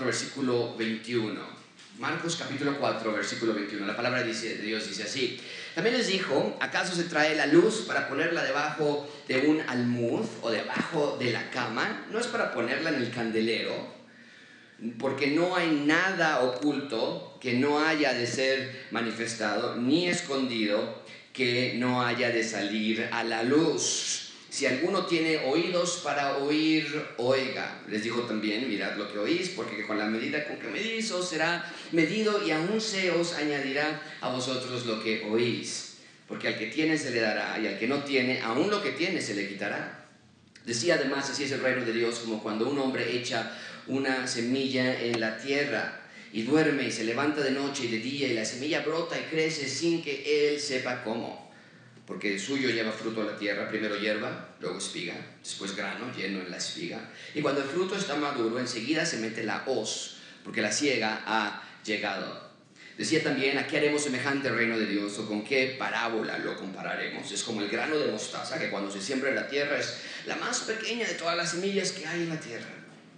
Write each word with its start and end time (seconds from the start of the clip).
4, 0.00 0.06
versículo 0.06 0.74
21. 0.76 1.38
Marcos 1.98 2.36
capítulo 2.36 2.78
4, 2.78 3.12
versículo 3.12 3.52
21. 3.52 3.86
La 3.86 3.96
palabra 3.96 4.22
dice, 4.22 4.56
de 4.56 4.62
Dios 4.62 4.88
dice 4.88 5.02
así. 5.02 5.38
También 5.74 5.96
les 5.96 6.06
dijo, 6.08 6.56
¿acaso 6.60 6.94
se 6.94 7.04
trae 7.04 7.36
la 7.36 7.46
luz 7.46 7.84
para 7.86 8.08
ponerla 8.08 8.42
debajo 8.42 9.06
de 9.28 9.40
un 9.40 9.60
almud 9.60 10.24
o 10.40 10.50
debajo 10.50 11.18
de 11.20 11.32
la 11.32 11.50
cama? 11.50 12.06
No 12.10 12.18
es 12.18 12.26
para 12.28 12.52
ponerla 12.52 12.90
en 12.90 12.96
el 12.96 13.10
candelero, 13.10 13.94
porque 14.98 15.26
no 15.28 15.54
hay 15.54 15.70
nada 15.70 16.40
oculto 16.40 17.36
que 17.38 17.54
no 17.54 17.84
haya 17.84 18.14
de 18.14 18.26
ser 18.26 18.86
manifestado, 18.90 19.76
ni 19.76 20.08
escondido 20.08 21.02
que 21.34 21.74
no 21.76 22.02
haya 22.02 22.30
de 22.30 22.42
salir 22.42 23.06
a 23.12 23.22
la 23.22 23.42
luz. 23.42 24.29
Si 24.50 24.66
alguno 24.66 25.06
tiene 25.06 25.38
oídos 25.46 26.00
para 26.02 26.38
oír, 26.38 27.06
oiga. 27.18 27.80
Les 27.88 28.02
dijo 28.02 28.22
también, 28.22 28.68
mirad 28.68 28.96
lo 28.96 29.10
que 29.10 29.16
oís, 29.16 29.50
porque 29.50 29.86
con 29.86 29.96
la 29.96 30.06
medida 30.06 30.44
con 30.44 30.56
que 30.56 30.66
medís 30.66 31.12
os 31.12 31.28
será 31.28 31.72
medido 31.92 32.44
y 32.44 32.50
aún 32.50 32.80
se 32.80 33.12
os 33.12 33.34
añadirá 33.34 34.02
a 34.20 34.28
vosotros 34.28 34.86
lo 34.86 35.00
que 35.00 35.24
oís. 35.30 35.98
Porque 36.26 36.48
al 36.48 36.58
que 36.58 36.66
tiene 36.66 36.98
se 36.98 37.12
le 37.12 37.20
dará 37.20 37.60
y 37.60 37.68
al 37.68 37.78
que 37.78 37.86
no 37.86 38.02
tiene, 38.02 38.40
aún 38.40 38.68
lo 38.70 38.82
que 38.82 38.90
tiene 38.90 39.22
se 39.22 39.34
le 39.34 39.48
quitará. 39.48 40.08
Decía 40.66 40.96
además, 40.96 41.30
así 41.30 41.44
es 41.44 41.52
el 41.52 41.60
reino 41.60 41.84
de 41.84 41.92
Dios, 41.92 42.18
como 42.18 42.42
cuando 42.42 42.68
un 42.68 42.78
hombre 42.80 43.16
echa 43.16 43.56
una 43.86 44.26
semilla 44.26 45.00
en 45.00 45.20
la 45.20 45.38
tierra 45.38 46.00
y 46.32 46.42
duerme 46.42 46.88
y 46.88 46.90
se 46.90 47.04
levanta 47.04 47.40
de 47.40 47.52
noche 47.52 47.84
y 47.84 47.88
de 47.88 47.98
día 47.98 48.26
y 48.26 48.34
la 48.34 48.44
semilla 48.44 48.80
brota 48.80 49.16
y 49.16 49.22
crece 49.30 49.68
sin 49.68 50.02
que 50.02 50.50
él 50.50 50.60
sepa 50.60 51.04
cómo 51.04 51.49
porque 52.10 52.34
el 52.34 52.40
suyo 52.40 52.70
lleva 52.70 52.90
fruto 52.90 53.22
a 53.22 53.24
la 53.24 53.36
tierra, 53.36 53.68
primero 53.68 53.96
hierba, 53.96 54.48
luego 54.58 54.78
espiga, 54.78 55.14
después 55.40 55.76
grano 55.76 56.12
lleno 56.12 56.40
en 56.40 56.50
la 56.50 56.56
espiga. 56.56 57.08
Y 57.36 57.40
cuando 57.40 57.62
el 57.62 57.68
fruto 57.68 57.94
está 57.94 58.16
maduro, 58.16 58.58
enseguida 58.58 59.06
se 59.06 59.18
mete 59.18 59.44
la 59.44 59.62
hoz, 59.64 60.16
porque 60.42 60.60
la 60.60 60.72
ciega 60.72 61.22
ha 61.24 61.62
llegado. 61.84 62.50
Decía 62.98 63.22
también, 63.22 63.58
¿a 63.58 63.66
qué 63.68 63.76
haremos 63.76 64.02
semejante 64.02 64.50
reino 64.50 64.76
de 64.76 64.86
Dios 64.86 65.16
o 65.20 65.28
con 65.28 65.44
qué 65.44 65.76
parábola 65.78 66.36
lo 66.38 66.56
compararemos? 66.56 67.30
Es 67.30 67.44
como 67.44 67.60
el 67.60 67.68
grano 67.68 67.96
de 67.96 68.10
mostaza, 68.10 68.58
que 68.58 68.70
cuando 68.70 68.90
se 68.90 69.00
siembra 69.00 69.28
en 69.28 69.36
la 69.36 69.46
tierra 69.46 69.78
es 69.78 70.00
la 70.26 70.34
más 70.34 70.62
pequeña 70.62 71.06
de 71.06 71.14
todas 71.14 71.36
las 71.36 71.52
semillas 71.52 71.92
que 71.92 72.08
hay 72.08 72.24
en 72.24 72.30
la 72.30 72.40
tierra. 72.40 72.70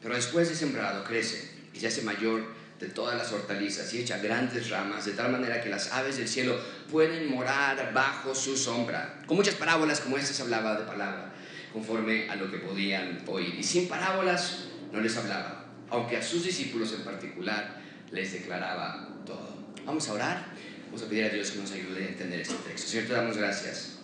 Pero 0.02 0.14
después 0.14 0.50
de 0.50 0.54
sembrado 0.54 1.02
crece 1.04 1.50
y 1.72 1.80
se 1.80 1.86
hace 1.86 2.02
mayor 2.02 2.44
de 2.82 2.88
todas 2.88 3.16
las 3.16 3.30
hortalizas 3.32 3.94
y 3.94 4.00
echa 4.00 4.18
grandes 4.18 4.68
ramas, 4.68 5.04
de 5.04 5.12
tal 5.12 5.30
manera 5.30 5.62
que 5.62 5.68
las 5.68 5.92
aves 5.92 6.16
del 6.16 6.26
cielo 6.26 6.58
pueden 6.90 7.30
morar 7.30 7.92
bajo 7.94 8.34
su 8.34 8.56
sombra. 8.56 9.22
Con 9.24 9.36
muchas 9.36 9.54
parábolas 9.54 10.00
como 10.00 10.18
estas 10.18 10.40
hablaba 10.40 10.76
de 10.76 10.84
palabra, 10.84 11.32
conforme 11.72 12.28
a 12.28 12.34
lo 12.34 12.50
que 12.50 12.58
podían 12.58 13.22
oír. 13.28 13.54
Y 13.54 13.62
sin 13.62 13.86
parábolas 13.86 14.64
no 14.90 15.00
les 15.00 15.16
hablaba, 15.16 15.64
aunque 15.90 16.16
a 16.16 16.22
sus 16.22 16.44
discípulos 16.44 16.92
en 16.92 17.04
particular 17.04 17.80
les 18.10 18.32
declaraba 18.32 19.10
todo. 19.24 19.56
Vamos 19.86 20.08
a 20.08 20.14
orar, 20.14 20.44
vamos 20.86 21.04
a 21.04 21.08
pedir 21.08 21.26
a 21.26 21.28
Dios 21.28 21.52
que 21.52 21.60
nos 21.60 21.70
ayude 21.70 22.04
a 22.04 22.08
entender 22.08 22.40
este 22.40 22.56
texto. 22.68 22.90
Señor, 22.90 23.06
te 23.06 23.12
damos 23.12 23.36
gracias 23.36 23.98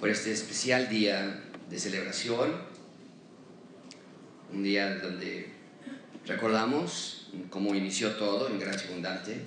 por 0.00 0.08
este 0.08 0.32
especial 0.32 0.88
día 0.88 1.44
de 1.68 1.78
celebración, 1.78 2.54
un 4.50 4.62
día 4.62 4.94
donde 5.00 5.52
recordamos 6.24 7.17
cómo 7.50 7.74
inició 7.74 8.12
todo 8.12 8.48
en 8.48 8.58
gracia 8.58 8.88
abundante. 8.88 9.40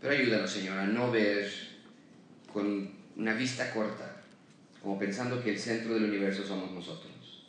Pero 0.00 0.14
ayúdanos, 0.14 0.50
Señor, 0.50 0.78
a 0.78 0.86
no 0.86 1.10
ver 1.10 1.50
con 2.52 2.90
una 3.16 3.34
vista 3.34 3.72
corta, 3.72 4.22
como 4.82 4.98
pensando 4.98 5.42
que 5.42 5.50
el 5.50 5.58
centro 5.58 5.94
del 5.94 6.04
universo 6.04 6.46
somos 6.46 6.70
nosotros. 6.70 7.46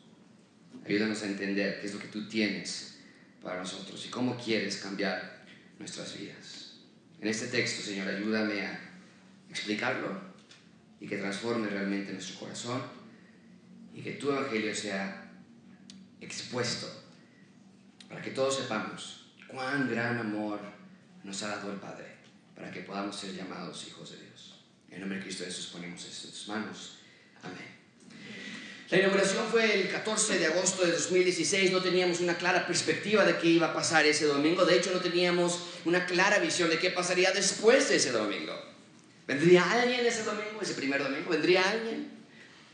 Ayúdanos 0.86 1.24
a 1.24 1.28
entender 1.28 1.80
qué 1.80 1.88
es 1.88 1.94
lo 1.94 2.00
que 2.00 2.08
tú 2.08 2.28
tienes 2.28 3.00
para 3.42 3.60
nosotros 3.60 4.06
y 4.06 4.10
cómo 4.10 4.38
quieres 4.38 4.78
cambiar 4.78 5.44
nuestras 5.80 6.18
vidas. 6.18 6.78
En 7.20 7.28
este 7.28 7.48
texto, 7.48 7.82
Señor, 7.82 8.08
ayúdame 8.08 8.62
a 8.62 8.80
explicarlo 9.50 10.22
y 11.00 11.08
que 11.08 11.18
transforme 11.18 11.68
realmente 11.68 12.14
nuestro 12.14 12.40
corazón 12.40 12.82
y 13.94 14.02
que 14.02 14.14
tu 14.14 14.32
evangelio 14.32 14.74
sea 14.76 15.32
expuesto 16.22 16.88
para 18.08 18.22
que 18.22 18.32
todos 18.32 18.58
sepamos 18.58 19.23
cuán 19.54 19.90
gran 19.90 20.18
amor 20.18 20.60
nos 21.24 21.44
ha 21.44 21.50
dado 21.50 21.72
el 21.72 21.78
Padre 21.78 22.08
para 22.56 22.72
que 22.72 22.82
podamos 22.82 23.16
ser 23.16 23.34
llamados 23.34 23.86
hijos 23.88 24.12
de 24.12 24.18
Dios. 24.18 24.56
En 24.90 25.02
nombre 25.02 25.20
de 25.20 25.24
Cristo 25.24 25.46
Jesús 25.46 25.68
ponemos 25.68 26.04
esto 26.04 26.28
en 26.28 26.34
sus 26.34 26.48
manos. 26.48 26.98
Amén. 27.44 27.74
La 28.90 29.00
inauguración 29.00 29.48
fue 29.50 29.82
el 29.82 29.90
14 29.90 30.40
de 30.40 30.46
agosto 30.48 30.86
de 30.86 30.92
2016. 30.92 31.72
No 31.72 31.82
teníamos 31.82 32.20
una 32.20 32.38
clara 32.38 32.68
perspectiva 32.68 33.26
de 33.26 33.38
qué 33.38 33.48
iba 33.48 33.68
a 33.68 33.74
pasar 33.74 34.06
ese 34.06 34.26
domingo. 34.26 34.66
De 34.66 34.78
hecho, 34.78 34.92
no 34.92 35.00
teníamos 35.00 35.60
una 35.86 36.06
clara 36.06 36.40
visión 36.40 36.70
de 36.70 36.78
qué 36.78 36.92
pasaría 36.92 37.32
después 37.32 37.90
de 37.90 37.96
ese 37.96 38.12
domingo. 38.12 38.54
¿Vendría 39.26 39.64
alguien 39.72 40.06
ese 40.06 40.24
domingo, 40.24 40.62
ese 40.62 40.76
primer 40.76 41.02
domingo? 41.02 41.30
¿Vendría 41.30 41.68
alguien? 41.70 42.12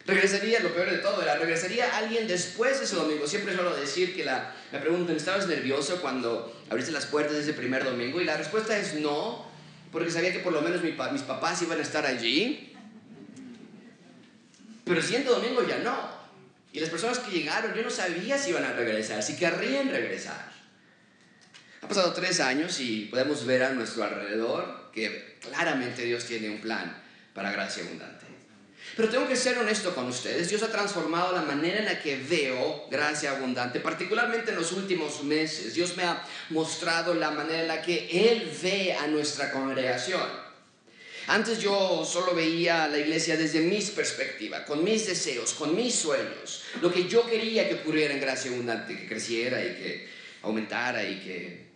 Regresaría, 0.06 0.59
lo 0.62 0.73
peor 0.73 0.89
de 0.89 0.97
todo 0.97 1.22
era, 1.22 1.38
regresaría 1.38 1.95
alguien 1.95 2.28
después 2.28 2.79
de 2.79 2.85
ese 2.85 2.95
domingo. 2.95 3.28
Siempre 3.28 3.53
suelo 3.53 3.75
decir 3.75 4.16
que 4.16 4.25
la, 4.25 4.56
me 4.72 4.79
preguntan, 4.79 5.16
¿estabas 5.16 5.47
nervioso 5.47 6.01
cuando 6.01 6.58
abriste 6.69 6.91
las 6.91 7.06
puertas 7.06 7.35
ese 7.35 7.53
primer 7.53 7.84
domingo? 7.84 8.22
Y 8.22 8.25
la 8.25 8.38
respuesta 8.38 8.78
es 8.78 8.96
no, 8.96 9.46
porque 9.91 10.12
sabía 10.12 10.31
que 10.31 10.40
por 10.40 10.53
lo 10.53 10.62
menos 10.62 10.81
mis 10.84 11.22
papás 11.24 11.62
iban 11.62 11.80
a 11.80 11.81
estar 11.81 12.06
allí. 12.06 12.74
Pero 14.85 15.00
el 15.00 15.06
siguiente 15.06 15.30
domingo 15.30 15.68
ya 15.68 15.80
no. 15.80 16.19
Y 16.72 16.80
las 16.80 16.90
personas 16.90 17.19
que 17.19 17.31
llegaron, 17.31 17.74
yo 17.74 17.84
no 17.84 17.90
sabía 17.90 18.38
si 18.38 18.52
iban 18.52 18.63
a 18.63 18.74
regresar, 18.74 19.24
si 19.24 19.35
querrían 19.35 19.90
regresar. 19.90 20.52
Ha 21.81 21.88
pasado 21.88 22.13
tres 22.13 22.40
años 22.40 22.80
y 22.80 23.06
podemos 23.06 23.46
ver 23.46 23.63
a 23.63 23.72
nuestro 23.72 24.03
alrededor 24.03 24.91
que 24.94 25.38
claramente 25.41 26.03
Dios 26.03 26.25
tiene 26.25 26.50
un 26.50 26.62
plan 26.62 26.96
para 27.34 27.51
gracia 27.51 27.84
abundante. 27.84 28.28
Pero 28.95 29.09
tengo 29.09 29.27
que 29.27 29.35
ser 29.35 29.57
honesto 29.57 29.94
con 29.95 30.07
ustedes. 30.07 30.50
Dios 30.50 30.63
ha 30.63 30.72
transformado 30.72 31.33
la 31.33 31.41
manera 31.41 31.79
en 31.79 31.85
la 31.85 32.01
que 32.01 32.17
veo 32.17 32.88
gracia 32.89 33.31
abundante, 33.31 33.79
particularmente 33.79 34.51
en 34.51 34.57
los 34.57 34.72
últimos 34.72 35.23
meses. 35.23 35.73
Dios 35.73 35.95
me 35.95 36.03
ha 36.03 36.25
mostrado 36.50 37.13
la 37.13 37.31
manera 37.31 37.61
en 37.61 37.67
la 37.67 37.81
que 37.81 38.07
Él 38.11 38.51
ve 38.61 38.94
a 38.94 39.07
nuestra 39.07 39.51
congregación. 39.51 40.50
Antes 41.27 41.59
yo 41.59 42.03
solo 42.03 42.33
veía 42.33 42.88
la 42.88 42.97
iglesia 42.97 43.38
desde 43.38 43.59
mis 43.59 43.91
perspectivas, 43.91 44.66
con 44.66 44.83
mis 44.83 45.06
deseos, 45.06 45.53
con 45.53 45.75
mis 45.75 45.94
sueños, 45.94 46.63
lo 46.81 46.91
que 46.91 47.07
yo 47.07 47.23
quería 47.27 47.69
que 47.69 47.75
ocurriera 47.75 48.16
en 48.16 48.19
gracia 48.19 48.50
abundante, 48.50 48.97
que 48.97 49.07
creciera 49.07 49.63
y 49.63 49.75
que 49.75 50.09
aumentara 50.41 51.03
y 51.03 51.19
que 51.19 51.67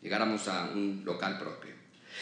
llegáramos 0.00 0.48
a 0.48 0.70
un 0.72 1.02
local 1.04 1.38
propio. 1.38 1.72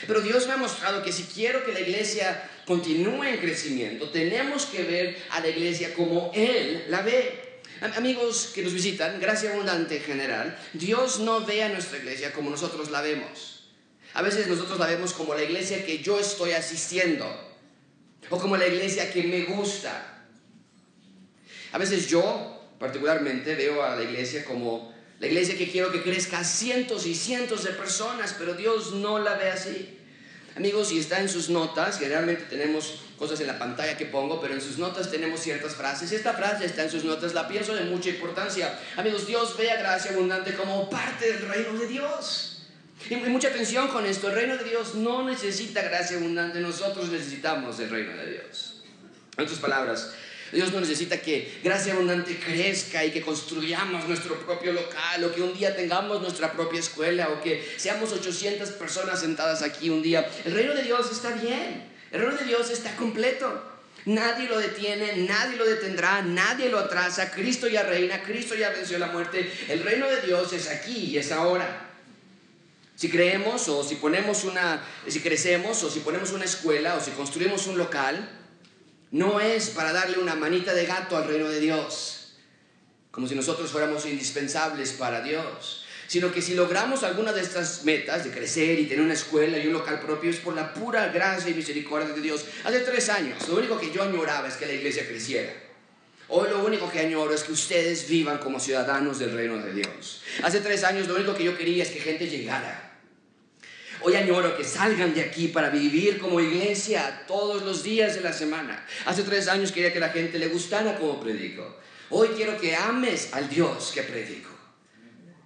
Pero 0.07 0.21
Dios 0.21 0.49
me 0.49 0.55
ha 0.55 0.57
mostrado 0.57 1.03
que 1.03 1.13
si 1.13 1.25
quiero 1.25 1.65
que 1.65 1.73
la 1.73 1.81
iglesia 1.81 2.50
continúe 2.71 3.25
en 3.25 3.39
crecimiento, 3.39 4.11
tenemos 4.11 4.65
que 4.67 4.85
ver 4.85 5.17
a 5.31 5.41
la 5.41 5.49
iglesia 5.49 5.93
como 5.93 6.31
Él 6.33 6.85
la 6.89 7.03
ve. 7.03 7.59
Amigos 7.97 8.53
que 8.55 8.63
nos 8.63 8.73
visitan, 8.73 9.19
gracia 9.19 9.51
abundante 9.51 9.97
en 9.97 10.05
general, 10.05 10.57
Dios 10.73 11.19
no 11.19 11.45
ve 11.45 11.65
a 11.65 11.69
nuestra 11.69 11.99
iglesia 11.99 12.33
como 12.33 12.49
nosotros 12.49 12.93
la 12.93 13.01
vemos. 13.01 13.73
A 14.15 14.23
veces 14.23 14.47
nosotros 14.47 14.79
la 14.79 14.87
vemos 14.87 15.15
como 15.15 15.35
la 15.35 15.43
iglesia 15.43 15.85
que 15.85 15.99
yo 15.99 16.21
estoy 16.21 16.53
asistiendo 16.53 17.27
o 18.29 18.39
como 18.39 18.57
la 18.57 18.69
iglesia 18.69 19.13
que 19.13 19.25
me 19.25 19.47
gusta. 19.47 20.29
A 21.73 21.79
veces 21.79 22.07
yo 22.07 22.71
particularmente 22.79 23.57
veo 23.57 23.83
a 23.83 23.97
la 23.97 24.05
iglesia 24.05 24.45
como 24.45 24.95
la 25.19 25.27
iglesia 25.27 25.59
que 25.59 25.69
quiero 25.69 25.91
que 25.91 26.05
crezca 26.05 26.45
cientos 26.45 27.05
y 27.05 27.17
cientos 27.17 27.65
de 27.65 27.73
personas, 27.73 28.37
pero 28.39 28.55
Dios 28.55 28.93
no 28.93 29.19
la 29.19 29.35
ve 29.35 29.51
así. 29.51 30.00
Amigos, 30.57 30.89
si 30.89 30.99
está 30.99 31.21
en 31.21 31.29
sus 31.29 31.49
notas, 31.49 31.99
generalmente 31.99 32.45
tenemos 32.45 33.01
cosas 33.19 33.41
en 33.41 33.47
la 33.47 33.59
pantalla 33.59 33.97
que 33.97 34.07
pongo, 34.07 34.41
pero 34.41 34.55
en 34.55 34.61
sus 34.61 34.79
notas 34.79 35.11
tenemos 35.11 35.41
ciertas 35.41 35.75
frases. 35.75 36.11
Esta 36.13 36.33
frase 36.33 36.67
está 36.67 36.83
en 36.83 36.91
sus 36.91 37.05
notas, 37.05 37.35
la 37.35 37.47
pienso 37.47 37.75
de 37.75 37.85
mucha 37.85 38.09
importancia. 38.09 38.79
Amigos, 38.97 39.27
Dios 39.27 39.57
ve 39.57 39.71
a 39.71 39.77
gracia 39.77 40.11
abundante 40.13 40.55
como 40.55 40.91
parte 40.91 41.33
del 41.33 41.49
reino 41.49 41.79
de 41.79 41.87
Dios. 41.87 42.67
Y 43.09 43.17
mucha 43.17 43.49
atención 43.49 43.89
con 43.89 44.05
esto, 44.05 44.29
el 44.29 44.35
reino 44.35 44.57
de 44.57 44.65
Dios 44.65 44.95
no 44.95 45.25
necesita 45.25 45.83
gracia 45.83 46.19
abundante, 46.19 46.61
nosotros 46.61 47.09
necesitamos 47.09 47.79
el 47.81 47.91
reino 47.91 48.15
de 48.17 48.33
Dios. 48.33 48.83
En 49.37 49.45
otras 49.45 49.59
palabras, 49.59 50.13
Dios 50.53 50.73
no 50.73 50.81
necesita 50.81 51.21
que 51.21 51.61
gracia 51.63 51.93
abundante 51.93 52.37
crezca 52.39 53.05
y 53.05 53.11
que 53.11 53.21
construyamos 53.21 54.09
nuestro 54.09 54.35
propio 54.41 54.73
local 54.73 55.25
o 55.25 55.33
que 55.35 55.43
un 55.43 55.57
día 55.57 55.77
tengamos 55.77 56.21
nuestra 56.21 56.53
propia 56.53 56.81
escuela 56.81 57.29
o 57.29 57.41
que 57.41 57.65
seamos 57.77 58.13
800 58.13 58.71
personas 58.71 59.21
sentadas 59.21 59.63
aquí 59.63 59.91
un 59.91 60.03
día. 60.03 60.29
El 60.45 60.55
reino 60.55 60.75
de 60.75 60.83
Dios 60.83 61.11
está 61.13 61.31
bien. 61.31 61.89
El 62.11 62.21
reino 62.21 62.37
de 62.37 62.45
Dios 62.45 62.71
está 62.71 62.97
completo. 62.97 63.71
Nadie 64.07 64.49
lo 64.49 64.59
detiene, 64.59 65.17
nadie 65.29 65.57
lo 65.57 65.67
detendrá, 65.67 66.23
nadie 66.23 66.69
lo 66.69 66.79
atrasa. 66.79 67.31
Cristo 67.31 67.69
ya 67.69 67.83
reina, 67.83 68.23
Cristo 68.23 68.55
ya 68.55 68.71
venció 68.71 68.99
la 68.99 69.09
muerte. 69.09 69.53
El 69.69 69.83
reino 69.83 70.09
de 70.09 70.23
Dios 70.23 70.53
es 70.53 70.69
aquí 70.69 71.11
y 71.11 71.19
es 71.19 71.31
ahora. 71.31 71.87
Si 72.97 73.09
creemos 73.09 73.69
o 73.69 73.85
si 73.85 73.97
ponemos 73.97 74.45
una, 74.45 74.83
si 75.07 75.21
crecemos 75.21 75.83
o 75.85 75.91
si 75.91 76.01
ponemos 76.01 76.33
una 76.33 76.45
escuela 76.45 76.97
o 76.97 77.01
si 77.01 77.11
construimos 77.13 77.67
un 77.67 77.79
local, 77.79 78.40
no 79.11 79.41
es 79.41 79.71
para 79.71 79.93
darle 79.93 80.19
una 80.19 80.35
manita 80.35 80.73
de 80.73 80.87
gato 80.87 81.17
al 81.17 81.27
reino 81.27 81.49
de 81.49 81.61
Dios, 81.61 82.35
como 83.11 83.27
si 83.27 83.35
nosotros 83.35 83.71
fuéramos 83.71 84.07
indispensables 84.07 84.93
para 84.93 85.21
Dios, 85.21 85.85
sino 86.07 86.33
que 86.33 86.43
si 86.43 86.55
logramos 86.55 87.03
alguna 87.03 87.33
de 87.33 87.41
estas 87.41 87.85
metas 87.85 88.25
de 88.25 88.31
crecer 88.31 88.79
y 88.79 88.87
tener 88.87 89.05
una 89.05 89.15
escuela 89.15 89.59
y 89.59 89.67
un 89.67 89.73
local 89.73 90.01
propio 90.01 90.31
es 90.31 90.37
por 90.37 90.55
la 90.55 90.73
pura 90.75 91.09
gracia 91.09 91.51
y 91.51 91.55
misericordia 91.55 92.15
de 92.15 92.21
Dios. 92.21 92.45
Hace 92.65 92.81
tres 92.81 93.09
años, 93.09 93.49
lo 93.49 93.57
único 93.57 93.79
que 93.79 93.93
yo 93.93 94.03
añoraba 94.03 94.49
es 94.49 94.55
que 94.55 94.67
la 94.67 94.73
iglesia 94.73 95.07
creciera. 95.07 95.53
Hoy 96.29 96.49
lo 96.49 96.65
único 96.65 96.89
que 96.89 97.01
añoro 97.01 97.35
es 97.35 97.43
que 97.43 97.53
ustedes 97.53 98.09
vivan 98.09 98.39
como 98.39 98.61
ciudadanos 98.61 99.19
del 99.19 99.33
reino 99.33 99.59
de 99.59 99.73
Dios. 99.73 100.23
Hace 100.43 100.61
tres 100.61 100.85
años 100.85 101.09
lo 101.09 101.17
único 101.17 101.35
que 101.35 101.43
yo 101.43 101.59
quería 101.59 101.83
es 101.83 101.91
que 101.91 101.99
gente 101.99 102.29
llegara. 102.29 102.90
Hoy 104.03 104.15
añoro 104.17 104.57
que 104.57 104.65
salgan 104.65 105.13
de 105.15 105.21
aquí 105.21 105.49
para 105.49 105.69
vivir 105.69 106.19
como 106.19 106.41
iglesia 106.41 107.25
todos 107.27 107.63
los 107.63 107.83
días 107.83 108.15
de 108.15 108.23
la 108.23 108.33
semana. 108.33 108.87
Hace 109.05 109.23
tres 109.25 109.47
años 109.49 109.73
quería 109.73 109.93
que 109.93 110.01
la 110.01 110.09
gente 110.09 110.39
le 110.39 110.49
gustara 110.49 110.97
como 110.97 111.21
predico. 111.21 111.79
Hoy 112.09 112.29
quiero 112.29 112.59
que 112.59 112.75
ames 112.75 113.33
al 113.33 113.49
Dios 113.49 113.93
que 113.95 114.03
predico. 114.03 114.51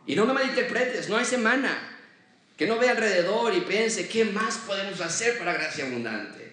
Y 0.06 0.15
no 0.15 0.25
me 0.27 0.35
malinterpretes, 0.35 1.09
no 1.09 1.17
hay 1.17 1.25
semana 1.25 1.95
que 2.56 2.67
no 2.67 2.79
vea 2.79 2.93
alrededor 2.93 3.55
y 3.55 3.62
piense, 3.62 4.09
¿qué 4.09 4.25
más 4.25 4.59
podemos 4.59 5.01
hacer 5.01 5.39
para 5.39 5.55
gracia 5.55 5.87
abundante? 5.87 6.44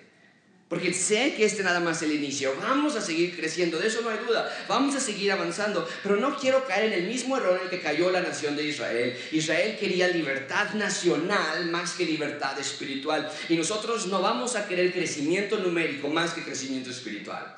Porque 0.71 0.93
sé 0.93 1.33
que 1.35 1.43
este 1.43 1.63
nada 1.63 1.81
más 1.81 1.97
es 1.97 2.03
el 2.03 2.15
inicio. 2.15 2.55
Vamos 2.61 2.95
a 2.95 3.01
seguir 3.01 3.35
creciendo, 3.35 3.77
de 3.77 3.87
eso 3.87 3.99
no 4.03 4.09
hay 4.09 4.19
duda. 4.19 4.49
Vamos 4.69 4.95
a 4.95 5.01
seguir 5.01 5.29
avanzando. 5.29 5.85
Pero 6.01 6.15
no 6.15 6.37
quiero 6.37 6.65
caer 6.65 6.93
en 6.93 6.93
el 6.93 7.07
mismo 7.09 7.35
error 7.35 7.57
en 7.57 7.65
el 7.65 7.69
que 7.69 7.81
cayó 7.81 8.09
la 8.09 8.21
nación 8.21 8.55
de 8.55 8.63
Israel. 8.63 9.13
Israel 9.33 9.75
quería 9.77 10.07
libertad 10.07 10.73
nacional 10.75 11.65
más 11.65 11.91
que 11.91 12.05
libertad 12.05 12.57
espiritual. 12.57 13.29
Y 13.49 13.57
nosotros 13.57 14.07
no 14.07 14.21
vamos 14.21 14.55
a 14.55 14.65
querer 14.65 14.93
crecimiento 14.93 15.57
numérico 15.57 16.07
más 16.07 16.31
que 16.31 16.41
crecimiento 16.41 16.89
espiritual. 16.89 17.57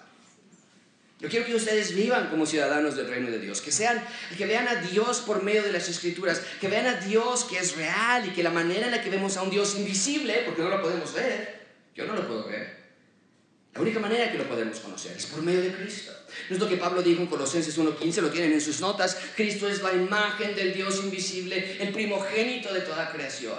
Yo 1.20 1.30
quiero 1.30 1.46
que 1.46 1.54
ustedes 1.54 1.96
vivan 1.96 2.32
como 2.32 2.48
ciudadanos 2.48 2.96
del 2.96 3.08
reino 3.08 3.30
de 3.30 3.38
Dios, 3.38 3.62
que 3.62 3.72
sean, 3.72 4.04
que 4.36 4.48
vean 4.48 4.68
a 4.68 4.82
Dios 4.82 5.20
por 5.20 5.44
medio 5.44 5.62
de 5.62 5.72
las 5.72 5.88
escrituras, 5.88 6.42
que 6.60 6.68
vean 6.68 6.88
a 6.88 6.96
Dios 6.96 7.44
que 7.44 7.60
es 7.60 7.76
real 7.76 8.28
y 8.28 8.32
que 8.32 8.42
la 8.42 8.50
manera 8.50 8.88
en 8.88 8.92
la 8.92 9.04
que 9.04 9.12
vemos 9.12 9.38
a 9.38 9.44
un 9.44 9.52
Dios 9.52 9.76
invisible, 9.76 10.42
porque 10.48 10.64
no 10.64 10.70
lo 10.70 10.82
podemos 10.82 11.14
ver, 11.14 11.62
yo 11.96 12.08
no 12.08 12.16
lo 12.16 12.28
puedo 12.28 12.48
ver. 12.48 12.83
La 13.76 13.82
única 13.82 14.00
manera 14.00 14.32
que 14.32 14.38
lo 14.38 14.48
podemos 14.48 14.80
conocer 14.80 15.18
es 15.18 15.26
por 15.26 15.42
medio 15.42 15.62
de 15.62 15.74
Cristo. 15.74 16.12
No 16.50 16.56
es 16.56 16.62
lo 16.62 16.70
que 16.70 16.78
Pablo 16.78 17.02
dijo 17.02 17.22
en 17.22 17.28
Colosenses 17.28 17.78
1.15, 17.78 18.22
lo 18.22 18.30
tienen 18.30 18.54
en 18.54 18.62
sus 18.62 18.80
notas. 18.82 19.18
Cristo 19.36 19.68
es 19.68 19.82
la 19.82 19.94
imagen 19.94 20.56
del 20.56 20.74
Dios 20.74 21.00
invisible, 21.04 21.78
el 21.80 21.92
primogénito 21.92 22.72
de 22.72 22.82
toda 22.82 23.12
creación. 23.12 23.58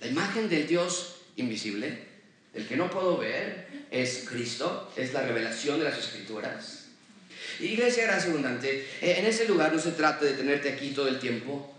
La 0.00 0.08
imagen 0.08 0.48
del 0.48 0.66
Dios 0.66 1.16
invisible, 1.36 2.06
el 2.54 2.66
que 2.66 2.76
no 2.76 2.90
puedo 2.90 3.18
ver, 3.18 3.68
es 3.90 4.26
Cristo, 4.28 4.90
es 4.96 5.12
la 5.12 5.22
revelación 5.22 5.78
de 5.78 5.84
las 5.84 5.98
escrituras. 5.98 6.86
Iglesia 7.60 8.04
Gracia 8.04 8.30
Abundante, 8.30 8.88
eh, 9.00 9.16
en 9.18 9.26
ese 9.26 9.46
lugar 9.46 9.72
no 9.72 9.78
se 9.78 9.92
trata 9.92 10.24
de 10.24 10.32
tenerte 10.32 10.72
aquí 10.72 10.90
todo 10.90 11.08
el 11.08 11.20
tiempo, 11.20 11.74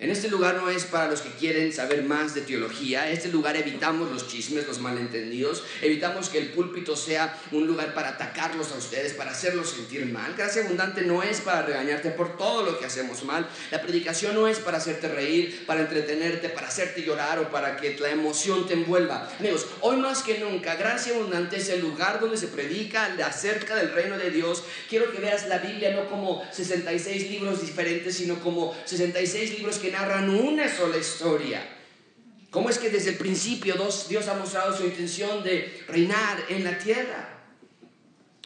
en 0.00 0.10
este 0.10 0.28
lugar 0.28 0.56
no 0.56 0.68
es 0.70 0.84
para 0.84 1.08
los 1.08 1.20
que 1.20 1.30
quieren 1.30 1.72
saber 1.72 2.02
más 2.02 2.34
de 2.34 2.40
teología. 2.40 3.06
En 3.06 3.12
este 3.12 3.28
lugar 3.28 3.56
evitamos 3.56 4.10
los 4.10 4.26
chismes, 4.26 4.66
los 4.66 4.80
malentendidos. 4.80 5.62
Evitamos 5.80 6.28
que 6.28 6.38
el 6.38 6.48
púlpito 6.48 6.96
sea 6.96 7.40
un 7.52 7.68
lugar 7.68 7.94
para 7.94 8.08
atacarlos 8.08 8.72
a 8.72 8.76
ustedes, 8.76 9.12
para 9.12 9.30
hacerlos 9.30 9.70
sentir 9.70 10.04
mal. 10.06 10.34
Gracia 10.36 10.64
abundante 10.64 11.02
no 11.02 11.22
es 11.22 11.40
para 11.40 11.62
regañarte 11.62 12.10
por 12.10 12.36
todo 12.36 12.64
lo 12.64 12.78
que 12.78 12.86
hacemos 12.86 13.24
mal. 13.24 13.48
La 13.70 13.80
predicación 13.80 14.34
no 14.34 14.48
es 14.48 14.58
para 14.58 14.78
hacerte 14.78 15.06
reír, 15.06 15.64
para 15.64 15.82
entretenerte, 15.82 16.48
para 16.48 16.66
hacerte 16.66 17.02
llorar 17.02 17.38
o 17.38 17.50
para 17.50 17.76
que 17.76 17.96
la 17.98 18.10
emoción 18.10 18.66
te 18.66 18.74
envuelva. 18.74 19.30
Amigos, 19.38 19.68
hoy 19.80 19.96
más 19.98 20.22
que 20.22 20.38
nunca, 20.38 20.74
gracia 20.74 21.14
abundante 21.14 21.58
es 21.58 21.68
el 21.68 21.80
lugar 21.80 22.18
donde 22.18 22.36
se 22.36 22.48
predica 22.48 23.14
acerca 23.24 23.76
del 23.76 23.92
reino 23.92 24.18
de 24.18 24.30
Dios. 24.30 24.64
Quiero 24.88 25.12
que 25.12 25.20
veas 25.20 25.46
la 25.46 25.58
Biblia 25.58 25.94
no 25.94 26.10
como 26.10 26.44
66 26.52 27.30
libros 27.30 27.60
diferentes, 27.60 28.16
sino 28.16 28.40
como 28.40 28.76
66 28.86 29.58
libros 29.58 29.78
que 29.78 29.83
narran 29.90 30.30
una 30.30 30.68
sola 30.68 30.96
historia. 30.96 31.62
¿Cómo 32.50 32.70
es 32.70 32.78
que 32.78 32.90
desde 32.90 33.10
el 33.10 33.16
principio 33.16 33.74
Dios 34.08 34.28
ha 34.28 34.34
mostrado 34.34 34.76
su 34.76 34.84
intención 34.84 35.42
de 35.42 35.84
reinar 35.88 36.44
en 36.48 36.62
la 36.64 36.78
tierra? 36.78 37.34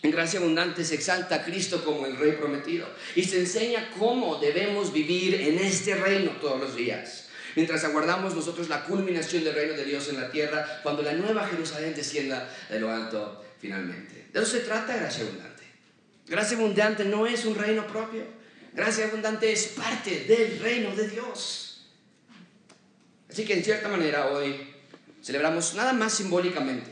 En 0.02 0.10
gracia 0.12 0.38
abundante 0.38 0.84
se 0.84 0.94
exalta 0.94 1.36
a 1.36 1.44
Cristo 1.44 1.84
como 1.84 2.06
el 2.06 2.16
Rey 2.16 2.32
prometido 2.32 2.88
y 3.16 3.24
se 3.24 3.40
enseña 3.40 3.90
cómo 3.98 4.36
debemos 4.36 4.92
vivir 4.92 5.34
en 5.34 5.58
este 5.58 5.94
reino 5.96 6.30
todos 6.40 6.60
los 6.60 6.76
días. 6.76 7.28
Mientras 7.56 7.82
aguardamos 7.82 8.34
nosotros 8.34 8.68
la 8.68 8.84
culminación 8.84 9.42
del 9.42 9.54
reino 9.54 9.74
de 9.74 9.84
Dios 9.84 10.08
en 10.08 10.20
la 10.20 10.30
tierra, 10.30 10.80
cuando 10.82 11.02
la 11.02 11.12
nueva 11.14 11.46
Jerusalén 11.48 11.94
descienda 11.94 12.48
de 12.70 12.78
lo 12.78 12.90
alto 12.90 13.44
finalmente. 13.60 14.26
De 14.32 14.40
eso 14.40 14.52
se 14.52 14.60
trata 14.60 14.96
gracia 14.96 15.24
abundante. 15.24 15.64
Gracia 16.28 16.56
abundante 16.56 17.04
no 17.04 17.26
es 17.26 17.44
un 17.44 17.56
reino 17.56 17.86
propio. 17.86 18.22
Gracia 18.72 19.06
abundante 19.06 19.52
es 19.52 19.68
parte 19.68 20.24
del 20.24 20.60
reino 20.60 20.94
de 20.94 21.08
Dios. 21.08 21.86
Así 23.28 23.44
que 23.44 23.54
en 23.54 23.64
cierta 23.64 23.88
manera 23.88 24.28
hoy 24.28 24.74
celebramos 25.22 25.74
nada 25.74 25.92
más 25.92 26.14
simbólicamente 26.14 26.90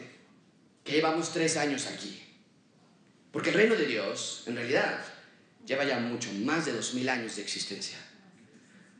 que 0.85 0.93
llevamos 0.93 1.33
tres 1.33 1.57
años 1.57 1.87
aquí. 1.87 2.23
Porque 3.33 3.51
el 3.51 3.57
reino 3.57 3.75
de 3.75 3.87
Dios, 3.87 4.45
en 4.47 4.57
realidad, 4.57 5.05
lleva 5.67 5.85
ya 5.85 5.99
mucho 5.99 6.33
más 6.33 6.65
de 6.67 6.73
dos 6.73 6.95
mil 6.95 7.09
años 7.09 7.37
de 7.37 7.43
existencia. 7.43 7.99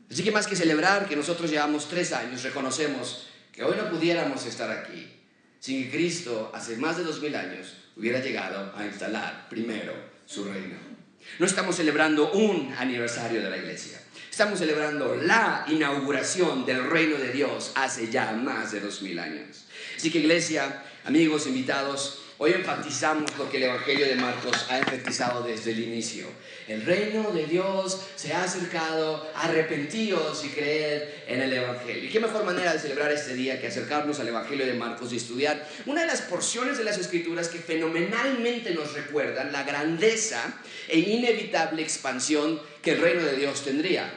Así 0.09 0.23
que 0.23 0.31
más 0.31 0.47
que 0.47 0.55
celebrar 0.55 1.07
que 1.07 1.15
nosotros 1.15 1.49
llevamos 1.49 1.89
tres 1.89 2.13
años, 2.13 2.43
reconocemos 2.43 3.27
que 3.51 3.63
hoy 3.63 3.75
no 3.75 3.89
pudiéramos 3.89 4.45
estar 4.45 4.69
aquí 4.71 5.13
sin 5.59 5.83
que 5.83 5.91
Cristo 5.91 6.51
hace 6.53 6.77
más 6.77 6.97
de 6.97 7.03
dos 7.03 7.21
mil 7.21 7.35
años 7.35 7.73
hubiera 7.95 8.19
llegado 8.19 8.73
a 8.75 8.85
instalar 8.85 9.49
primero 9.49 9.93
su 10.25 10.45
reino. 10.45 10.86
No 11.39 11.45
estamos 11.45 11.75
celebrando 11.75 12.31
un 12.31 12.73
aniversario 12.77 13.41
de 13.41 13.49
la 13.49 13.57
iglesia. 13.57 13.99
Estamos 14.29 14.59
celebrando 14.59 15.15
la 15.15 15.65
inauguración 15.67 16.65
del 16.65 16.89
reino 16.89 17.17
de 17.17 17.31
Dios 17.31 17.71
hace 17.75 18.09
ya 18.09 18.31
más 18.33 18.71
de 18.71 18.79
dos 18.79 19.01
mil 19.01 19.17
años. 19.19 19.65
Así 19.95 20.11
que 20.11 20.19
iglesia, 20.19 20.83
amigos, 21.05 21.47
invitados, 21.47 22.23
hoy 22.37 22.51
enfatizamos 22.51 23.35
lo 23.37 23.49
que 23.49 23.57
el 23.57 23.63
Evangelio 23.63 24.05
de 24.07 24.15
Marcos 24.15 24.65
ha 24.69 24.79
enfatizado 24.79 25.43
desde 25.43 25.71
el 25.71 25.79
inicio. 25.79 26.27
El 26.67 26.85
reino 26.85 27.31
de 27.31 27.45
Dios 27.45 28.01
se 28.17 28.33
ha 28.33 28.43
acercado, 28.43 29.25
arrepentidos 29.35 30.43
y 30.43 30.49
creer 30.49 31.23
en 31.25 31.41
el 31.41 31.53
Evangelio. 31.53 32.03
¿Y 32.03 32.09
qué 32.09 32.19
mejor 32.19 32.43
manera 32.43 32.73
de 32.73 32.79
celebrar 32.79 33.09
este 33.09 33.35
día 33.35 33.61
que 33.61 33.67
acercarnos 33.67 34.19
al 34.19 34.27
Evangelio 34.27 34.65
de 34.65 34.73
Marcos 34.73 35.13
y 35.13 35.15
estudiar 35.15 35.65
una 35.85 36.01
de 36.01 36.07
las 36.07 36.21
porciones 36.23 36.77
de 36.77 36.83
las 36.83 36.97
Escrituras 36.97 37.47
que 37.47 37.59
fenomenalmente 37.59 38.71
nos 38.71 38.93
recuerdan 38.93 39.53
la 39.53 39.63
grandeza 39.63 40.61
e 40.89 40.99
inevitable 40.99 41.81
expansión 41.81 42.61
que 42.81 42.91
el 42.91 43.01
reino 43.01 43.23
de 43.23 43.37
Dios 43.37 43.63
tendría? 43.63 44.11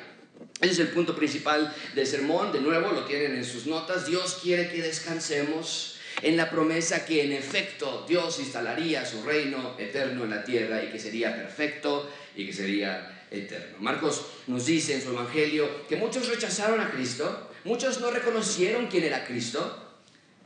Ese 0.60 0.72
es 0.72 0.78
el 0.80 0.88
punto 0.88 1.14
principal 1.14 1.72
del 1.94 2.06
sermón. 2.06 2.50
De 2.50 2.60
nuevo, 2.60 2.90
lo 2.90 3.04
tienen 3.04 3.36
en 3.36 3.44
sus 3.44 3.66
notas. 3.66 4.06
Dios 4.06 4.40
quiere 4.42 4.68
que 4.68 4.82
descansemos 4.82 6.00
en 6.22 6.36
la 6.36 6.50
promesa 6.50 7.06
que 7.06 7.24
en 7.24 7.32
efecto 7.32 8.04
Dios 8.08 8.38
instalaría 8.40 9.06
su 9.06 9.22
reino 9.22 9.76
eterno 9.78 10.24
en 10.24 10.30
la 10.30 10.44
tierra 10.44 10.82
y 10.82 10.88
que 10.88 10.98
sería 10.98 11.34
perfecto 11.34 12.10
y 12.36 12.46
que 12.46 12.52
sería 12.52 13.26
eterno. 13.30 13.78
Marcos 13.80 14.26
nos 14.46 14.66
dice 14.66 14.94
en 14.94 15.02
su 15.02 15.10
Evangelio 15.10 15.86
que 15.88 15.96
muchos 15.96 16.28
rechazaron 16.28 16.80
a 16.80 16.90
Cristo, 16.90 17.50
muchos 17.64 18.00
no 18.00 18.10
reconocieron 18.10 18.88
quién 18.88 19.04
era 19.04 19.24
Cristo, 19.24 19.86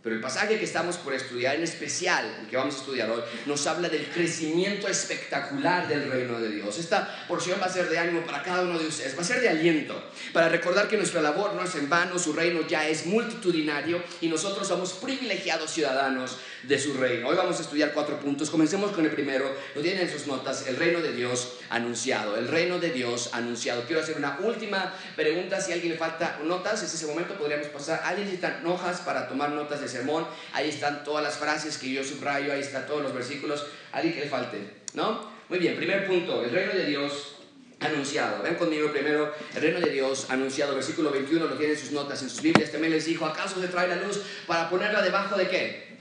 pero 0.05 0.17
el 0.17 0.21
pasaje 0.21 0.59
que 0.59 0.67
estamos 0.67 0.99
por 0.99 1.15
estudiar, 1.15 1.57
en 1.57 1.63
especial 1.63 2.41
el 2.43 2.47
que 2.47 2.59
vamos 2.59 2.75
a 2.75 2.79
estudiar 2.79 3.11
hoy, 3.11 3.23
nos 3.47 3.67
habla 3.67 3.89
del 3.89 4.05
crecimiento 4.11 4.87
espectacular 4.87 5.89
del 5.89 6.11
reino 6.11 6.39
de 6.39 6.51
Dios. 6.51 6.79
Esta 6.79 7.25
porción 7.27 7.59
va 7.59 7.65
a 7.65 7.73
ser 7.73 7.89
de 7.89 7.97
ánimo 7.97 8.21
para 8.21 8.43
cada 8.43 8.65
uno 8.65 8.79
de 8.79 8.87
ustedes, 8.87 9.17
va 9.17 9.23
a 9.23 9.25
ser 9.25 9.41
de 9.41 9.49
aliento, 9.49 10.11
para 10.35 10.51
recordar 10.51 10.89
que 10.89 10.99
nuestra 10.99 11.23
labor 11.23 11.55
no 11.55 11.65
es 11.65 11.75
en 11.77 11.89
vano, 11.89 12.19
su 12.19 12.35
reino 12.35 12.67
ya 12.69 12.87
es 12.87 13.07
multitudinario 13.07 14.05
y 14.21 14.29
nosotros 14.29 14.69
somos 14.69 14.93
privilegiados 14.93 15.71
ciudadanos 15.71 16.37
de 16.67 16.79
su 16.79 16.95
reino. 16.95 17.29
Hoy 17.29 17.37
vamos 17.37 17.59
a 17.59 17.63
estudiar 17.63 17.93
cuatro 17.93 18.19
puntos. 18.19 18.51
Comencemos 18.51 18.93
con 18.93 19.05
el 19.05 19.11
primero, 19.11 19.51
lo 19.75 19.83
tienen 19.83 20.03
en 20.03 20.11
sus 20.11 20.27
notas, 20.27 20.67
el 20.67 20.77
reino 20.77 21.01
de 21.01 21.13
Dios 21.13 21.55
anunciado. 21.71 22.37
El 22.37 22.49
reino 22.49 22.79
de 22.79 22.91
Dios 22.91 23.31
anunciado. 23.33 23.85
Quiero 23.85 24.03
hacer 24.03 24.17
una 24.17 24.39
última 24.41 24.95
pregunta, 25.17 25.61
si 25.61 25.73
a 25.73 25.75
alguien 25.75 25.93
le 25.93 25.99
falta 25.99 26.39
notas, 26.43 26.81
en 26.81 26.87
ese 26.87 27.07
momento 27.07 27.35
podríamos 27.35 27.69
pasar. 27.69 28.01
¿Alguien 28.05 28.27
necesita 28.27 28.63
hojas 28.65 29.01
para 29.01 29.29
tomar 29.29 29.51
notas 29.51 29.81
de 29.81 29.89
sermón? 29.89 30.27
Ahí 30.53 30.69
están 30.69 31.05
todas 31.05 31.23
las 31.23 31.37
frases 31.37 31.79
que 31.79 31.91
yo 31.91 32.03
subrayo, 32.03 32.53
ahí 32.53 32.61
están 32.61 32.87
todos 32.87 33.03
los 33.03 33.15
versículos. 33.15 33.67
¿Alguien 33.93 34.15
que 34.15 34.21
le 34.21 34.29
falte? 34.29 34.59
¿No? 34.95 35.33
Muy 35.49 35.59
bien, 35.59 35.77
primer 35.77 36.07
punto, 36.07 36.43
el 36.43 36.51
reino 36.51 36.73
de 36.73 36.87
Dios 36.87 37.37
anunciado. 37.81 38.43
Ven 38.43 38.55
conmigo 38.55 38.91
primero, 38.91 39.35
el 39.55 39.61
reino 39.61 39.81
de 39.81 39.91
Dios 39.91 40.27
anunciado, 40.31 40.75
versículo 40.75 41.11
21, 41.11 41.45
lo 41.45 41.57
tienen 41.57 41.77
en 41.77 41.83
sus 41.83 41.93
notas, 41.93 42.23
en 42.23 42.31
sus 42.31 42.41
Biblias. 42.41 42.73
También 42.73 42.93
les 42.93 43.05
dijo, 43.05 43.27
¿acaso 43.27 43.61
se 43.61 43.69
trae 43.69 43.89
la 43.89 43.97
luz 43.97 44.23
para 44.47 44.71
ponerla 44.71 45.03
debajo 45.03 45.37
de 45.37 45.49
qué? 45.49 45.94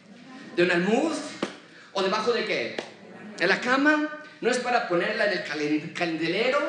¿De 0.55 0.61
un 0.63 0.71
almud? 0.71 1.13
¿O 1.93 2.03
debajo 2.03 2.31
de 2.31 2.45
qué? 2.45 2.75
¿En 3.39 3.49
la 3.49 3.59
cama? 3.59 4.23
¿No 4.41 4.51
es 4.51 4.59
para 4.59 4.87
ponerla 4.87 5.25
en 5.31 5.39
el 5.59 5.93
candelero? 5.93 6.59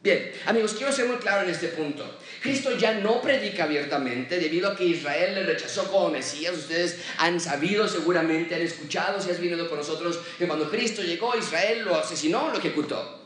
Bien, 0.00 0.32
amigos, 0.46 0.74
quiero 0.74 0.92
ser 0.92 1.06
muy 1.06 1.16
claro 1.16 1.44
en 1.44 1.50
este 1.50 1.68
punto. 1.68 2.18
Cristo 2.40 2.76
ya 2.76 2.94
no 2.94 3.20
predica 3.20 3.64
abiertamente 3.64 4.38
debido 4.38 4.70
a 4.70 4.76
que 4.76 4.84
Israel 4.84 5.34
le 5.34 5.42
rechazó 5.44 5.90
como 5.90 6.10
Mesías. 6.10 6.56
Ustedes 6.56 6.98
han 7.18 7.40
sabido 7.40 7.86
seguramente, 7.86 8.54
han 8.54 8.62
escuchado, 8.62 9.20
si 9.20 9.30
has 9.30 9.40
venido 9.40 9.68
con 9.68 9.78
nosotros, 9.78 10.18
que 10.38 10.46
cuando 10.46 10.70
Cristo 10.70 11.02
llegó, 11.02 11.36
Israel 11.36 11.82
lo 11.84 11.96
asesinó, 11.96 12.48
lo 12.50 12.58
ejecutó. 12.58 13.17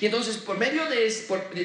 Y 0.00 0.06
entonces, 0.06 0.38
por 0.38 0.58
medio 0.58 0.86
de, 0.86 1.12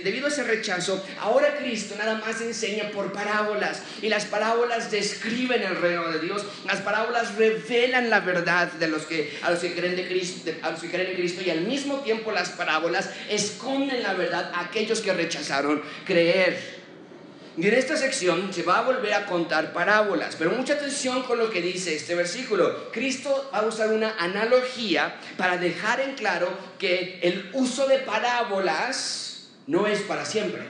debido 0.03 0.27
a 0.27 0.29
ese 0.29 0.43
rechazo, 0.43 1.03
ahora 1.19 1.57
Cristo 1.57 1.95
nada 1.97 2.15
más 2.15 2.41
enseña 2.41 2.91
por 2.91 3.11
parábolas. 3.11 3.81
Y 4.01 4.09
las 4.09 4.25
parábolas 4.25 4.91
describen 4.91 5.63
el 5.63 5.75
reino 5.75 6.11
de 6.11 6.19
Dios. 6.19 6.45
Las 6.65 6.81
parábolas 6.81 7.35
revelan 7.35 8.09
la 8.09 8.19
verdad 8.19 8.71
de 8.73 8.87
los 8.87 9.03
que, 9.03 9.37
a, 9.41 9.51
los 9.51 9.59
que 9.59 9.73
creen 9.73 9.95
de 9.95 10.07
Cristo, 10.07 10.51
a 10.61 10.71
los 10.71 10.81
que 10.81 10.89
creen 10.89 11.11
en 11.11 11.15
Cristo. 11.15 11.41
Y 11.45 11.49
al 11.49 11.61
mismo 11.61 12.01
tiempo 12.01 12.31
las 12.31 12.49
parábolas 12.49 13.09
esconden 13.29 14.03
la 14.03 14.13
verdad 14.13 14.51
a 14.53 14.65
aquellos 14.65 14.99
que 15.01 15.13
rechazaron 15.13 15.81
creer. 16.05 16.78
Y 17.59 17.67
en 17.67 17.73
esta 17.73 17.97
sección 17.97 18.53
se 18.53 18.63
va 18.63 18.77
a 18.77 18.83
volver 18.83 19.13
a 19.13 19.25
contar 19.25 19.73
parábolas, 19.73 20.37
pero 20.37 20.51
mucha 20.51 20.75
atención 20.75 21.23
con 21.23 21.37
lo 21.37 21.49
que 21.49 21.61
dice 21.61 21.93
este 21.93 22.15
versículo. 22.15 22.89
Cristo 22.93 23.49
va 23.53 23.59
a 23.59 23.65
usar 23.65 23.89
una 23.89 24.15
analogía 24.17 25.17
para 25.35 25.57
dejar 25.57 25.99
en 25.99 26.15
claro 26.15 26.47
que 26.77 27.19
el 27.21 27.49
uso 27.51 27.85
de 27.85 27.97
parábolas 27.97 29.49
no 29.67 29.87
es 29.87 29.99
para 30.03 30.23
siempre. 30.23 30.61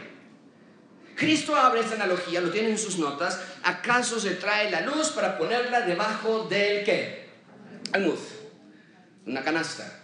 Cristo 1.16 1.56
abre 1.56 1.82
esta 1.82 1.94
analogía, 1.94 2.42
lo 2.42 2.50
tiene 2.50 2.72
en 2.72 2.80
sus 2.80 2.98
notas. 2.98 3.40
¿Acaso 3.62 4.20
se 4.20 4.32
trae 4.32 4.72
la 4.72 4.82
luz 4.82 5.10
para 5.10 5.38
ponerla 5.38 5.82
debajo 5.82 6.48
del 6.50 6.84
qué? 6.84 7.30
Almud, 7.92 8.18
una 9.28 9.44
canasta. 9.44 9.99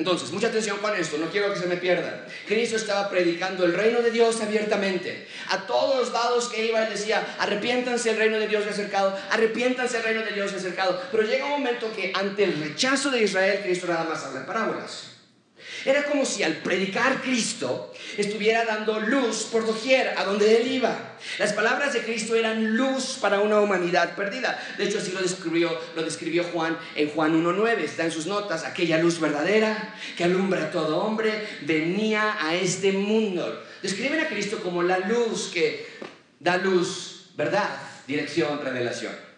Entonces, 0.00 0.30
mucha 0.30 0.46
atención 0.46 0.78
con 0.78 0.96
esto, 0.96 1.18
no 1.18 1.26
quiero 1.26 1.52
que 1.52 1.60
se 1.60 1.66
me 1.66 1.76
pierda. 1.76 2.24
Cristo 2.48 2.76
estaba 2.76 3.10
predicando 3.10 3.66
el 3.66 3.74
reino 3.74 4.00
de 4.00 4.10
Dios 4.10 4.40
abiertamente. 4.40 5.28
A 5.50 5.66
todos 5.66 5.98
los 5.98 6.10
lados 6.10 6.48
que 6.48 6.64
iba, 6.64 6.82
él 6.82 6.88
decía, 6.88 7.36
arrepiéntanse, 7.38 8.08
el 8.08 8.16
reino 8.16 8.38
de 8.38 8.48
Dios 8.48 8.62
se 8.62 8.70
ha 8.70 8.72
acercado, 8.72 9.14
arrepiéntanse, 9.30 9.98
el 9.98 10.02
reino 10.02 10.22
de 10.22 10.32
Dios 10.32 10.52
se 10.52 10.56
acercado. 10.56 10.98
Pero 11.12 11.24
llega 11.24 11.44
un 11.44 11.50
momento 11.50 11.92
que 11.94 12.12
ante 12.14 12.44
el 12.44 12.58
rechazo 12.58 13.10
de 13.10 13.24
Israel, 13.24 13.60
Cristo 13.62 13.88
nada 13.88 14.04
más 14.04 14.24
habla 14.24 14.46
parábolas. 14.46 15.09
Era 15.84 16.04
como 16.04 16.24
si 16.24 16.42
al 16.42 16.56
predicar 16.56 17.22
Cristo 17.22 17.92
estuviera 18.16 18.64
dando 18.64 19.00
luz 19.00 19.48
por 19.50 19.66
doquier 19.66 20.14
a 20.18 20.24
donde 20.24 20.60
él 20.60 20.72
iba. 20.72 21.16
Las 21.38 21.52
palabras 21.52 21.92
de 21.92 22.00
Cristo 22.00 22.34
eran 22.34 22.76
luz 22.76 23.18
para 23.20 23.40
una 23.40 23.60
humanidad 23.60 24.14
perdida. 24.16 24.62
De 24.76 24.84
hecho, 24.84 24.98
así 24.98 25.12
lo 25.12 25.22
describió, 25.22 25.78
lo 25.96 26.02
describió 26.02 26.44
Juan 26.44 26.78
en 26.94 27.10
Juan 27.10 27.42
1.9. 27.42 27.78
Está 27.80 28.04
en 28.04 28.12
sus 28.12 28.26
notas. 28.26 28.64
Aquella 28.64 28.98
luz 28.98 29.20
verdadera 29.20 29.94
que 30.16 30.24
alumbra 30.24 30.64
a 30.64 30.70
todo 30.70 30.98
hombre 30.98 31.46
venía 31.62 32.36
a 32.40 32.54
este 32.54 32.92
mundo. 32.92 33.64
Describen 33.82 34.20
a 34.20 34.28
Cristo 34.28 34.60
como 34.62 34.82
la 34.82 34.98
luz 34.98 35.50
que 35.52 35.86
da 36.38 36.56
luz, 36.56 37.30
verdad, 37.36 37.70
dirección, 38.06 38.60
revelación. 38.62 39.29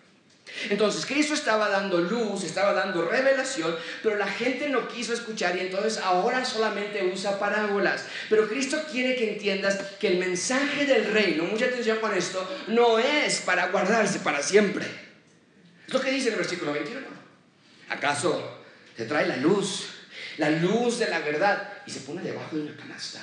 Entonces 0.68 1.06
Cristo 1.06 1.34
estaba 1.34 1.68
dando 1.68 1.98
luz, 1.98 2.44
estaba 2.44 2.72
dando 2.72 3.08
revelación, 3.08 3.74
pero 4.02 4.16
la 4.16 4.26
gente 4.26 4.68
no 4.68 4.88
quiso 4.88 5.12
escuchar 5.12 5.56
y 5.56 5.60
entonces 5.60 5.98
ahora 5.98 6.44
solamente 6.44 7.04
usa 7.04 7.38
parábolas. 7.38 8.04
Pero 8.28 8.48
Cristo 8.48 8.82
quiere 8.90 9.16
que 9.16 9.32
entiendas 9.32 9.78
que 9.98 10.08
el 10.08 10.18
mensaje 10.18 10.86
del 10.86 11.12
reino, 11.12 11.44
mucha 11.44 11.66
atención 11.66 11.98
con 11.98 12.14
esto, 12.14 12.46
no 12.68 12.98
es 12.98 13.40
para 13.40 13.68
guardarse 13.68 14.20
para 14.20 14.42
siempre. 14.42 14.86
Es 15.86 15.94
lo 15.94 16.00
que 16.00 16.10
dice 16.10 16.30
el 16.30 16.36
versículo 16.36 16.72
21. 16.72 17.00
¿Acaso 17.88 18.60
te 18.96 19.04
trae 19.04 19.26
la 19.26 19.36
luz, 19.36 19.88
la 20.38 20.50
luz 20.50 20.98
de 20.98 21.08
la 21.08 21.18
verdad 21.20 21.72
y 21.86 21.90
se 21.90 22.00
pone 22.00 22.22
debajo 22.22 22.56
de 22.56 22.62
una 22.62 22.76
canasta? 22.76 23.20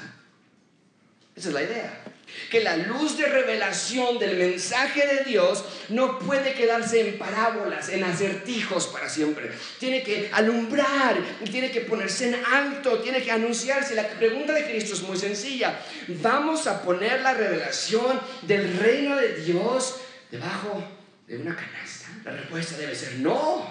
Esa 1.39 1.47
es 1.47 1.53
la 1.53 1.63
idea 1.63 2.03
que 2.51 2.61
la 2.61 2.75
luz 2.77 3.17
de 3.17 3.27
revelación 3.27 4.19
del 4.19 4.37
mensaje 4.37 5.07
de 5.07 5.23
Dios 5.23 5.63
no 5.89 6.19
puede 6.19 6.53
quedarse 6.53 7.07
en 7.07 7.17
parábolas, 7.17 7.89
en 7.89 8.03
acertijos 8.03 8.87
para 8.87 9.07
siempre. 9.07 9.51
Tiene 9.79 10.03
que 10.03 10.29
alumbrar, 10.33 11.17
tiene 11.49 11.71
que 11.71 11.81
ponerse 11.81 12.29
en 12.29 12.45
alto, 12.45 12.99
tiene 12.99 13.23
que 13.23 13.31
anunciarse. 13.31 13.95
La 13.95 14.07
pregunta 14.07 14.53
de 14.53 14.65
Cristo 14.65 14.93
es 14.93 15.01
muy 15.03 15.17
sencilla. 15.17 15.79
¿Vamos 16.21 16.67
a 16.67 16.81
poner 16.81 17.21
la 17.21 17.33
revelación 17.33 18.19
del 18.41 18.77
reino 18.77 19.15
de 19.15 19.35
Dios 19.35 20.01
debajo 20.31 20.83
de 21.27 21.37
una 21.37 21.55
canasta? 21.55 22.09
La 22.25 22.31
respuesta 22.31 22.77
debe 22.77 22.95
ser 22.95 23.19
no. 23.19 23.69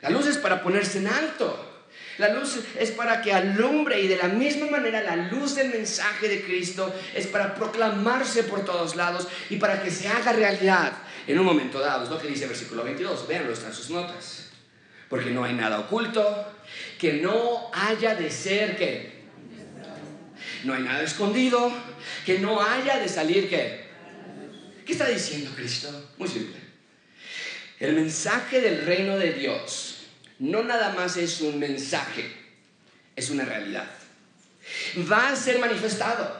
La 0.00 0.10
luz 0.10 0.26
es 0.26 0.38
para 0.38 0.62
ponerse 0.62 0.98
en 0.98 1.08
alto. 1.08 1.69
La 2.20 2.28
luz 2.34 2.60
es 2.78 2.90
para 2.90 3.22
que 3.22 3.32
alumbre 3.32 3.98
y 3.98 4.06
de 4.06 4.16
la 4.16 4.28
misma 4.28 4.66
manera 4.66 5.02
la 5.02 5.16
luz 5.16 5.54
del 5.54 5.70
mensaje 5.70 6.28
de 6.28 6.42
Cristo 6.42 6.94
es 7.14 7.26
para 7.26 7.54
proclamarse 7.54 8.42
por 8.42 8.62
todos 8.64 8.94
lados 8.94 9.26
y 9.48 9.56
para 9.56 9.82
que 9.82 9.90
se 9.90 10.06
haga 10.06 10.32
realidad 10.32 10.92
en 11.26 11.38
un 11.38 11.46
momento 11.46 11.80
dado. 11.80 12.04
Es 12.04 12.10
lo 12.10 12.20
que 12.20 12.28
dice 12.28 12.42
el 12.42 12.50
versículo 12.50 12.84
22. 12.84 13.26
Véanlo, 13.26 13.52
están 13.52 13.72
sus 13.72 13.88
notas. 13.88 14.50
Porque 15.08 15.30
no 15.30 15.44
hay 15.44 15.54
nada 15.54 15.80
oculto 15.80 16.52
que 16.98 17.14
no 17.14 17.70
haya 17.72 18.14
de 18.14 18.30
ser 18.30 18.76
que 18.76 19.20
no 20.64 20.74
hay 20.74 20.82
nada 20.82 21.02
escondido 21.02 21.72
que 22.26 22.38
no 22.38 22.60
haya 22.60 22.98
de 22.98 23.08
salir 23.08 23.48
que 23.48 23.88
¿Qué 24.84 24.92
está 24.92 25.08
diciendo 25.08 25.52
Cristo? 25.54 26.10
Muy 26.18 26.28
simple. 26.28 26.56
El 27.78 27.94
mensaje 27.94 28.60
del 28.60 28.84
reino 28.84 29.16
de 29.16 29.32
Dios 29.32 29.89
no 30.40 30.64
nada 30.64 30.94
más 30.94 31.16
es 31.18 31.42
un 31.42 31.58
mensaje, 31.58 32.34
es 33.14 33.30
una 33.30 33.44
realidad. 33.44 33.86
Va 35.10 35.28
a 35.28 35.36
ser 35.36 35.58
manifestado, 35.58 36.34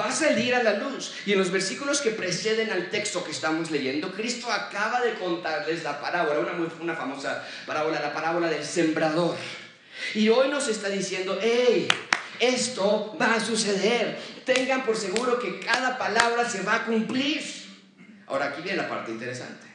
va 0.00 0.06
a 0.06 0.12
salir 0.12 0.54
a 0.54 0.62
la 0.62 0.74
luz. 0.74 1.14
Y 1.26 1.32
en 1.32 1.38
los 1.40 1.50
versículos 1.50 2.00
que 2.00 2.10
preceden 2.10 2.70
al 2.70 2.90
texto 2.90 3.24
que 3.24 3.32
estamos 3.32 3.72
leyendo, 3.72 4.12
Cristo 4.12 4.50
acaba 4.50 5.00
de 5.00 5.14
contarles 5.14 5.82
la 5.82 6.00
parábola, 6.00 6.40
una, 6.40 6.52
muy, 6.52 6.68
una 6.80 6.94
famosa 6.94 7.44
parábola, 7.66 8.00
la 8.00 8.14
parábola 8.14 8.48
del 8.48 8.64
sembrador. 8.64 9.36
Y 10.14 10.28
hoy 10.28 10.48
nos 10.48 10.68
está 10.68 10.88
diciendo, 10.88 11.38
hey, 11.42 11.88
esto 12.38 13.16
va 13.20 13.34
a 13.34 13.40
suceder. 13.40 14.16
Tengan 14.44 14.84
por 14.84 14.96
seguro 14.96 15.40
que 15.40 15.58
cada 15.58 15.98
palabra 15.98 16.48
se 16.48 16.62
va 16.62 16.76
a 16.76 16.84
cumplir. 16.84 17.42
Ahora 18.26 18.46
aquí 18.46 18.62
viene 18.62 18.78
la 18.78 18.88
parte 18.88 19.10
interesante. 19.10 19.73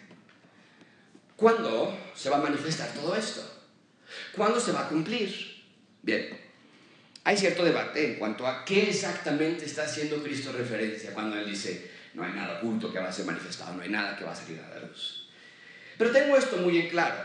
¿Cuándo 1.39 1.97
se 2.13 2.29
va 2.29 2.37
a 2.37 2.41
manifestar 2.41 2.89
todo 2.89 3.15
esto? 3.15 3.41
¿Cuándo 4.35 4.59
se 4.59 4.73
va 4.73 4.81
a 4.81 4.89
cumplir? 4.89 5.63
Bien, 6.01 6.37
hay 7.23 7.37
cierto 7.37 7.63
debate 7.63 8.05
en 8.05 8.15
cuanto 8.15 8.45
a 8.45 8.65
qué 8.65 8.89
exactamente 8.89 9.63
está 9.63 9.83
haciendo 9.83 10.21
Cristo 10.21 10.51
referencia 10.51 11.13
cuando 11.13 11.37
Él 11.37 11.49
dice, 11.49 11.91
no 12.13 12.23
hay 12.23 12.33
nada 12.33 12.57
oculto 12.57 12.91
que 12.91 12.99
va 12.99 13.07
a 13.07 13.13
ser 13.13 13.25
manifestado, 13.25 13.73
no 13.73 13.83
hay 13.83 13.89
nada 13.89 14.17
que 14.17 14.25
va 14.25 14.33
a 14.33 14.35
salir 14.35 14.59
a 14.59 14.69
la 14.75 14.85
luz. 14.85 15.29
Pero 15.97 16.11
tengo 16.11 16.35
esto 16.35 16.57
muy 16.57 16.77
en 16.77 16.89
claro. 16.89 17.15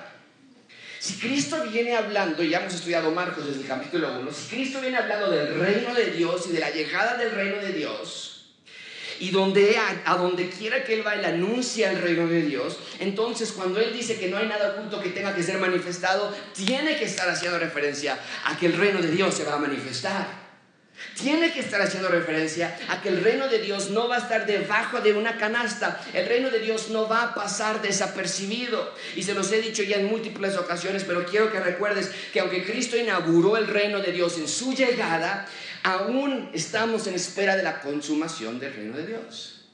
Si 1.00 1.14
Cristo 1.18 1.62
viene 1.71 1.97
hablando, 1.97 2.42
y 2.42 2.50
ya 2.50 2.61
hemos 2.61 2.75
estudiado 2.75 3.11
Marcos 3.11 3.47
desde 3.47 3.62
el 3.62 3.66
capítulo 3.66 4.21
1, 4.21 4.33
si 4.33 4.54
Cristo 4.54 4.80
viene 4.80 4.97
hablando 4.97 5.30
del 5.30 5.59
reino 5.59 5.92
de 5.92 6.12
Dios 6.12 6.47
y 6.49 6.52
de 6.52 6.61
la 6.61 6.71
llegada 6.71 7.16
del 7.16 7.33
reino 7.33 7.56
de 7.56 7.73
Dios, 7.73 8.34
y 9.21 9.30
donde 9.30 9.76
a, 10.04 10.16
donde 10.16 10.49
quiera 10.49 10.85
que 10.85 10.94
él 10.94 11.06
va, 11.06 11.14
él 11.14 11.25
anuncia 11.25 11.90
el 11.90 12.00
reino 12.00 12.26
de 12.26 12.42
Dios. 12.42 12.78
Entonces, 12.99 13.52
cuando 13.52 13.80
él 13.80 13.92
dice 13.92 14.18
que 14.18 14.28
no 14.28 14.37
hay 14.37 14.47
nada 14.47 14.76
oculto 14.76 15.00
que 15.00 15.11
tenga 15.11 15.35
que 15.35 15.42
ser 15.42 15.59
manifestado, 15.59 16.35
tiene 16.52 16.97
que 16.97 17.04
estar 17.04 17.28
haciendo 17.28 17.59
referencia 17.59 18.18
a 18.44 18.56
que 18.56 18.66
el 18.66 18.75
reino 18.75 19.00
de 19.00 19.11
Dios 19.11 19.35
se 19.35 19.44
va 19.44 19.54
a 19.54 19.59
manifestar. 19.59 20.43
Tiene 21.20 21.52
que 21.52 21.61
estar 21.61 21.80
haciendo 21.80 22.08
referencia 22.08 22.76
a 22.88 23.00
que 23.00 23.08
el 23.08 23.23
reino 23.23 23.49
de 23.49 23.61
Dios 23.61 23.90
no 23.90 24.08
va 24.08 24.16
a 24.16 24.18
estar 24.20 24.46
debajo 24.46 25.00
de 25.00 25.12
una 25.12 25.38
canasta. 25.38 26.00
El 26.12 26.26
reino 26.26 26.50
de 26.50 26.58
Dios 26.58 26.90
no 26.90 27.08
va 27.08 27.23
a 27.23 27.34
pasar 27.34 27.82
desapercibido. 27.82 28.92
Y 29.14 29.23
se 29.23 29.34
los 29.34 29.52
he 29.52 29.61
dicho 29.61 29.82
ya 29.82 29.96
en 29.96 30.06
múltiples 30.06 30.56
ocasiones, 30.56 31.04
pero 31.04 31.25
quiero 31.25 31.52
que 31.52 31.61
recuerdes 31.61 32.11
que 32.32 32.40
aunque 32.40 32.64
Cristo 32.64 32.96
inauguró 32.96 33.56
el 33.56 33.68
reino 33.68 34.00
de 34.00 34.12
Dios 34.12 34.38
en 34.38 34.49
su 34.49 34.75
llegada, 34.75 35.46
aún 35.84 36.50
estamos 36.52 37.06
en 37.06 37.14
espera 37.14 37.56
de 37.56 37.62
la 37.62 37.80
consumación 37.80 38.58
del 38.58 38.75
reino 38.75 38.96
de 38.96 39.06
Dios. 39.06 39.68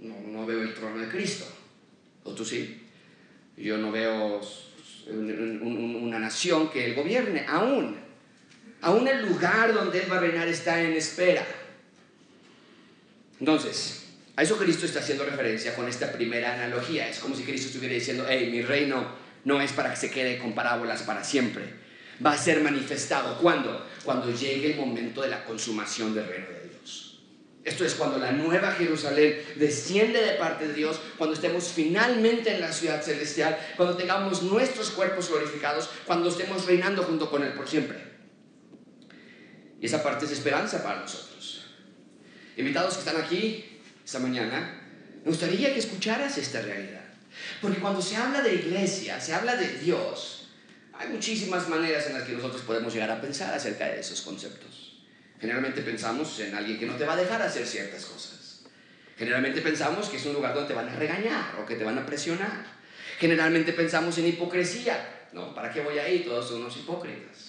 No, 0.00 0.46
veo 0.46 0.62
el 0.62 0.74
trono 0.74 0.98
de 0.98 1.08
Cristo. 1.08 1.46
¿O 2.24 2.32
tú 2.32 2.44
sí? 2.44 2.82
Yo 3.56 3.78
no 3.78 3.90
veo 3.90 4.40
una 5.08 6.18
nación 6.18 6.70
que 6.70 6.84
él 6.86 6.94
gobierne. 6.94 7.46
Aún. 7.48 8.05
Aún 8.86 9.08
el 9.08 9.26
lugar 9.26 9.74
donde 9.74 10.04
él 10.04 10.10
va 10.10 10.18
a 10.18 10.20
reinar 10.20 10.46
está 10.46 10.80
en 10.80 10.92
espera. 10.92 11.44
Entonces, 13.40 14.06
a 14.36 14.44
eso 14.44 14.56
Cristo 14.56 14.86
está 14.86 15.00
haciendo 15.00 15.24
referencia 15.24 15.74
con 15.74 15.88
esta 15.88 16.12
primera 16.12 16.54
analogía. 16.54 17.08
Es 17.08 17.18
como 17.18 17.34
si 17.34 17.42
Cristo 17.42 17.66
estuviera 17.66 17.94
diciendo, 17.94 18.24
hey, 18.28 18.48
mi 18.52 18.62
reino 18.62 19.04
no 19.44 19.60
es 19.60 19.72
para 19.72 19.90
que 19.90 19.96
se 19.96 20.10
quede 20.12 20.38
con 20.38 20.54
parábolas 20.54 21.02
para 21.02 21.24
siempre 21.24 21.64
va 22.24 22.32
a 22.32 22.38
ser 22.38 22.60
manifestado. 22.62 23.38
¿Cuándo? 23.38 23.84
Cuando 24.04 24.30
llegue 24.30 24.72
el 24.72 24.76
momento 24.76 25.22
de 25.22 25.30
la 25.30 25.44
consumación 25.44 26.14
del 26.14 26.28
reino 26.28 26.46
de 26.46 26.68
Dios. 26.68 27.18
Esto 27.64 27.84
es 27.84 27.96
cuando 27.96 28.18
la 28.18 28.30
nueva 28.30 28.70
Jerusalén 28.70 29.42
desciende 29.56 30.22
de 30.22 30.34
parte 30.34 30.68
de 30.68 30.74
Dios, 30.74 31.00
cuando 31.18 31.34
estemos 31.34 31.72
finalmente 31.74 32.54
en 32.54 32.60
la 32.60 32.72
ciudad 32.72 33.02
celestial, 33.02 33.58
cuando 33.76 33.96
tengamos 33.96 34.44
nuestros 34.44 34.90
cuerpos 34.90 35.28
glorificados, 35.28 35.90
cuando 36.06 36.28
estemos 36.28 36.64
reinando 36.66 37.02
junto 37.02 37.28
con 37.28 37.42
Él 37.42 37.52
por 37.54 37.68
siempre. 37.68 38.15
Y 39.80 39.86
esa 39.86 40.02
parte 40.02 40.24
es 40.24 40.32
esperanza 40.32 40.82
para 40.82 41.00
nosotros. 41.00 41.66
Invitados 42.56 42.94
que 42.94 43.00
están 43.00 43.22
aquí 43.22 43.80
esta 44.04 44.18
mañana, 44.18 44.82
me 45.22 45.30
gustaría 45.30 45.72
que 45.72 45.80
escucharas 45.80 46.38
esta 46.38 46.62
realidad. 46.62 47.04
Porque 47.60 47.80
cuando 47.80 48.00
se 48.00 48.16
habla 48.16 48.40
de 48.40 48.54
iglesia, 48.54 49.20
se 49.20 49.34
habla 49.34 49.56
de 49.56 49.78
Dios, 49.78 50.32
Hay 50.98 51.08
muchísimas 51.10 51.68
maneras 51.68 52.06
en 52.06 52.14
las 52.14 52.22
que 52.22 52.32
nosotros 52.32 52.62
podemos 52.62 52.94
llegar 52.94 53.10
a 53.10 53.20
pensar 53.20 53.52
acerca 53.52 53.86
de 53.86 54.00
esos 54.00 54.22
conceptos. 54.22 55.02
Generalmente 55.38 55.82
pensamos 55.82 56.40
en 56.40 56.54
alguien 56.54 56.78
que 56.78 56.86
no 56.86 56.96
te 56.96 57.04
va 57.04 57.12
a 57.12 57.16
dejar 57.16 57.42
hacer 57.42 57.66
ciertas 57.66 58.06
cosas. 58.06 58.62
Generalmente 59.18 59.60
pensamos 59.60 60.08
que 60.08 60.16
es 60.16 60.24
un 60.24 60.32
lugar 60.32 60.54
donde 60.54 60.68
te 60.68 60.74
van 60.74 60.88
a 60.88 60.96
regañar 60.96 61.56
o 61.60 61.66
que 61.66 61.76
te 61.76 61.84
van 61.84 61.98
a 61.98 62.06
presionar. 62.06 62.64
Generalmente 63.18 63.72
pensamos 63.72 64.16
en 64.18 64.28
hipocresía. 64.28 65.28
No, 65.32 65.54
¿para 65.54 65.70
qué 65.70 65.82
voy 65.82 65.98
ahí? 65.98 66.20
Todos 66.20 66.48
son 66.48 66.62
unos 66.62 66.76
hipócritas. 66.76 67.45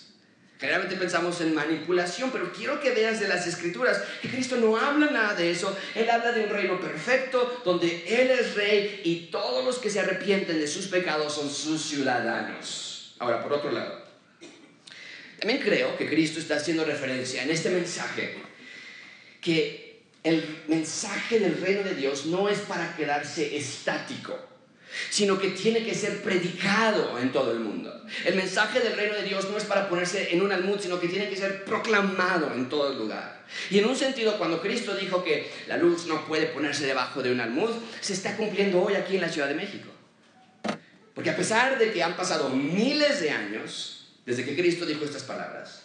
Generalmente 0.59 0.95
pensamos 0.95 1.39
en 1.41 1.53
manipulación, 1.53 2.31
pero 2.31 2.51
quiero 2.51 2.79
que 2.79 2.89
veas 2.89 3.19
de 3.19 3.27
las 3.27 3.45
escrituras 3.45 4.01
que 4.21 4.29
Cristo 4.29 4.55
no 4.57 4.75
habla 4.75 5.11
nada 5.11 5.35
de 5.35 5.51
eso. 5.51 5.77
Él 5.93 6.09
habla 6.09 6.31
de 6.31 6.45
un 6.45 6.49
reino 6.49 6.79
perfecto 6.81 7.61
donde 7.63 8.03
Él 8.07 8.31
es 8.31 8.55
rey 8.55 9.01
y 9.03 9.27
todos 9.31 9.63
los 9.63 9.77
que 9.77 9.91
se 9.91 9.99
arrepienten 9.99 10.59
de 10.59 10.67
sus 10.67 10.87
pecados 10.87 11.35
son 11.35 11.49
sus 11.49 11.83
ciudadanos. 11.83 13.15
Ahora, 13.19 13.43
por 13.43 13.53
otro 13.53 13.71
lado, 13.71 14.03
también 15.39 15.59
creo 15.61 15.95
que 15.95 16.09
Cristo 16.09 16.39
está 16.39 16.55
haciendo 16.55 16.83
referencia 16.85 17.43
en 17.43 17.51
este 17.51 17.69
mensaje 17.69 18.35
que 19.41 20.01
el 20.23 20.63
mensaje 20.67 21.39
del 21.39 21.61
reino 21.61 21.83
de 21.83 21.93
Dios 21.93 22.25
no 22.25 22.49
es 22.49 22.59
para 22.59 22.95
quedarse 22.95 23.55
estático 23.55 24.37
sino 25.09 25.39
que 25.39 25.49
tiene 25.49 25.83
que 25.83 25.93
ser 25.93 26.21
predicado 26.21 27.19
en 27.19 27.31
todo 27.31 27.51
el 27.51 27.59
mundo. 27.59 27.93
El 28.25 28.35
mensaje 28.35 28.79
del 28.79 28.95
reino 28.95 29.15
de 29.15 29.23
Dios 29.23 29.49
no 29.49 29.57
es 29.57 29.65
para 29.65 29.89
ponerse 29.89 30.33
en 30.33 30.41
un 30.41 30.51
almud, 30.51 30.79
sino 30.79 30.99
que 30.99 31.07
tiene 31.07 31.29
que 31.29 31.35
ser 31.35 31.65
proclamado 31.65 32.53
en 32.53 32.69
todo 32.69 32.91
el 32.91 32.97
lugar. 32.97 33.45
Y 33.69 33.79
en 33.79 33.85
un 33.85 33.95
sentido, 33.95 34.37
cuando 34.37 34.61
Cristo 34.61 34.95
dijo 34.95 35.23
que 35.23 35.51
la 35.67 35.77
luz 35.77 36.05
no 36.05 36.25
puede 36.25 36.47
ponerse 36.47 36.85
debajo 36.85 37.21
de 37.21 37.31
un 37.31 37.39
almud, 37.39 37.71
se 38.01 38.13
está 38.13 38.35
cumpliendo 38.35 38.81
hoy 38.81 38.95
aquí 38.95 39.15
en 39.15 39.21
la 39.21 39.29
Ciudad 39.29 39.47
de 39.47 39.55
México. 39.55 39.89
Porque 41.13 41.29
a 41.31 41.35
pesar 41.35 41.79
de 41.79 41.91
que 41.91 42.03
han 42.03 42.15
pasado 42.15 42.49
miles 42.49 43.21
de 43.21 43.31
años 43.31 44.07
desde 44.25 44.45
que 44.45 44.55
Cristo 44.55 44.85
dijo 44.85 45.03
estas 45.03 45.23
palabras, 45.23 45.81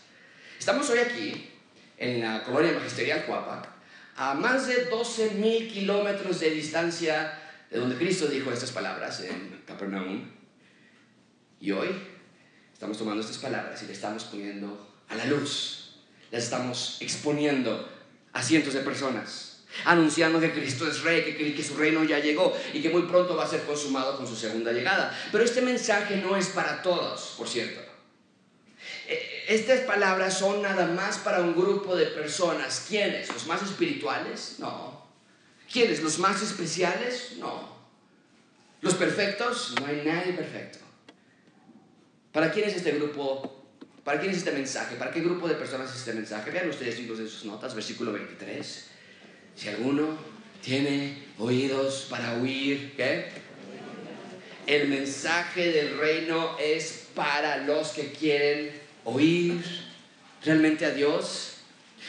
estamos 0.58 0.88
hoy 0.90 0.98
aquí, 0.98 1.48
en 1.96 2.20
la 2.20 2.42
colonia 2.42 2.72
magisterial 2.72 3.24
Cuapa, 3.24 3.62
a 4.16 4.34
más 4.34 4.66
de 4.66 4.84
12 4.86 5.30
mil 5.36 5.72
kilómetros 5.72 6.40
de 6.40 6.50
distancia 6.50 7.41
de 7.72 7.78
donde 7.78 7.96
Cristo 7.96 8.26
dijo 8.26 8.52
estas 8.52 8.70
palabras 8.70 9.20
en 9.20 9.62
Capernaum. 9.66 10.30
Y 11.58 11.70
hoy 11.70 11.88
estamos 12.72 12.98
tomando 12.98 13.22
estas 13.22 13.38
palabras 13.38 13.82
y 13.82 13.86
le 13.86 13.94
estamos 13.94 14.24
poniendo 14.24 14.94
a 15.08 15.14
la 15.14 15.24
luz, 15.24 15.94
las 16.30 16.44
estamos 16.44 16.98
exponiendo 17.00 17.88
a 18.34 18.42
cientos 18.42 18.74
de 18.74 18.80
personas, 18.80 19.64
anunciando 19.86 20.38
que 20.38 20.52
Cristo 20.52 20.86
es 20.86 21.02
rey, 21.02 21.22
que, 21.22 21.54
que 21.54 21.64
su 21.64 21.74
reino 21.76 22.04
ya 22.04 22.18
llegó 22.18 22.54
y 22.74 22.82
que 22.82 22.90
muy 22.90 23.02
pronto 23.02 23.36
va 23.36 23.44
a 23.44 23.48
ser 23.48 23.62
consumado 23.62 24.18
con 24.18 24.26
su 24.26 24.36
segunda 24.36 24.72
llegada. 24.72 25.16
Pero 25.30 25.42
este 25.42 25.62
mensaje 25.62 26.16
no 26.16 26.36
es 26.36 26.48
para 26.48 26.82
todos, 26.82 27.34
por 27.38 27.48
cierto. 27.48 27.80
E, 29.08 29.44
estas 29.48 29.80
palabras 29.80 30.38
son 30.38 30.60
nada 30.60 30.86
más 30.88 31.18
para 31.18 31.40
un 31.40 31.54
grupo 31.54 31.96
de 31.96 32.06
personas. 32.06 32.84
¿Quiénes? 32.86 33.32
¿Los 33.32 33.46
más 33.46 33.62
espirituales? 33.62 34.56
No. 34.58 35.01
¿Quiénes? 35.72 36.02
¿Los 36.02 36.18
más 36.18 36.42
especiales? 36.42 37.36
No. 37.38 37.72
¿Los 38.82 38.94
perfectos? 38.94 39.74
No 39.80 39.86
hay 39.86 40.02
nadie 40.04 40.34
perfecto. 40.34 40.78
¿Para 42.30 42.52
quién 42.52 42.68
es 42.68 42.76
este 42.76 42.92
grupo? 42.92 43.64
¿Para 44.04 44.20
quién 44.20 44.32
es 44.32 44.38
este 44.38 44.52
mensaje? 44.52 44.96
¿Para 44.96 45.10
qué 45.10 45.20
grupo 45.20 45.48
de 45.48 45.54
personas 45.54 45.90
es 45.90 45.98
este 45.98 46.12
mensaje? 46.12 46.50
Vean 46.50 46.68
ustedes 46.68 46.96
chicos 46.96 47.18
en 47.20 47.28
sus 47.28 47.44
notas, 47.46 47.74
versículo 47.74 48.12
23. 48.12 48.86
Si 49.54 49.68
alguno 49.68 50.18
tiene 50.60 51.28
oídos 51.38 52.06
para 52.10 52.34
oír, 52.34 52.92
¿qué? 52.96 53.28
El 54.66 54.88
mensaje 54.88 55.72
del 55.72 55.96
reino 55.98 56.56
es 56.58 57.06
para 57.14 57.58
los 57.58 57.88
que 57.90 58.12
quieren 58.12 58.70
oír 59.04 59.62
realmente 60.44 60.84
a 60.84 60.90
Dios 60.90 61.51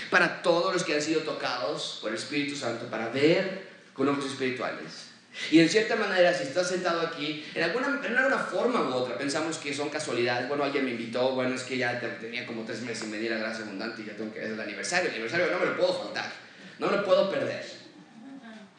para 0.09 0.41
todos 0.41 0.73
los 0.73 0.83
que 0.83 0.95
han 0.95 1.01
sido 1.01 1.21
tocados 1.21 1.99
por 2.01 2.11
el 2.11 2.17
Espíritu 2.17 2.55
Santo, 2.55 2.87
para 2.87 3.09
ver 3.09 3.67
con 3.93 4.07
ojos 4.07 4.25
espirituales. 4.25 5.13
Y 5.51 5.59
en 5.59 5.69
cierta 5.69 5.95
manera, 5.95 6.33
si 6.33 6.43
estás 6.43 6.69
sentado 6.69 7.01
aquí, 7.01 7.43
en 7.55 7.63
alguna, 7.63 7.99
en 8.05 8.15
alguna 8.15 8.37
forma 8.37 8.81
u 8.81 8.93
otra, 8.93 9.17
pensamos 9.17 9.57
que 9.57 9.73
son 9.73 9.89
casualidades. 9.89 10.47
Bueno, 10.47 10.63
alguien 10.63 10.85
me 10.85 10.91
invitó, 10.91 11.33
bueno, 11.33 11.55
es 11.55 11.63
que 11.63 11.77
ya 11.77 11.99
tenía 12.19 12.45
como 12.45 12.63
tres 12.63 12.81
meses 12.81 13.07
me 13.07 13.17
di 13.17 13.29
la 13.29 13.37
gracia 13.37 13.65
abundante 13.65 14.03
y 14.03 14.05
ya 14.05 14.15
tengo 14.15 14.31
que 14.31 14.39
ver 14.39 14.51
el 14.51 14.59
aniversario. 14.59 15.09
El 15.09 15.15
aniversario 15.15 15.47
no 15.51 15.59
me 15.59 15.65
lo 15.65 15.77
puedo 15.77 16.03
faltar, 16.03 16.31
no 16.77 16.87
me 16.87 16.97
lo 16.97 17.05
puedo 17.05 17.31
perder. 17.31 17.65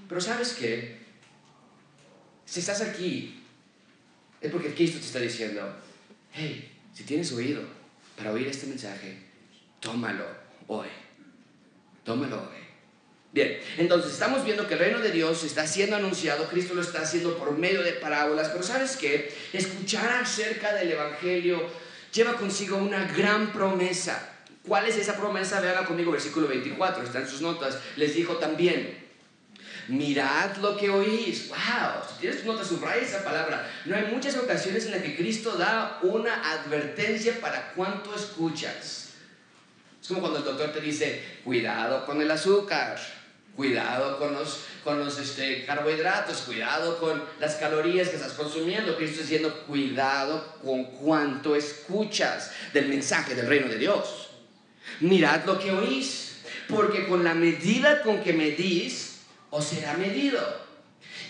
Pero 0.08 0.20
¿sabes 0.20 0.52
qué? 0.52 0.98
Si 2.44 2.60
estás 2.60 2.82
aquí, 2.82 3.42
es 4.40 4.52
porque 4.52 4.74
Cristo 4.74 5.00
te 5.00 5.06
está 5.06 5.18
diciendo, 5.18 5.74
hey, 6.32 6.70
si 6.92 7.02
tienes 7.02 7.32
oído 7.32 7.62
para 8.16 8.30
oír 8.30 8.46
este 8.46 8.66
mensaje, 8.66 9.18
tómalo 9.80 10.26
hoy. 10.68 10.88
Tómelo 12.04 12.36
hoy. 12.36 12.64
Bien, 13.32 13.58
entonces 13.78 14.12
estamos 14.12 14.44
viendo 14.44 14.68
que 14.68 14.74
el 14.74 14.80
reino 14.80 15.00
de 15.00 15.10
Dios 15.10 15.42
está 15.42 15.66
siendo 15.66 15.96
anunciado, 15.96 16.46
Cristo 16.46 16.74
lo 16.74 16.82
está 16.82 17.00
haciendo 17.00 17.36
por 17.36 17.58
medio 17.58 17.82
de 17.82 17.94
parábolas, 17.94 18.50
pero 18.50 18.62
¿sabes 18.62 18.96
qué? 18.96 19.34
Escuchar 19.52 20.08
acerca 20.22 20.72
del 20.72 20.92
Evangelio 20.92 21.66
lleva 22.12 22.34
consigo 22.34 22.76
una 22.76 23.08
gran 23.08 23.52
promesa. 23.52 24.30
¿Cuál 24.68 24.86
es 24.86 24.96
esa 24.96 25.16
promesa? 25.16 25.60
Veanla 25.60 25.84
conmigo, 25.84 26.12
versículo 26.12 26.46
24, 26.46 27.02
está 27.02 27.18
en 27.18 27.28
sus 27.28 27.40
notas. 27.40 27.78
Les 27.96 28.14
dijo 28.14 28.36
también, 28.36 29.04
mirad 29.88 30.56
lo 30.58 30.76
que 30.76 30.88
oís. 30.90 31.48
¡Wow! 31.48 32.04
Si 32.08 32.20
tienes 32.20 32.38
tus 32.38 32.46
notas, 32.46 32.68
subraya 32.68 33.02
esa 33.02 33.24
palabra. 33.24 33.68
No 33.84 33.96
hay 33.96 34.04
muchas 34.04 34.36
ocasiones 34.36 34.86
en 34.86 34.92
las 34.92 35.02
que 35.02 35.16
Cristo 35.16 35.56
da 35.56 35.98
una 36.02 36.52
advertencia 36.52 37.40
para 37.40 37.72
cuánto 37.72 38.14
escuchas. 38.14 39.03
Es 40.04 40.08
como 40.08 40.20
cuando 40.20 40.40
el 40.40 40.44
doctor 40.44 40.70
te 40.70 40.82
dice, 40.82 41.24
cuidado 41.44 42.04
con 42.04 42.20
el 42.20 42.30
azúcar, 42.30 43.00
cuidado 43.56 44.18
con 44.18 44.34
los, 44.34 44.60
con 44.84 44.98
los 44.98 45.18
este, 45.18 45.64
carbohidratos, 45.64 46.42
cuidado 46.42 47.00
con 47.00 47.24
las 47.40 47.54
calorías 47.54 48.10
que 48.10 48.16
estás 48.16 48.34
consumiendo. 48.34 48.98
Cristo 48.98 49.22
diciendo, 49.22 49.64
cuidado 49.66 50.58
con 50.62 50.84
cuánto 50.84 51.56
escuchas 51.56 52.52
del 52.74 52.88
mensaje 52.88 53.34
del 53.34 53.46
reino 53.46 53.66
de 53.66 53.78
Dios. 53.78 54.28
Mirad 55.00 55.46
lo 55.46 55.58
que 55.58 55.72
oís, 55.72 56.42
porque 56.68 57.08
con 57.08 57.24
la 57.24 57.32
medida 57.32 58.02
con 58.02 58.22
que 58.22 58.34
medís, 58.34 59.20
os 59.48 59.64
será 59.64 59.94
medido. 59.94 60.42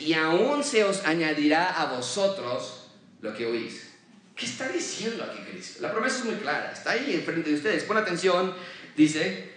Y 0.01 0.15
aún 0.15 0.65
se 0.65 0.83
os 0.83 1.05
añadirá 1.05 1.81
a 1.81 1.95
vosotros 1.95 2.89
lo 3.21 3.33
que 3.37 3.47
oís. 3.47 3.94
¿Qué 4.37 4.47
está 4.47 4.69
diciendo 4.69 5.23
aquí 5.25 5.39
Cristo? 5.51 5.81
La 5.81 5.93
promesa 5.93 6.19
es 6.19 6.25
muy 6.25 6.35
clara, 6.37 6.73
está 6.73 6.93
ahí 6.93 7.15
enfrente 7.15 7.51
de 7.51 7.57
ustedes. 7.57 7.85
Pon 7.85 7.97
atención, 7.97 8.55
dice, 8.97 9.51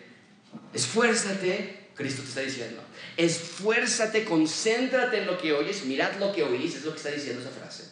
esfuérzate, 0.74 1.88
Cristo 1.96 2.22
te 2.22 2.28
está 2.28 2.42
diciendo, 2.42 2.84
esfuérzate, 3.16 4.24
concéntrate 4.24 5.20
en 5.20 5.28
lo 5.28 5.40
que 5.40 5.54
oyes, 5.54 5.84
mirad 5.86 6.14
lo 6.20 6.32
que 6.32 6.44
oís, 6.44 6.76
es 6.76 6.86
lo 6.86 6.92
que 6.92 6.98
está 6.98 7.10
diciendo 7.10 7.42
esa 7.42 7.50
frase. 7.50 7.86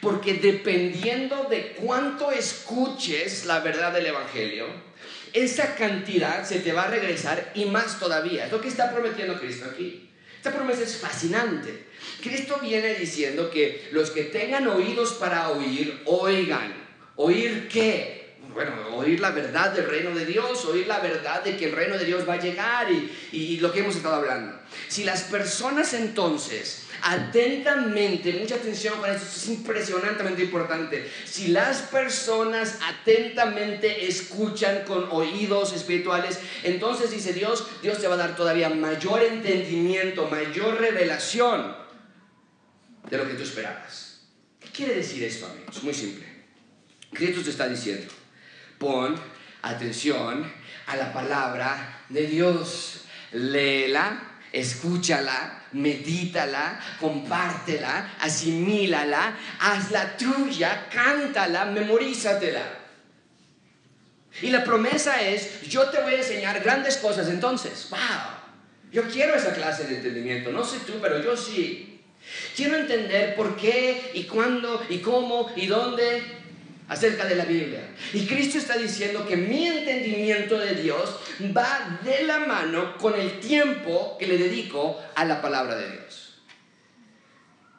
Porque 0.00 0.34
dependiendo 0.34 1.44
de 1.44 1.72
cuánto 1.72 2.30
escuches 2.30 3.44
la 3.46 3.60
verdad 3.60 3.92
del 3.92 4.06
Evangelio, 4.06 4.66
esa 5.32 5.74
cantidad 5.74 6.44
se 6.44 6.60
te 6.60 6.72
va 6.72 6.84
a 6.84 6.88
regresar 6.88 7.52
y 7.54 7.64
más 7.64 7.98
todavía. 7.98 8.46
Es 8.46 8.52
lo 8.52 8.60
que 8.60 8.68
está 8.68 8.92
prometiendo 8.92 9.40
Cristo 9.40 9.68
aquí. 9.72 10.11
Esta 10.42 10.56
promesa 10.56 10.82
es 10.82 10.96
fascinante. 10.96 11.84
Cristo 12.20 12.58
viene 12.60 12.94
diciendo 12.94 13.48
que 13.48 13.90
los 13.92 14.10
que 14.10 14.24
tengan 14.24 14.66
oídos 14.66 15.12
para 15.12 15.50
oír, 15.50 16.02
oigan. 16.04 16.74
¿Oír 17.14 17.68
qué? 17.68 18.21
Bueno, 18.54 18.72
oír 18.96 19.20
la 19.20 19.30
verdad 19.30 19.72
del 19.72 19.86
reino 19.86 20.14
de 20.14 20.26
Dios, 20.26 20.64
oír 20.66 20.86
la 20.86 21.00
verdad 21.00 21.42
de 21.42 21.56
que 21.56 21.66
el 21.66 21.72
reino 21.72 21.96
de 21.96 22.04
Dios 22.04 22.28
va 22.28 22.34
a 22.34 22.40
llegar 22.40 22.88
y, 22.90 23.56
lo 23.58 23.72
que 23.72 23.80
hemos 23.80 23.96
estado 23.96 24.16
hablando. 24.16 24.58
Si 24.88 25.04
las 25.04 25.22
personas 25.22 25.94
entonces 25.94 26.86
atentamente, 27.02 28.32
mucha 28.34 28.56
atención 28.56 28.98
con 29.00 29.10
esto, 29.10 29.26
es 29.26 29.48
impresionantemente 29.48 30.42
importante. 30.42 31.10
Si 31.24 31.48
las 31.48 31.82
personas 31.82 32.78
atentamente 32.82 34.06
escuchan 34.06 34.84
con 34.86 35.08
oídos 35.10 35.72
espirituales, 35.72 36.38
entonces 36.62 37.10
dice 37.10 37.32
Dios, 37.32 37.66
Dios 37.82 37.98
te 37.98 38.06
va 38.06 38.14
a 38.14 38.18
dar 38.18 38.36
todavía 38.36 38.68
mayor 38.68 39.22
entendimiento, 39.22 40.28
mayor 40.28 40.78
revelación 40.78 41.74
de 43.08 43.18
lo 43.18 43.26
que 43.26 43.34
tú 43.34 43.42
esperabas. 43.42 44.20
¿Qué 44.60 44.68
quiere 44.68 44.94
decir 44.96 45.24
esto, 45.24 45.46
amigos? 45.46 45.82
Muy 45.82 45.94
simple. 45.94 46.24
Cristo 47.12 47.42
te 47.42 47.50
está 47.50 47.68
diciendo, 47.68 48.12
pon 48.82 49.14
atención 49.62 50.52
a 50.88 50.96
la 50.96 51.12
palabra 51.12 52.02
de 52.08 52.26
Dios, 52.26 53.04
léela 53.30 54.32
escúchala, 54.52 55.64
medítala, 55.72 56.78
compártela, 57.00 58.16
asimílala, 58.20 59.38
hazla 59.58 60.16
tuya, 60.16 60.88
cántala, 60.92 61.64
memorízatela. 61.64 62.80
Y 64.42 64.50
la 64.50 64.64
promesa 64.64 65.22
es, 65.22 65.62
yo 65.62 65.88
te 65.90 66.00
voy 66.02 66.14
a 66.14 66.18
enseñar 66.18 66.60
grandes 66.60 66.98
cosas 66.98 67.28
entonces. 67.28 67.88
¡Wow! 67.90 68.00
Yo 68.92 69.04
quiero 69.08 69.34
esa 69.34 69.54
clase 69.54 69.84
de 69.84 69.96
entendimiento, 69.96 70.52
no 70.52 70.64
sé 70.64 70.80
tú, 70.80 70.94
pero 71.00 71.22
yo 71.22 71.36
sí. 71.36 72.00
Quiero 72.54 72.76
entender 72.76 73.34
por 73.34 73.56
qué 73.56 74.12
y 74.14 74.24
cuándo 74.24 74.84
y 74.88 74.98
cómo 74.98 75.50
y 75.56 75.66
dónde. 75.66 76.41
Acerca 76.92 77.24
de 77.24 77.36
la 77.36 77.46
Biblia. 77.46 77.80
Y 78.12 78.26
Cristo 78.26 78.58
está 78.58 78.76
diciendo 78.76 79.26
que 79.26 79.36
mi 79.36 79.66
entendimiento 79.66 80.58
de 80.58 80.74
Dios 80.74 81.16
va 81.56 82.00
de 82.04 82.24
la 82.24 82.40
mano 82.40 82.98
con 82.98 83.18
el 83.18 83.40
tiempo 83.40 84.16
que 84.18 84.26
le 84.26 84.36
dedico 84.36 85.00
a 85.14 85.24
la 85.24 85.40
palabra 85.40 85.76
de 85.76 85.90
Dios. 85.90 86.42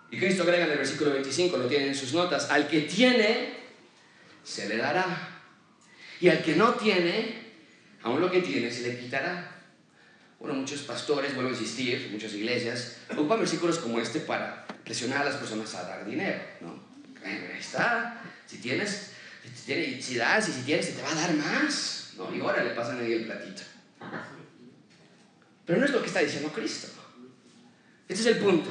Y 0.09 0.17
Cristo 0.17 0.43
agrega 0.43 0.65
en 0.65 0.71
el 0.71 0.77
versículo 0.77 1.11
25, 1.11 1.57
lo 1.57 1.67
tienen 1.67 1.89
en 1.89 1.95
sus 1.95 2.13
notas, 2.13 2.49
al 2.49 2.67
que 2.67 2.81
tiene, 2.81 3.53
se 4.43 4.67
le 4.67 4.77
dará. 4.77 5.41
Y 6.19 6.29
al 6.29 6.41
que 6.41 6.55
no 6.55 6.73
tiene, 6.73 7.51
aún 8.01 8.19
lo 8.19 8.31
que 8.31 8.41
tiene 8.41 8.71
se 8.71 8.81
le 8.81 8.99
quitará. 8.99 9.51
Bueno, 10.39 10.55
muchos 10.55 10.81
pastores, 10.81 11.35
vuelvo 11.35 11.51
a 11.51 11.53
insistir, 11.53 12.09
muchas 12.11 12.33
iglesias, 12.33 12.97
ocupan 13.11 13.39
versículos 13.39 13.77
como 13.77 13.99
este 13.99 14.21
para 14.21 14.65
presionar 14.83 15.21
a 15.21 15.25
las 15.25 15.35
personas 15.35 15.73
a 15.75 15.83
dar 15.83 16.05
dinero. 16.05 16.39
¿no? 16.61 16.83
Ahí 17.23 17.57
está, 17.59 18.21
si 18.53 18.57
tienes, 18.59 19.11
si, 19.55 19.65
tienes, 19.65 20.05
si 20.05 20.15
das 20.15 20.47
y 20.49 20.51
si 20.51 20.61
tienes, 20.61 20.85
se 20.85 20.91
te 20.93 21.01
va 21.01 21.11
a 21.11 21.15
dar 21.15 21.33
más. 21.33 22.13
¿no? 22.17 22.33
Y 22.35 22.39
ahora 22.39 22.63
le 22.63 22.71
pasan 22.71 22.99
ahí 22.99 23.13
el 23.13 23.25
platito. 23.25 23.63
Pero 25.65 25.79
no 25.79 25.85
es 25.85 25.91
lo 25.91 26.01
que 26.01 26.07
está 26.07 26.19
diciendo 26.19 26.51
Cristo. 26.51 26.87
Este 28.07 28.21
es 28.21 28.35
el 28.35 28.43
punto. 28.43 28.69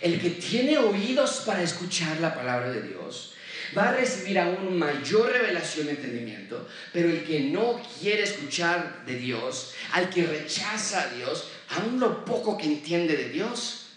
El 0.00 0.20
que 0.20 0.30
tiene 0.30 0.78
oídos 0.78 1.42
para 1.46 1.62
escuchar 1.62 2.20
la 2.20 2.34
palabra 2.34 2.70
de 2.70 2.82
Dios 2.82 3.34
va 3.76 3.88
a 3.88 3.96
recibir 3.96 4.38
aún 4.38 4.78
mayor 4.78 5.32
revelación 5.32 5.86
y 5.86 5.90
entendimiento, 5.90 6.68
pero 6.92 7.08
el 7.08 7.24
que 7.24 7.40
no 7.40 7.80
quiere 8.00 8.22
escuchar 8.22 9.04
de 9.06 9.16
Dios, 9.16 9.74
al 9.92 10.10
que 10.10 10.26
rechaza 10.26 11.02
a 11.02 11.14
Dios, 11.14 11.50
aún 11.70 11.98
lo 11.98 12.24
poco 12.24 12.56
que 12.56 12.66
entiende 12.66 13.16
de 13.16 13.30
Dios, 13.30 13.88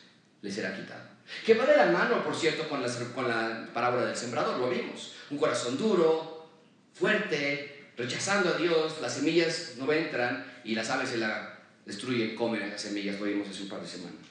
le 0.41 0.51
será 0.51 0.75
quitado. 0.75 1.08
Que 1.45 1.53
va 1.53 1.65
de 1.65 1.77
la 1.77 1.85
mano, 1.87 2.23
por 2.23 2.35
cierto, 2.35 2.67
con 2.67 2.81
la, 2.81 2.89
con 3.13 3.27
la 3.27 3.69
parábola 3.73 4.05
del 4.05 4.15
sembrador, 4.15 4.57
lo 4.59 4.69
vimos. 4.69 5.13
Un 5.29 5.37
corazón 5.37 5.77
duro, 5.77 6.49
fuerte, 6.93 7.91
rechazando 7.97 8.49
a 8.49 8.57
Dios, 8.57 8.99
las 9.01 9.13
semillas 9.15 9.73
no 9.77 9.91
entran 9.91 10.45
y 10.63 10.75
las 10.75 10.89
aves 10.89 11.09
se 11.09 11.17
la 11.17 11.59
destruyen, 11.85 12.35
comen 12.35 12.69
las 12.69 12.81
semillas, 12.81 13.19
lo 13.19 13.25
vimos 13.25 13.49
hace 13.49 13.63
un 13.63 13.69
par 13.69 13.81
de 13.81 13.87
semanas. 13.87 14.29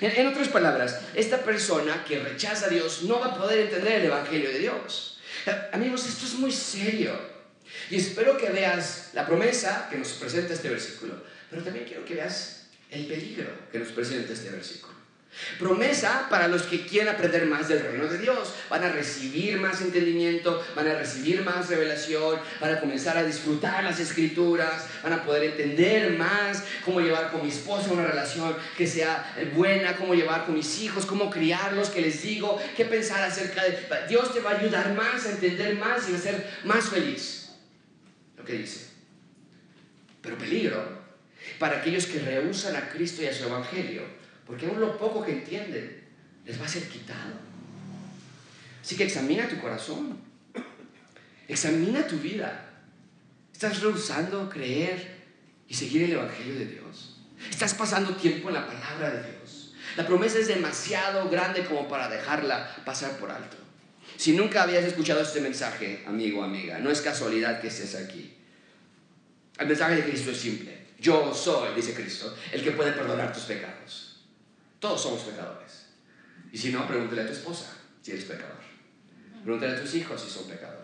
En, 0.00 0.26
otras 0.26 0.48
palabras, 0.48 1.00
esta 1.14 1.38
persona 1.42 2.04
que 2.04 2.20
rechaza 2.20 2.66
a 2.66 2.68
Dios 2.68 3.02
no 3.02 3.20
va 3.20 3.26
a 3.26 3.38
poder 3.38 3.60
entender 3.60 4.00
el 4.00 4.06
Evangelio 4.06 4.50
de 4.50 4.58
Dios. 4.58 5.20
Eh, 5.46 5.54
amigos, 5.72 6.06
esto 6.06 6.26
es 6.26 6.34
muy 6.34 6.52
serio. 6.52 7.12
Y 7.90 7.96
espero 7.96 8.36
que 8.36 8.50
veas 8.50 9.10
la 9.14 9.26
promesa 9.26 9.88
que 9.90 9.98
nos 9.98 10.12
presenta 10.12 10.54
este 10.54 10.68
versículo, 10.68 11.22
pero 11.50 11.62
también 11.62 11.84
quiero 11.84 12.04
que 12.04 12.14
veas 12.14 12.68
el 12.90 13.06
peligro 13.06 13.50
que 13.70 13.78
nos 13.78 13.88
presenta 13.88 14.32
este 14.32 14.50
versículo. 14.50 14.99
Promesa 15.58 16.26
para 16.28 16.48
los 16.48 16.62
que 16.62 16.84
quieren 16.86 17.08
aprender 17.08 17.46
más 17.46 17.68
del 17.68 17.80
reino 17.80 18.08
de 18.08 18.18
Dios. 18.18 18.52
Van 18.68 18.82
a 18.82 18.90
recibir 18.90 19.58
más 19.58 19.80
entendimiento, 19.80 20.64
van 20.74 20.88
a 20.88 20.94
recibir 20.94 21.42
más 21.42 21.68
revelación, 21.68 22.40
van 22.60 22.74
a 22.74 22.80
comenzar 22.80 23.16
a 23.16 23.22
disfrutar 23.22 23.84
las 23.84 24.00
escrituras, 24.00 24.86
van 25.02 25.12
a 25.12 25.24
poder 25.24 25.44
entender 25.44 26.18
más 26.18 26.64
cómo 26.84 27.00
llevar 27.00 27.30
con 27.30 27.42
mi 27.42 27.48
esposa 27.48 27.92
una 27.92 28.06
relación 28.06 28.56
que 28.76 28.86
sea 28.86 29.34
buena, 29.54 29.96
cómo 29.96 30.14
llevar 30.14 30.46
con 30.46 30.56
mis 30.56 30.80
hijos, 30.80 31.06
cómo 31.06 31.30
criarlos, 31.30 31.90
que 31.90 32.00
les 32.00 32.22
digo, 32.22 32.60
qué 32.76 32.84
pensar 32.84 33.22
acerca 33.22 33.62
de... 33.62 33.78
Dios 34.08 34.34
te 34.34 34.40
va 34.40 34.50
a 34.50 34.58
ayudar 34.58 34.94
más 34.94 35.26
a 35.26 35.30
entender 35.30 35.76
más 35.76 36.08
y 36.08 36.14
a 36.14 36.18
ser 36.18 36.50
más 36.64 36.88
feliz. 36.88 37.50
Lo 38.36 38.44
que 38.44 38.54
dice. 38.54 38.88
Pero 40.22 40.36
peligro 40.36 41.00
para 41.58 41.78
aquellos 41.78 42.06
que 42.06 42.18
rehusan 42.18 42.74
a 42.76 42.88
Cristo 42.88 43.22
y 43.22 43.26
a 43.26 43.34
su 43.34 43.44
Evangelio 43.44 44.19
porque 44.50 44.66
aún 44.66 44.80
lo 44.80 44.98
poco 44.98 45.24
que 45.24 45.30
entienden 45.30 46.02
les 46.44 46.60
va 46.60 46.64
a 46.64 46.68
ser 46.68 46.88
quitado. 46.88 47.34
Así 48.82 48.96
que 48.96 49.04
examina 49.04 49.48
tu 49.48 49.60
corazón. 49.60 50.18
Examina 51.46 52.04
tu 52.04 52.18
vida. 52.18 52.68
¿Estás 53.52 53.80
rehusando 53.80 54.50
creer 54.50 55.18
y 55.68 55.74
seguir 55.74 56.02
el 56.02 56.12
Evangelio 56.14 56.56
de 56.56 56.66
Dios? 56.66 57.20
¿Estás 57.48 57.74
pasando 57.74 58.16
tiempo 58.16 58.48
en 58.48 58.54
la 58.54 58.66
palabra 58.66 59.10
de 59.10 59.30
Dios? 59.30 59.74
La 59.96 60.04
promesa 60.04 60.40
es 60.40 60.48
demasiado 60.48 61.30
grande 61.30 61.64
como 61.64 61.86
para 61.86 62.08
dejarla 62.08 62.74
pasar 62.84 63.18
por 63.18 63.30
alto. 63.30 63.56
Si 64.16 64.32
nunca 64.32 64.64
habías 64.64 64.84
escuchado 64.84 65.20
este 65.20 65.40
mensaje, 65.40 66.02
amigo 66.08 66.42
amiga, 66.42 66.80
no 66.80 66.90
es 66.90 67.02
casualidad 67.02 67.60
que 67.60 67.68
estés 67.68 67.94
aquí. 67.94 68.34
El 69.60 69.68
mensaje 69.68 69.94
de 69.94 70.04
Cristo 70.06 70.32
es 70.32 70.38
simple. 70.38 70.76
Yo 70.98 71.32
soy, 71.32 71.72
dice 71.76 71.94
Cristo, 71.94 72.36
el 72.50 72.64
que 72.64 72.72
puede 72.72 72.90
perdonar 72.90 73.32
tus 73.32 73.44
pecados. 73.44 74.09
Todos 74.80 75.02
somos 75.02 75.22
pecadores. 75.22 75.86
Y 76.50 76.58
si 76.58 76.72
no, 76.72 76.86
pregúntale 76.88 77.22
a 77.22 77.26
tu 77.26 77.32
esposa 77.32 77.76
si 78.02 78.12
eres 78.12 78.24
pecador. 78.24 78.58
Pregúntale 79.44 79.76
a 79.76 79.80
tus 79.80 79.94
hijos 79.94 80.20
si 80.20 80.30
son 80.30 80.48
pecadores. 80.48 80.80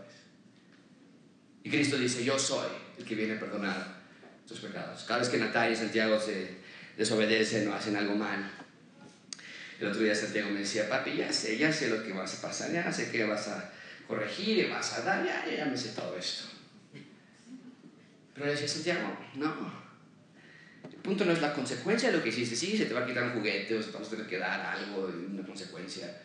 Y 1.65 1.71
Cristo 1.71 1.97
dice, 1.97 2.25
yo 2.25 2.39
soy 2.39 2.69
el 2.99 3.05
que 3.05 3.15
viene 3.15 3.35
a 3.35 3.41
perdonar 3.41 3.97
tus 4.47 4.61
pecados. 4.61 5.03
Cada 5.05 5.21
vez 5.21 5.29
que 5.29 5.39
Natalia 5.39 5.73
y 5.73 5.77
Santiago 5.77 6.21
se 6.21 6.59
desobedecen 6.97 7.67
o 7.69 7.75
hacen 7.75 7.97
algo 7.97 8.15
mal, 8.15 8.51
el 9.81 9.87
otro 9.89 10.01
día 10.01 10.15
Santiago 10.15 10.51
me 10.51 10.61
decía, 10.61 10.89
papi, 10.89 11.17
ya 11.17 11.33
sé, 11.33 11.59
ya 11.59 11.73
sé 11.73 11.89
lo 11.89 12.05
que 12.05 12.13
vas 12.13 12.39
a 12.39 12.43
pasar, 12.43 12.73
ya 12.73 12.93
sé 12.93 13.11
que 13.11 13.25
vas 13.25 13.49
a 13.49 13.73
corregir 14.07 14.59
y 14.59 14.71
vas 14.71 14.93
a 14.95 15.03
dar, 15.03 15.25
ya, 15.25 15.45
ya 15.51 15.65
me 15.67 15.77
sé 15.77 15.89
todo 15.91 16.17
esto. 16.17 16.45
Pero 18.35 18.47
le 18.47 18.53
decía, 18.53 18.69
Santiago, 18.69 19.19
no, 19.35 19.86
punto 21.07 21.25
no 21.25 21.33
es 21.33 21.41
la 21.41 21.55
consecuencia 21.55 22.11
de 22.11 22.19
lo 22.19 22.23
que 22.23 22.29
hiciste. 22.29 22.55
Sí, 22.55 22.77
se 22.77 22.85
te 22.85 22.93
va 22.93 23.01
a 23.01 23.07
quitar 23.07 23.25
un 23.25 23.33
juguete 23.33 23.75
o 23.75 23.83
se 23.83 23.91
te 23.91 23.99
va 23.99 24.05
a 24.05 24.09
tener 24.11 24.27
que 24.27 24.39
dar 24.39 24.61
algo, 24.61 25.11
una 25.33 25.47
consecuencia. 25.47 26.21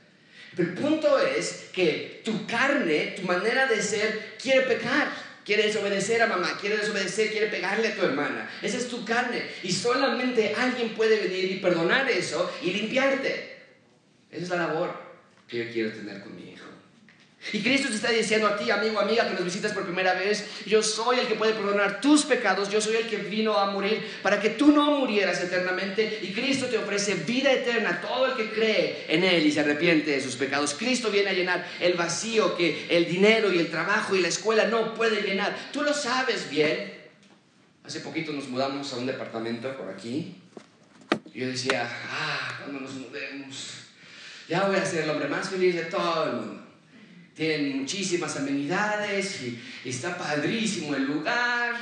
Pero 0.56 0.70
el 0.70 0.76
punto 0.76 1.18
es 1.20 1.70
que 1.72 2.22
tu 2.26 2.46
carne, 2.46 3.16
tu 3.16 3.22
manera 3.22 3.68
de 3.68 3.82
ser, 3.82 4.36
quiere 4.42 4.62
pecar. 4.62 5.32
Quiere 5.46 5.64
desobedecer 5.64 6.22
a 6.22 6.28
mamá, 6.28 6.56
quiere 6.60 6.78
desobedecer, 6.78 7.32
quiere 7.32 7.48
pegarle 7.48 7.88
a 7.88 7.96
tu 7.96 8.04
hermana. 8.04 8.48
Esa 8.62 8.78
es 8.78 8.88
tu 8.88 9.04
carne. 9.04 9.42
Y 9.64 9.72
solamente 9.72 10.54
alguien 10.56 10.94
puede 10.94 11.20
venir 11.20 11.52
y 11.52 11.58
perdonar 11.58 12.10
eso 12.10 12.52
y 12.62 12.72
limpiarte. 12.72 13.58
Esa 14.30 14.44
es 14.44 14.50
la 14.50 14.68
labor 14.68 15.02
que 15.48 15.66
yo 15.66 15.72
quiero 15.72 15.92
tener 15.92 16.22
conmigo. 16.22 16.51
Y 17.54 17.62
Cristo 17.62 17.90
te 17.90 17.96
está 17.96 18.12
diciendo 18.12 18.48
a 18.48 18.56
ti, 18.56 18.70
amigo, 18.70 19.00
amiga, 19.00 19.28
que 19.28 19.34
nos 19.34 19.44
visitas 19.44 19.74
por 19.74 19.84
primera 19.84 20.14
vez, 20.14 20.46
yo 20.68 20.84
soy 20.84 21.20
el 21.20 21.28
que 21.28 21.34
puede 21.34 21.54
perdonar 21.54 22.00
tus 22.00 22.24
pecados, 22.24 22.70
yo 22.70 22.80
soy 22.80 22.98
el 22.98 23.08
que 23.08 23.18
vino 23.18 23.58
a 23.58 23.72
morir 23.72 24.08
para 24.22 24.40
que 24.40 24.52
tú 24.52 24.72
no 24.72 25.00
murieras 25.00 25.42
eternamente. 25.42 26.20
Y 26.22 26.34
Cristo 26.34 26.68
te 26.68 26.78
ofrece 26.78 27.16
vida 27.16 27.52
eterna 27.52 27.90
a 27.90 28.02
todo 28.02 28.28
el 28.28 28.34
que 28.36 28.52
cree 28.52 29.06
en 29.10 29.24
Él 29.24 29.46
y 29.46 29.52
se 29.52 29.62
arrepiente 29.62 30.12
de 30.12 30.22
sus 30.22 30.36
pecados. 30.36 30.76
Cristo 30.76 31.10
viene 31.10 31.32
a 31.32 31.34
llenar 31.34 31.68
el 31.80 31.96
vacío 31.96 32.56
que 32.56 32.86
el 32.90 33.08
dinero 33.08 33.52
y 33.52 33.58
el 33.58 33.72
trabajo 33.72 34.16
y 34.16 34.22
la 34.22 34.28
escuela 34.28 34.66
no 34.66 34.94
pueden 34.94 35.26
llenar. 35.26 35.72
Tú 35.74 35.82
lo 35.82 35.96
sabes 35.96 36.48
bien. 36.50 37.02
Hace 37.84 38.02
poquito 38.02 38.32
nos 38.32 38.48
mudamos 38.50 38.94
a 38.94 38.98
un 38.98 39.08
departamento 39.08 39.76
por 39.76 39.90
aquí. 39.90 40.36
Y 41.34 41.40
yo 41.40 41.48
decía, 41.48 41.90
ah, 41.90 42.60
cuando 42.60 42.82
nos 42.82 42.94
mudemos, 42.94 43.72
ya 44.48 44.68
voy 44.68 44.76
a 44.76 44.86
ser 44.86 45.06
el 45.06 45.10
hombre 45.10 45.28
más 45.28 45.50
feliz 45.50 45.74
de 45.74 45.86
todo 45.86 46.26
el 46.26 46.34
mundo 46.34 46.71
tienen 47.36 47.80
muchísimas 47.80 48.36
amenidades 48.38 49.42
y, 49.42 49.62
está 49.86 50.18
padrísimo 50.18 50.96
el 50.96 51.06
lugar. 51.06 51.76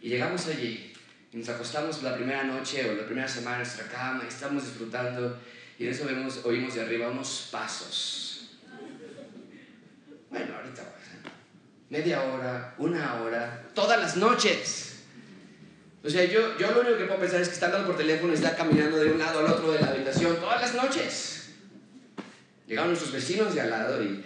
Y 0.00 0.08
llegamos 0.08 0.46
allí 0.46 0.92
y 1.32 1.36
nos 1.36 1.48
acostamos 1.48 2.02
la 2.02 2.14
primera 2.14 2.44
noche 2.44 2.88
o 2.90 2.94
la 2.94 3.04
primera 3.04 3.28
semana 3.28 3.56
en 3.56 3.62
nuestra 3.62 3.88
cama 3.88 4.22
y 4.24 4.28
estamos 4.28 4.64
disfrutando 4.64 5.40
y 5.78 5.84
en 5.84 5.92
eso 5.92 6.06
vemos, 6.06 6.40
oímos 6.44 6.74
de 6.74 6.80
arriba 6.82 7.08
unos 7.10 7.48
pasos. 7.50 8.56
Bueno, 10.30 10.56
ahorita 10.56 10.96
media 11.90 12.22
hora, 12.22 12.74
una 12.78 13.22
hora, 13.22 13.68
todas 13.74 14.00
las 14.00 14.16
noches. 14.16 15.04
O 16.02 16.10
sea, 16.10 16.24
yo, 16.24 16.56
yo 16.58 16.70
lo 16.70 16.80
único 16.80 16.98
que 16.98 17.04
puedo 17.04 17.20
pensar 17.20 17.40
es 17.40 17.48
que 17.48 17.54
está 17.54 17.66
hablando 17.66 17.88
por 17.88 17.96
teléfono 17.96 18.32
y 18.32 18.36
está 18.36 18.56
caminando 18.56 18.96
de 18.96 19.10
un 19.10 19.18
lado 19.18 19.40
al 19.40 19.46
otro 19.46 19.72
de 19.72 19.80
la 19.80 19.88
habitación 19.88 20.36
todas 20.36 20.60
las 20.60 20.74
noches. 20.74 21.50
Llegaron 22.66 22.90
nuestros 22.90 23.12
vecinos 23.12 23.54
de 23.54 23.60
al 23.60 23.70
lado 23.70 24.02
y 24.02 24.24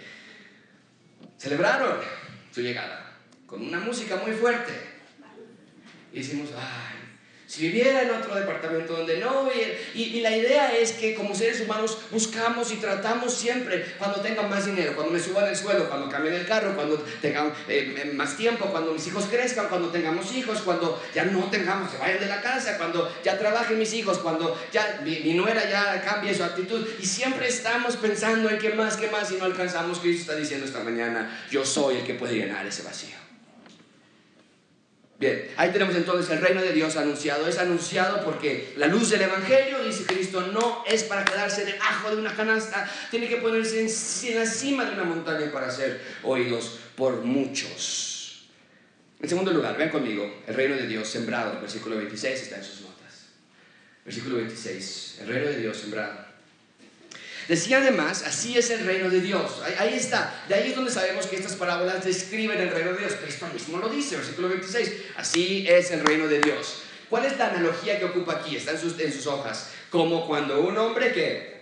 celebraron 1.41 1.97
su 2.51 2.61
llegada 2.61 3.13
con 3.47 3.65
una 3.65 3.79
música 3.79 4.17
muy 4.17 4.31
fuerte. 4.33 4.73
Y 6.13 6.21
ay, 6.55 7.00
si 7.51 7.63
viviera 7.63 8.03
en 8.03 8.11
otro 8.11 8.33
departamento 8.33 8.93
donde 8.93 9.17
no, 9.17 9.49
y, 9.93 10.01
y, 10.01 10.21
la 10.21 10.33
idea 10.33 10.73
es 10.73 10.93
que 10.93 11.13
como 11.13 11.35
seres 11.35 11.59
humanos 11.59 11.97
buscamos 12.09 12.71
y 12.71 12.77
tratamos 12.77 13.33
siempre 13.33 13.93
cuando 13.97 14.21
tengan 14.21 14.49
más 14.49 14.67
dinero, 14.67 14.95
cuando 14.95 15.11
me 15.11 15.19
suban 15.19 15.49
el 15.49 15.55
suelo, 15.57 15.89
cuando 15.89 16.07
cambien 16.07 16.35
el 16.35 16.47
carro, 16.47 16.73
cuando 16.77 16.95
tengan 17.21 17.49
eh, 17.67 17.93
eh, 17.97 18.11
más 18.13 18.37
tiempo, 18.37 18.67
cuando 18.67 18.93
mis 18.93 19.05
hijos 19.05 19.25
crezcan, 19.29 19.67
cuando 19.67 19.89
tengamos 19.89 20.33
hijos, 20.33 20.61
cuando 20.61 21.03
ya 21.13 21.25
no 21.25 21.43
tengamos, 21.49 21.91
se 21.91 21.97
vayan 21.97 22.21
de 22.21 22.27
la 22.27 22.41
casa, 22.41 22.77
cuando 22.77 23.13
ya 23.21 23.37
trabajen 23.37 23.77
mis 23.77 23.91
hijos, 23.95 24.19
cuando 24.19 24.57
ya 24.71 25.01
mi, 25.03 25.19
mi 25.19 25.33
nuera 25.33 25.69
ya 25.69 26.01
cambie 26.01 26.33
su 26.33 26.45
actitud. 26.45 26.87
Y 27.01 27.05
siempre 27.05 27.49
estamos 27.49 27.97
pensando 27.97 28.49
en 28.49 28.59
qué 28.59 28.69
más, 28.69 28.95
qué 28.95 29.09
más, 29.09 29.29
y 29.29 29.35
no 29.35 29.43
alcanzamos. 29.43 29.99
Cristo 29.99 30.21
está 30.21 30.35
diciendo 30.39 30.65
esta 30.65 30.79
mañana, 30.85 31.45
yo 31.51 31.65
soy 31.65 31.97
el 31.97 32.05
que 32.05 32.13
puede 32.13 32.35
llenar 32.35 32.65
ese 32.65 32.83
vacío. 32.83 33.20
Bien, 35.21 35.47
ahí 35.55 35.69
tenemos 35.69 35.95
entonces 35.95 36.31
el 36.31 36.41
reino 36.41 36.63
de 36.63 36.73
Dios 36.73 36.97
anunciado. 36.97 37.47
Es 37.47 37.59
anunciado 37.59 38.25
porque 38.25 38.73
la 38.75 38.87
luz 38.87 39.11
del 39.11 39.21
Evangelio, 39.21 39.83
dice 39.83 40.03
Cristo, 40.03 40.47
no 40.47 40.83
es 40.87 41.03
para 41.03 41.23
quedarse 41.23 41.63
debajo 41.63 42.09
de 42.09 42.19
una 42.19 42.35
canasta, 42.35 42.89
tiene 43.11 43.29
que 43.29 43.35
ponerse 43.35 43.81
en, 43.81 44.35
la 44.35 44.47
cima 44.47 44.83
de 44.83 44.93
una 44.93 45.03
montaña 45.03 45.51
para 45.51 45.69
ser 45.69 46.01
oídos 46.23 46.79
por 46.95 47.21
muchos. 47.21 48.47
En 49.19 49.29
segundo 49.29 49.53
lugar, 49.53 49.77
ven 49.77 49.89
conmigo, 49.89 50.41
el 50.47 50.55
reino 50.55 50.75
de 50.75 50.87
Dios 50.87 51.07
sembrado, 51.07 51.61
versículo 51.61 51.97
26 51.97 52.41
está 52.41 52.57
en 52.57 52.63
sus 52.63 52.81
notas. 52.81 53.27
Versículo 54.03 54.37
26, 54.37 55.19
el 55.21 55.27
reino 55.27 55.49
de 55.49 55.57
Dios 55.57 55.77
sembrado. 55.77 56.30
Decía 57.47 57.79
además, 57.79 58.23
así 58.23 58.57
es 58.57 58.69
el 58.69 58.85
reino 58.85 59.09
de 59.09 59.21
Dios. 59.21 59.61
Ahí, 59.77 59.95
está. 59.95 60.43
De 60.47 60.55
ahí 60.55 60.69
es 60.69 60.75
donde 60.75 60.91
sabemos 60.91 61.25
que 61.25 61.35
estas 61.35 61.53
parábolas 61.53 62.03
describen 62.03 62.59
el 62.59 62.69
reino 62.69 62.93
de 62.93 62.99
Dios. 62.99 63.13
Cristo 63.21 63.47
mismo 63.53 63.77
lo 63.77 63.89
dice, 63.89 64.15
versículo 64.15 64.49
26. 64.49 64.93
Así 65.17 65.65
es 65.67 65.91
el 65.91 66.01
reino 66.01 66.27
de 66.27 66.39
Dios. 66.39 66.83
¿Cuál 67.09 67.25
es 67.25 67.37
la 67.37 67.47
analogía 67.47 67.99
que 67.99 68.05
ocupa 68.05 68.33
aquí? 68.33 68.55
Está 68.55 68.71
en 68.71 68.79
sus, 68.79 69.27
hojas. 69.27 69.71
Como 69.89 70.25
cuando 70.25 70.61
un 70.61 70.77
hombre 70.77 71.11
que... 71.11 71.61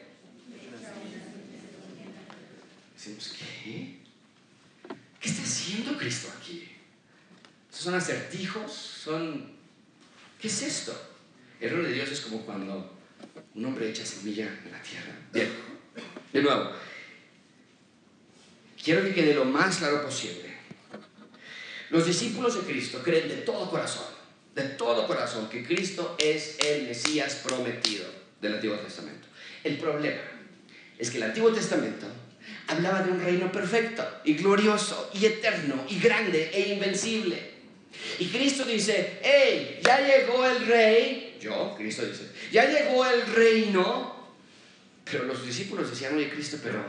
Decimos, 2.96 3.36
¿qué? 3.39 3.98
¿Qué 5.20 5.30
está 5.30 5.42
haciendo 5.42 5.98
Cristo 5.98 6.28
aquí? 6.39 6.70
¿Son 7.72 7.96
acertijos? 7.96 8.72
¿Son... 8.72 9.54
¿Qué 10.39 10.50
es 10.50 10.62
esto? 10.62 11.10
El 11.60 11.72
reino 11.72 11.88
de 11.88 11.94
Dios 11.94 12.10
es 12.10 12.22
como 12.22 12.46
cuando 12.46 12.96
un 13.56 13.65
hombre 13.65 13.89
echa 13.89 14.06
semilla 14.06 14.46
en 14.65 14.72
la 14.72 14.82
tierra. 14.82 15.13
Bien. 15.34 15.69
De 16.34 16.42
nuevo, 16.42 16.72
quiero 18.84 19.04
que 19.04 19.13
quede 19.13 19.34
lo 19.34 19.46
más 19.46 19.78
claro 19.78 20.04
posible. 20.04 20.50
Los 21.89 22.06
discípulos 22.06 22.56
de 22.56 22.72
Cristo 22.72 23.02
creen 23.04 23.28
de 23.28 23.38
todo 23.38 23.70
corazón, 23.70 24.06
de 24.54 24.63
todo 24.63 25.08
corazón, 25.08 25.50
que 25.50 25.65
Cristo 25.65 26.15
es 26.20 26.60
el 26.60 26.88
Mesías 26.88 27.42
prometido 27.44 28.06
del 28.42 28.56
Antiguo 28.56 28.78
Testamento. 28.78 29.28
El 29.63 29.78
problema 29.78 30.22
es 31.00 31.10
que 31.10 31.18
el 31.18 31.24
Antiguo 31.24 31.52
Testamento 31.52 32.06
hablaba 32.68 33.02
de 33.02 33.12
un 33.12 33.20
reino 33.20 33.52
perfecto 33.52 34.08
y 34.24 34.36
glorioso 34.36 35.10
y 35.13 35.26
eterno 35.26 35.84
y 35.89 36.00
grande 36.00 36.52
e 36.54 36.74
invencible. 36.74 37.60
Y 38.20 38.28
Cristo 38.28 38.65
dice, 38.65 39.20
hey, 39.24 39.80
ya 39.84 40.00
llegó 40.06 40.46
el 40.46 40.68
rey, 40.68 41.38
yo, 41.42 41.74
Cristo 41.76 42.06
dice, 42.06 42.30
ya 42.52 42.70
llegó 42.70 43.04
el 43.06 43.26
reino 43.34 44.19
pero 45.12 45.26
los 45.26 45.45
discípulos 45.45 45.89
decían, 45.89 46.15
oye 46.15 46.30
Cristo, 46.30 46.58
pero 46.63 46.84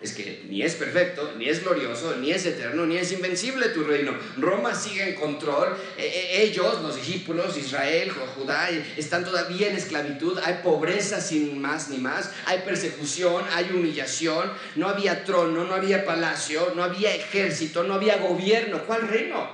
es 0.00 0.12
que 0.12 0.44
ni 0.48 0.62
es 0.62 0.76
perfecto, 0.76 1.34
ni 1.36 1.48
es 1.48 1.64
glorioso, 1.64 2.14
ni 2.16 2.30
es 2.30 2.46
eterno, 2.46 2.86
ni 2.86 2.96
es 2.96 3.10
invencible 3.10 3.70
tu 3.70 3.82
reino. 3.82 4.16
Roma 4.36 4.72
sigue 4.72 5.08
en 5.08 5.14
control. 5.16 5.76
E, 5.96 6.06
e, 6.06 6.42
ellos, 6.42 6.80
los 6.82 6.94
discípulos, 6.94 7.56
Israel, 7.56 8.12
Judá, 8.36 8.70
están 8.96 9.24
todavía 9.24 9.68
en 9.68 9.76
esclavitud. 9.76 10.38
Hay 10.44 10.60
pobreza 10.62 11.20
sin 11.20 11.60
más 11.60 11.88
ni 11.88 11.98
más. 11.98 12.30
Hay 12.46 12.60
persecución, 12.60 13.44
hay 13.52 13.70
humillación. 13.74 14.52
No 14.76 14.88
había 14.88 15.24
trono, 15.24 15.64
no 15.64 15.74
había 15.74 16.04
palacio, 16.04 16.74
no 16.76 16.84
había 16.84 17.12
ejército, 17.16 17.82
no 17.82 17.94
había 17.94 18.18
gobierno. 18.18 18.84
¿Cuál 18.86 19.08
reino? 19.08 19.50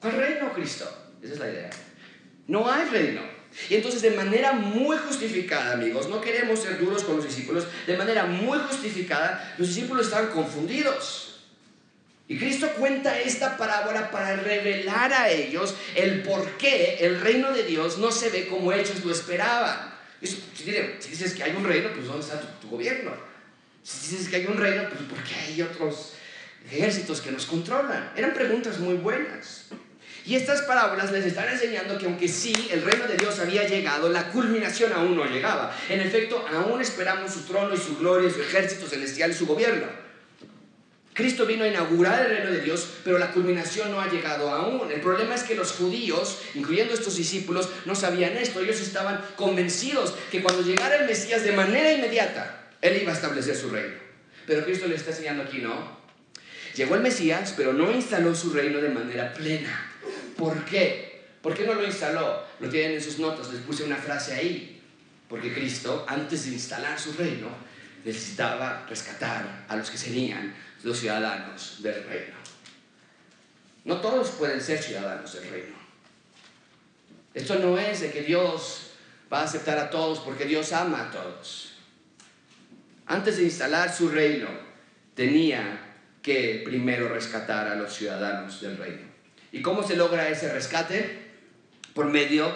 ¿Cuál 0.00 0.12
reino, 0.16 0.52
Cristo? 0.52 0.88
Esa 1.20 1.32
es 1.32 1.38
la 1.40 1.50
idea. 1.50 1.70
No 2.46 2.70
hay 2.70 2.88
reino. 2.88 3.41
Y 3.68 3.74
entonces 3.74 4.02
de 4.02 4.12
manera 4.12 4.52
muy 4.52 4.96
justificada, 4.96 5.74
amigos, 5.74 6.08
no 6.08 6.20
queremos 6.20 6.60
ser 6.60 6.78
duros 6.78 7.04
con 7.04 7.16
los 7.16 7.26
discípulos, 7.26 7.66
de 7.86 7.96
manera 7.96 8.24
muy 8.24 8.58
justificada, 8.58 9.54
los 9.58 9.68
discípulos 9.68 10.06
estaban 10.06 10.30
confundidos. 10.30 11.32
Y 12.28 12.38
Cristo 12.38 12.66
cuenta 12.78 13.20
esta 13.20 13.58
parábola 13.58 14.10
para 14.10 14.36
revelar 14.36 15.12
a 15.12 15.28
ellos 15.28 15.74
el 15.94 16.22
por 16.22 16.56
qué 16.56 16.96
el 17.00 17.20
reino 17.20 17.52
de 17.52 17.64
Dios 17.64 17.98
no 17.98 18.10
se 18.10 18.30
ve 18.30 18.46
como 18.46 18.72
ellos 18.72 19.04
lo 19.04 19.12
esperaban. 19.12 19.94
si, 20.22 20.40
dices 21.10 21.34
que 21.34 21.42
hay 21.42 21.54
un 21.54 21.64
reino, 21.64 21.90
pues 21.92 22.06
¿dónde 22.06 22.24
está 22.24 22.40
tu, 22.40 22.70
gobierno? 22.70 23.12
Si 23.82 24.12
dices 24.12 24.28
que 24.28 24.36
hay 24.36 24.46
un 24.46 24.56
reino, 24.56 24.88
pues 24.88 25.02
¿por 25.02 25.22
qué 25.24 25.34
hay 25.34 25.60
otros 25.60 26.14
ejércitos 26.70 27.20
que 27.20 27.32
nos 27.32 27.44
controlan? 27.44 28.12
Eran 28.16 28.32
preguntas 28.32 28.78
muy 28.78 28.94
buenas. 28.94 29.66
Y 30.24 30.36
estas 30.36 30.62
parábolas 30.62 31.10
les 31.10 31.26
están 31.26 31.48
enseñando 31.48 31.98
que 31.98 32.06
aunque 32.06 32.28
sí 32.28 32.54
el 32.70 32.82
reino 32.82 33.06
de 33.08 33.16
Dios 33.16 33.40
había 33.40 33.66
llegado, 33.66 34.08
la 34.08 34.28
culminación 34.28 34.92
aún 34.92 35.16
no 35.16 35.24
llegaba. 35.24 35.76
En 35.88 36.00
efecto, 36.00 36.44
aún 36.48 36.80
esperamos 36.80 37.32
su 37.32 37.40
trono 37.40 37.74
y 37.74 37.78
su 37.78 37.96
gloria, 37.98 38.30
su 38.30 38.40
ejército 38.40 38.86
celestial 38.86 39.32
y 39.32 39.34
su 39.34 39.46
gobierno. 39.46 39.86
Cristo 41.14 41.44
vino 41.44 41.64
a 41.64 41.68
inaugurar 41.68 42.24
el 42.24 42.36
reino 42.36 42.50
de 42.50 42.60
Dios, 42.60 42.88
pero 43.04 43.18
la 43.18 43.32
culminación 43.32 43.90
no 43.90 44.00
ha 44.00 44.08
llegado 44.08 44.48
aún. 44.48 44.90
El 44.90 45.00
problema 45.00 45.34
es 45.34 45.42
que 45.42 45.54
los 45.54 45.72
judíos, 45.72 46.38
incluyendo 46.54 46.94
estos 46.94 47.16
discípulos, 47.16 47.68
no 47.84 47.94
sabían 47.94 48.36
esto. 48.36 48.60
Ellos 48.60 48.80
estaban 48.80 49.20
convencidos 49.36 50.14
que 50.30 50.40
cuando 50.42 50.62
llegara 50.62 50.96
el 50.96 51.06
Mesías 51.06 51.44
de 51.44 51.52
manera 51.52 51.92
inmediata, 51.92 52.70
Él 52.80 53.02
iba 53.02 53.12
a 53.12 53.14
establecer 53.14 53.56
su 53.56 53.68
reino. 53.68 53.96
Pero 54.46 54.64
Cristo 54.64 54.86
le 54.86 54.94
está 54.94 55.10
enseñando 55.10 55.42
aquí, 55.42 55.58
no. 55.58 56.00
Llegó 56.74 56.94
el 56.94 57.02
Mesías, 57.02 57.52
pero 57.56 57.74
no 57.74 57.92
instaló 57.92 58.34
su 58.34 58.50
reino 58.50 58.80
de 58.80 58.88
manera 58.88 59.34
plena. 59.34 59.91
¿Por 60.36 60.64
qué? 60.64 61.22
¿Por 61.40 61.54
qué 61.54 61.66
no 61.66 61.74
lo 61.74 61.84
instaló? 61.84 62.42
Lo 62.60 62.68
tienen 62.68 62.92
en 62.92 63.02
sus 63.02 63.18
notas, 63.18 63.52
les 63.52 63.62
puse 63.62 63.84
una 63.84 63.96
frase 63.96 64.34
ahí. 64.34 64.80
Porque 65.28 65.52
Cristo, 65.52 66.04
antes 66.08 66.44
de 66.44 66.52
instalar 66.52 66.98
su 66.98 67.12
reino, 67.14 67.48
necesitaba 68.04 68.86
rescatar 68.88 69.64
a 69.68 69.76
los 69.76 69.90
que 69.90 69.98
serían 69.98 70.54
los 70.82 70.98
ciudadanos 70.98 71.82
del 71.82 72.04
reino. 72.04 72.36
No 73.84 74.00
todos 74.00 74.30
pueden 74.30 74.60
ser 74.60 74.82
ciudadanos 74.82 75.34
del 75.34 75.50
reino. 75.50 75.76
Esto 77.34 77.56
no 77.56 77.78
es 77.78 78.00
de 78.00 78.12
que 78.12 78.22
Dios 78.22 78.90
va 79.32 79.40
a 79.40 79.44
aceptar 79.44 79.78
a 79.78 79.90
todos 79.90 80.20
porque 80.20 80.44
Dios 80.44 80.72
ama 80.72 81.08
a 81.08 81.10
todos. 81.10 81.72
Antes 83.06 83.38
de 83.38 83.44
instalar 83.44 83.92
su 83.92 84.08
reino, 84.08 84.48
tenía 85.14 85.80
que 86.22 86.62
primero 86.64 87.08
rescatar 87.08 87.68
a 87.68 87.74
los 87.74 87.92
ciudadanos 87.92 88.60
del 88.60 88.76
reino. 88.76 89.12
¿Y 89.52 89.60
cómo 89.60 89.86
se 89.86 89.96
logra 89.96 90.28
ese 90.30 90.50
rescate? 90.50 91.18
Por 91.94 92.06
medio 92.06 92.50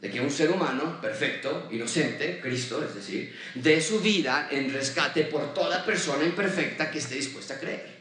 de 0.00 0.10
que 0.10 0.20
un 0.20 0.30
ser 0.30 0.50
humano 0.50 1.00
perfecto, 1.00 1.68
inocente, 1.72 2.40
Cristo, 2.42 2.84
es 2.84 2.94
decir, 2.94 3.34
dé 3.54 3.80
su 3.80 4.00
vida 4.00 4.48
en 4.50 4.72
rescate 4.72 5.24
por 5.24 5.54
toda 5.54 5.84
persona 5.86 6.24
imperfecta 6.24 6.90
que 6.90 6.98
esté 6.98 7.14
dispuesta 7.14 7.54
a 7.54 7.58
creer. 7.58 7.96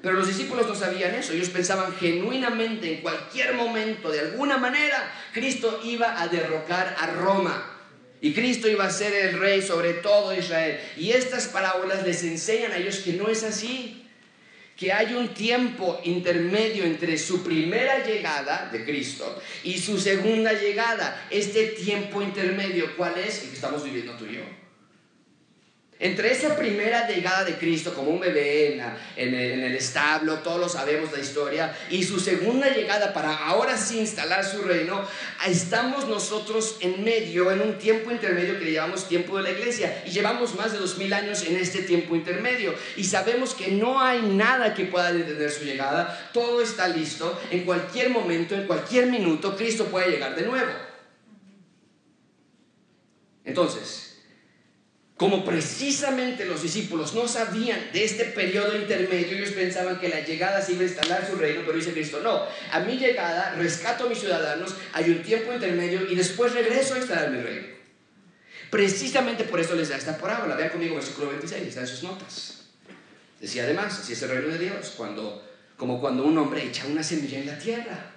Pero 0.00 0.16
los 0.16 0.26
discípulos 0.26 0.66
no 0.66 0.74
sabían 0.74 1.14
eso, 1.14 1.32
ellos 1.32 1.50
pensaban 1.50 1.94
genuinamente 1.94 2.94
en 2.94 3.02
cualquier 3.02 3.54
momento, 3.54 4.10
de 4.10 4.20
alguna 4.20 4.56
manera, 4.56 5.12
Cristo 5.32 5.80
iba 5.84 6.20
a 6.20 6.28
derrocar 6.28 6.96
a 6.98 7.06
Roma. 7.08 7.70
Y 8.20 8.32
Cristo 8.32 8.68
iba 8.68 8.86
a 8.86 8.90
ser 8.90 9.12
el 9.12 9.38
rey 9.38 9.60
sobre 9.60 9.94
todo 9.94 10.34
Israel. 10.34 10.80
Y 10.96 11.10
estas 11.10 11.46
parábolas 11.48 12.06
les 12.06 12.22
enseñan 12.22 12.72
a 12.72 12.78
ellos 12.78 12.98
que 12.98 13.12
no 13.12 13.28
es 13.28 13.42
así 13.42 14.03
que 14.76 14.92
hay 14.92 15.14
un 15.14 15.34
tiempo 15.34 16.00
intermedio 16.04 16.84
entre 16.84 17.16
su 17.16 17.44
primera 17.44 18.04
llegada 18.04 18.68
de 18.72 18.84
Cristo 18.84 19.40
y 19.62 19.78
su 19.78 19.98
segunda 20.00 20.52
llegada. 20.52 21.26
Este 21.30 21.66
tiempo 21.68 22.22
intermedio, 22.22 22.96
¿cuál 22.96 23.18
es? 23.18 23.42
El 23.42 23.48
que 23.50 23.54
estamos 23.54 23.84
viviendo 23.84 24.14
tú 24.14 24.26
y 24.26 24.36
yo. 24.36 24.63
Entre 26.04 26.30
esa 26.30 26.54
primera 26.54 27.08
llegada 27.08 27.44
de 27.44 27.54
Cristo 27.54 27.94
como 27.94 28.10
un 28.10 28.20
bebé 28.20 28.78
en, 29.16 29.34
el, 29.34 29.74
establo, 29.74 30.40
todos 30.40 30.60
lo 30.60 30.68
sabemos 30.68 31.10
la 31.10 31.18
historia, 31.18 31.74
y 31.88 32.04
su 32.04 32.20
segunda 32.20 32.68
llegada 32.68 33.14
para 33.14 33.34
ahora 33.34 33.78
sí 33.78 34.00
instalar 34.00 34.44
su 34.44 34.60
reino, 34.60 35.02
estamos 35.46 36.06
nosotros 36.06 36.76
en 36.80 37.02
medio, 37.02 37.50
en 37.50 37.62
un 37.62 37.78
tiempo 37.78 38.10
intermedio 38.10 38.58
que 38.58 38.66
le 38.66 38.72
llamamos 38.72 39.08
tiempo 39.08 39.38
de 39.38 39.44
la 39.44 39.50
iglesia, 39.52 40.02
y 40.04 40.10
llevamos 40.10 40.54
más 40.56 40.72
de 40.72 40.78
dos 40.78 40.98
mil 40.98 41.10
años 41.14 41.42
en 41.46 41.56
este 41.56 41.80
tiempo 41.80 42.14
intermedio, 42.14 42.74
y 42.98 43.04
sabemos 43.04 43.54
que 43.54 43.68
no 43.68 43.98
hay 43.98 44.20
nada 44.20 44.74
que 44.74 44.84
pueda 44.84 45.10
detener 45.10 45.50
su 45.50 45.64
llegada, 45.64 46.28
todo 46.34 46.60
está 46.60 46.86
listo, 46.86 47.40
en 47.50 47.64
cualquier 47.64 48.10
momento, 48.10 48.54
en 48.54 48.66
cualquier 48.66 49.06
minuto, 49.06 49.56
Cristo 49.56 49.86
puede 49.86 50.10
llegar 50.10 50.36
de 50.36 50.42
nuevo. 50.42 50.72
Entonces, 53.42 54.03
como 55.16 55.44
precisamente 55.44 56.44
los 56.44 56.62
discípulos 56.62 57.14
no 57.14 57.28
sabían 57.28 57.78
de 57.92 58.04
este 58.04 58.24
periodo 58.24 58.76
intermedio, 58.76 59.38
ellos 59.38 59.50
pensaban 59.50 60.00
que 60.00 60.08
la 60.08 60.20
llegada 60.20 60.60
se 60.60 60.72
iba 60.72 60.82
a 60.82 60.86
instalar 60.86 61.26
su 61.28 61.36
reino, 61.36 61.62
pero 61.64 61.78
dice 61.78 61.92
Cristo, 61.92 62.20
no, 62.20 62.42
a 62.72 62.80
mi 62.80 62.96
llegada 62.96 63.54
rescato 63.56 64.04
a 64.04 64.08
mis 64.08 64.18
ciudadanos, 64.18 64.74
hay 64.92 65.10
un 65.10 65.22
tiempo 65.22 65.52
intermedio 65.52 66.10
y 66.10 66.16
después 66.16 66.52
regreso 66.52 66.94
a 66.94 66.98
instalar 66.98 67.30
mi 67.30 67.40
reino. 67.40 67.74
Precisamente 68.70 69.44
por 69.44 69.60
eso 69.60 69.76
les 69.76 69.88
da 69.88 69.96
esta 69.96 70.18
parábola. 70.18 70.56
Vean 70.56 70.70
conmigo 70.70 70.96
versículo 70.96 71.28
26, 71.28 71.62
está 71.62 71.82
en 71.82 71.86
sus 71.86 72.02
notas. 72.02 72.64
Decía 73.40 73.62
además, 73.62 73.96
así 74.00 74.14
es 74.14 74.22
el 74.22 74.30
reino 74.30 74.48
de 74.48 74.58
Dios, 74.58 74.94
cuando, 74.96 75.46
como 75.76 76.00
cuando 76.00 76.24
un 76.24 76.36
hombre 76.38 76.64
echa 76.64 76.84
una 76.86 77.04
semilla 77.04 77.38
en 77.38 77.46
la 77.46 77.56
tierra. 77.56 78.13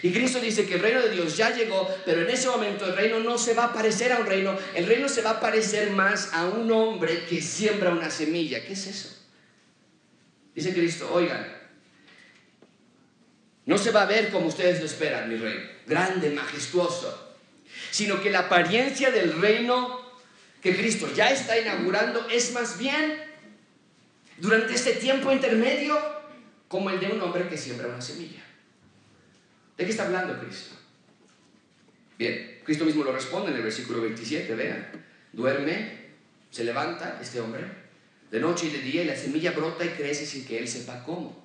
Y 0.00 0.12
Cristo 0.12 0.40
dice 0.40 0.66
que 0.66 0.74
el 0.74 0.80
reino 0.80 1.02
de 1.02 1.10
Dios 1.10 1.36
ya 1.36 1.54
llegó, 1.54 1.88
pero 2.04 2.22
en 2.22 2.30
ese 2.30 2.48
momento 2.48 2.86
el 2.86 2.96
reino 2.96 3.20
no 3.20 3.36
se 3.36 3.54
va 3.54 3.64
a 3.64 3.72
parecer 3.72 4.12
a 4.12 4.18
un 4.18 4.26
reino, 4.26 4.56
el 4.74 4.86
reino 4.86 5.08
se 5.08 5.22
va 5.22 5.30
a 5.30 5.40
parecer 5.40 5.90
más 5.90 6.32
a 6.32 6.46
un 6.46 6.70
hombre 6.72 7.26
que 7.26 7.42
siembra 7.42 7.90
una 7.90 8.10
semilla. 8.10 8.64
¿Qué 8.64 8.72
es 8.72 8.86
eso? 8.86 9.22
Dice 10.54 10.72
Cristo, 10.72 11.10
oigan, 11.12 11.46
no 13.66 13.78
se 13.78 13.90
va 13.90 14.02
a 14.02 14.06
ver 14.06 14.30
como 14.30 14.46
ustedes 14.46 14.80
lo 14.80 14.86
esperan, 14.86 15.28
mi 15.28 15.36
reino, 15.36 15.62
grande, 15.86 16.30
majestuoso, 16.30 17.36
sino 17.90 18.20
que 18.20 18.30
la 18.30 18.40
apariencia 18.40 19.10
del 19.10 19.40
reino 19.40 20.00
que 20.60 20.76
Cristo 20.76 21.08
ya 21.14 21.30
está 21.30 21.58
inaugurando 21.58 22.26
es 22.28 22.52
más 22.52 22.78
bien 22.78 23.20
durante 24.38 24.74
este 24.74 24.92
tiempo 24.94 25.32
intermedio 25.32 25.98
como 26.68 26.90
el 26.90 26.98
de 26.98 27.06
un 27.06 27.20
hombre 27.20 27.48
que 27.48 27.56
siembra 27.56 27.88
una 27.88 28.00
semilla. 28.00 28.41
¿De 29.76 29.84
qué 29.84 29.90
está 29.90 30.04
hablando 30.04 30.38
Cristo? 30.40 30.74
Bien, 32.18 32.60
Cristo 32.64 32.84
mismo 32.84 33.04
lo 33.04 33.12
responde 33.12 33.50
en 33.50 33.56
el 33.56 33.62
versículo 33.62 34.00
27, 34.02 34.54
vean, 34.54 34.88
duerme, 35.32 36.02
se 36.50 36.64
levanta 36.64 37.18
este 37.20 37.40
hombre, 37.40 37.64
de 38.30 38.40
noche 38.40 38.66
y 38.66 38.70
de 38.70 38.78
día, 38.78 39.02
y 39.02 39.06
la 39.06 39.16
semilla 39.16 39.52
brota 39.52 39.84
y 39.84 39.88
crece 39.88 40.26
sin 40.26 40.44
que 40.44 40.58
él 40.58 40.68
sepa 40.68 41.02
cómo. 41.04 41.42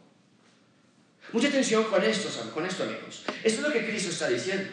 Mucha 1.34 1.48
atención 1.48 1.84
con 1.86 2.04
esto, 2.04 2.30
con 2.54 2.66
esto 2.66 2.84
amigos. 2.84 3.26
Esto 3.44 3.62
es 3.62 3.68
lo 3.68 3.74
que 3.74 3.86
Cristo 3.86 4.12
está 4.12 4.30
diciendo. 4.30 4.70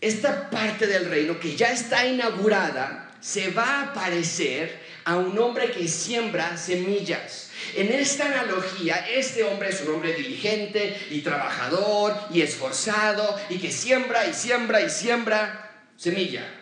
Esta 0.00 0.50
parte 0.50 0.86
del 0.86 1.06
reino 1.06 1.38
que 1.38 1.56
ya 1.56 1.72
está 1.72 2.06
inaugurada 2.06 3.12
se 3.20 3.50
va 3.50 3.82
a 3.82 3.92
parecer 3.92 4.80
a 5.04 5.16
un 5.16 5.38
hombre 5.38 5.70
que 5.70 5.86
siembra 5.88 6.56
semillas. 6.56 7.47
En 7.74 7.92
esta 7.92 8.26
analogía, 8.26 8.96
este 9.08 9.44
hombre 9.44 9.70
es 9.70 9.80
un 9.82 9.94
hombre 9.94 10.14
diligente 10.14 10.96
y 11.10 11.20
trabajador 11.20 12.16
y 12.32 12.42
esforzado 12.42 13.38
y 13.48 13.58
que 13.58 13.70
siembra 13.70 14.26
y 14.26 14.34
siembra 14.34 14.80
y 14.82 14.90
siembra 14.90 15.86
semilla. 15.96 16.54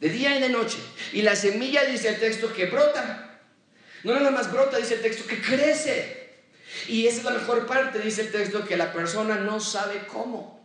De 0.00 0.08
día 0.10 0.36
y 0.36 0.40
de 0.40 0.48
noche. 0.48 0.78
Y 1.12 1.22
la 1.22 1.34
semilla 1.34 1.84
dice 1.84 2.08
el 2.08 2.20
texto 2.20 2.52
que 2.52 2.66
brota. 2.66 3.40
No 4.04 4.14
nada 4.14 4.30
más 4.30 4.52
brota, 4.52 4.78
dice 4.78 4.94
el 4.94 5.02
texto 5.02 5.26
que 5.26 5.40
crece. 5.40 6.28
Y 6.86 7.06
esa 7.06 7.18
es 7.18 7.24
la 7.24 7.30
mejor 7.32 7.66
parte, 7.66 7.98
dice 7.98 8.22
el 8.22 8.30
texto, 8.30 8.64
que 8.64 8.76
la 8.76 8.92
persona 8.92 9.36
no 9.36 9.58
sabe 9.60 10.06
cómo. 10.06 10.58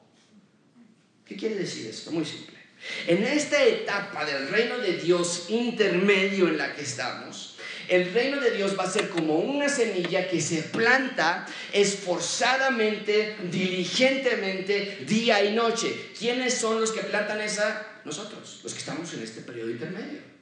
¿Qué 1.26 1.36
quiere 1.36 1.56
decir 1.56 1.88
esto? 1.88 2.12
Muy 2.12 2.26
simple. 2.26 2.54
En 3.08 3.23
esta 3.23 3.63
etapa 3.63 4.26
del 4.26 4.49
reino 4.49 4.78
de 4.78 4.97
Dios 4.97 5.45
intermedio 5.49 6.47
en 6.49 6.58
la 6.58 6.76
que 6.76 6.82
estamos, 6.82 7.58
el 7.87 8.13
reino 8.13 8.39
de 8.39 8.51
Dios 8.51 8.77
va 8.77 8.83
a 8.83 8.89
ser 8.89 9.09
como 9.09 9.37
una 9.37 9.69
semilla 9.69 10.27
que 10.29 10.41
se 10.41 10.63
planta 10.63 11.45
esforzadamente, 11.71 13.37
diligentemente, 13.51 15.03
día 15.07 15.43
y 15.43 15.53
noche. 15.53 16.11
¿Quiénes 16.17 16.53
son 16.53 16.79
los 16.79 16.91
que 16.91 17.01
plantan 17.01 17.41
esa? 17.41 17.87
Nosotros, 18.05 18.59
los 18.63 18.73
que 18.73 18.79
estamos 18.79 19.13
en 19.13 19.23
este 19.23 19.41
periodo 19.41 19.69
intermedio. 19.69 20.32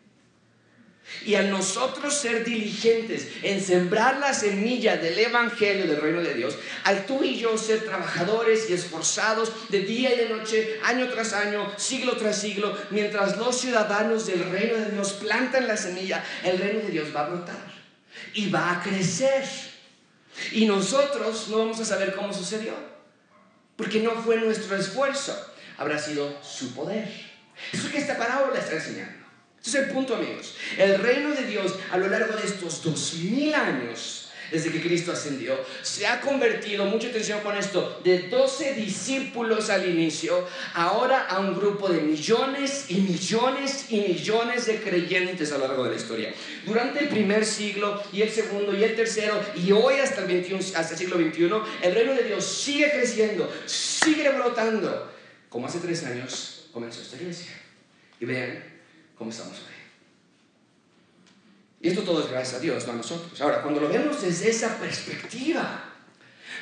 Y 1.26 1.36
al 1.36 1.52
nosotros 1.52 2.16
ser 2.16 2.44
diligentes 2.44 3.28
en 3.44 3.64
sembrar 3.64 4.18
la 4.18 4.34
semilla 4.34 4.98
del 4.98 5.20
Evangelio 5.20 5.86
del 5.86 6.02
reino 6.02 6.22
de 6.22 6.34
Dios, 6.34 6.58
al 6.84 7.06
tú 7.06 7.24
y 7.24 7.38
yo 7.38 7.58
ser 7.58 7.84
trabajadores 7.86 8.70
y 8.70 8.74
esforzados 8.74 9.70
de 9.70 9.82
día 9.82 10.14
y 10.14 10.18
de 10.18 10.30
noche, 10.30 10.80
año 10.84 11.10
tras 11.10 11.34
año, 11.34 11.72
siglo 11.78 12.18
tras 12.18 12.42
siglo, 12.42 12.76
mientras 12.90 13.38
los 13.38 13.60
ciudadanos 13.60 14.26
del 14.26 14.50
reino 14.50 14.78
de 14.78 14.92
Dios 14.92 15.14
plantan 15.14 15.68
la 15.68 15.78
semilla, 15.78 16.24
el 16.44 16.58
reino 16.58 16.80
de 16.80 16.90
Dios 16.90 17.16
va 17.16 17.26
a 17.26 17.30
brotar 17.30 17.72
y 18.34 18.50
va 18.50 18.72
a 18.72 18.82
crecer. 18.82 19.44
Y 20.52 20.66
nosotros 20.66 21.50
no 21.50 21.60
vamos 21.60 21.80
a 21.80 21.86
saber 21.86 22.16
cómo 22.16 22.34
sucedió, 22.34 22.74
porque 23.76 24.00
no 24.00 24.12
fue 24.12 24.38
nuestro 24.38 24.76
esfuerzo, 24.76 25.38
habrá 25.78 26.00
sido 26.00 26.42
su 26.42 26.74
poder. 26.74 27.08
Eso 27.72 27.88
es 27.88 27.94
que 27.94 28.00
esta 28.00 28.18
parábola 28.18 28.60
está 28.60 28.74
enseñando. 28.74 29.21
Este 29.64 29.78
es 29.78 29.86
el 29.86 29.92
punto, 29.94 30.16
amigos. 30.16 30.56
El 30.76 30.98
reino 30.98 31.36
de 31.36 31.44
Dios 31.44 31.76
a 31.92 31.98
lo 31.98 32.08
largo 32.08 32.36
de 32.36 32.48
estos 32.48 32.82
dos 32.82 33.14
mil 33.14 33.54
años, 33.54 34.30
desde 34.50 34.72
que 34.72 34.82
Cristo 34.82 35.12
ascendió, 35.12 35.56
se 35.84 36.08
ha 36.08 36.20
convertido, 36.20 36.86
mucha 36.86 37.10
atención 37.10 37.42
con 37.42 37.56
esto, 37.56 38.02
de 38.04 38.24
12 38.28 38.74
discípulos 38.74 39.70
al 39.70 39.88
inicio, 39.88 40.48
ahora 40.74 41.28
a 41.28 41.40
un 41.40 41.56
grupo 41.56 41.90
de 41.90 42.02
millones 42.02 42.86
y 42.90 42.96
millones 42.96 43.86
y 43.90 44.02
millones 44.02 44.66
de 44.66 44.82
creyentes 44.82 45.52
a 45.52 45.60
lo 45.60 45.68
largo 45.68 45.84
de 45.84 45.92
la 45.92 45.96
historia. 45.96 46.34
Durante 46.66 47.04
el 47.04 47.10
primer 47.10 47.46
siglo 47.46 48.02
y 48.12 48.24
el 48.24 48.32
segundo 48.32 48.76
y 48.76 48.84
el 48.84 48.96
tercero 48.96 49.40
y 49.56 49.72
hoy 49.72 50.00
hasta 50.00 50.22
el, 50.22 50.28
21, 50.28 50.60
hasta 50.76 50.94
el 50.94 50.98
siglo 50.98 51.18
XXI, 51.18 51.50
el 51.84 51.94
reino 51.94 52.16
de 52.16 52.24
Dios 52.24 52.44
sigue 52.44 52.90
creciendo, 52.90 53.48
sigue 53.68 54.28
brotando, 54.30 55.14
como 55.50 55.68
hace 55.68 55.78
tres 55.78 56.04
años 56.04 56.68
comenzó 56.74 57.04
esta 57.04 57.18
iglesia. 57.18 57.52
Y 58.20 58.26
vean, 58.26 58.71
cómo 59.22 59.30
estamos 59.30 59.54
hoy. 59.60 59.76
Y 61.80 61.90
esto 61.90 62.02
todo 62.02 62.24
es 62.24 62.32
gracias 62.32 62.56
a 62.56 62.60
Dios, 62.60 62.88
no 62.88 62.94
a 62.94 62.96
nosotros. 62.96 63.40
Ahora, 63.40 63.62
cuando 63.62 63.80
lo 63.80 63.88
vemos 63.88 64.20
desde 64.20 64.50
esa 64.50 64.80
perspectiva, 64.80 65.94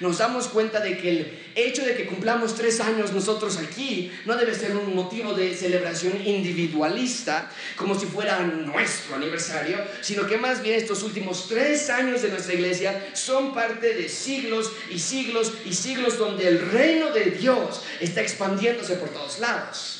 nos 0.01 0.17
damos 0.17 0.49
cuenta 0.49 0.81
de 0.81 0.97
que 0.97 1.09
el 1.09 1.39
hecho 1.55 1.85
de 1.85 1.95
que 1.95 2.05
cumplamos 2.05 2.55
tres 2.55 2.81
años 2.81 3.13
nosotros 3.13 3.55
aquí 3.59 4.11
no 4.25 4.35
debe 4.35 4.53
ser 4.53 4.75
un 4.75 4.93
motivo 4.93 5.33
de 5.33 5.55
celebración 5.55 6.21
individualista, 6.27 7.49
como 7.77 7.97
si 7.97 8.07
fuera 8.07 8.39
nuestro 8.41 9.15
aniversario, 9.15 9.77
sino 10.01 10.27
que 10.27 10.37
más 10.37 10.61
bien 10.61 10.75
estos 10.75 11.01
últimos 11.03 11.47
tres 11.47 11.89
años 11.89 12.23
de 12.23 12.27
nuestra 12.27 12.55
iglesia 12.55 13.11
son 13.13 13.53
parte 13.53 13.93
de 13.93 14.09
siglos 14.09 14.69
y 14.89 14.99
siglos 14.99 15.53
y 15.63 15.73
siglos 15.73 16.17
donde 16.17 16.45
el 16.45 16.59
reino 16.71 17.11
de 17.11 17.31
Dios 17.31 17.83
está 18.01 18.19
expandiéndose 18.19 18.95
por 18.95 19.07
todos 19.11 19.39
lados 19.39 19.98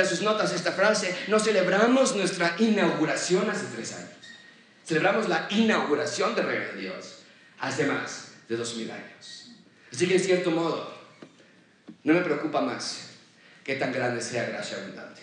en 0.00 0.08
sus 0.08 0.22
notas 0.22 0.52
esta 0.52 0.72
frase, 0.72 1.16
no 1.28 1.38
celebramos 1.38 2.16
nuestra 2.16 2.54
inauguración 2.58 3.48
hace 3.50 3.66
tres 3.74 3.92
años. 3.94 4.10
Celebramos 4.84 5.28
la 5.28 5.46
inauguración 5.50 6.34
del 6.34 6.46
reino 6.46 6.66
de 6.66 6.80
Dios 6.82 7.22
hace 7.58 7.86
más 7.86 8.32
de 8.48 8.56
dos 8.56 8.76
mil 8.76 8.90
años. 8.90 9.50
Así 9.92 10.06
que 10.06 10.14
en 10.14 10.20
cierto 10.20 10.50
modo, 10.50 10.94
no 12.04 12.14
me 12.14 12.20
preocupa 12.20 12.60
más 12.60 13.10
que 13.64 13.74
tan 13.74 13.92
grande 13.92 14.20
sea 14.20 14.46
gracia 14.46 14.78
abundante. 14.78 15.22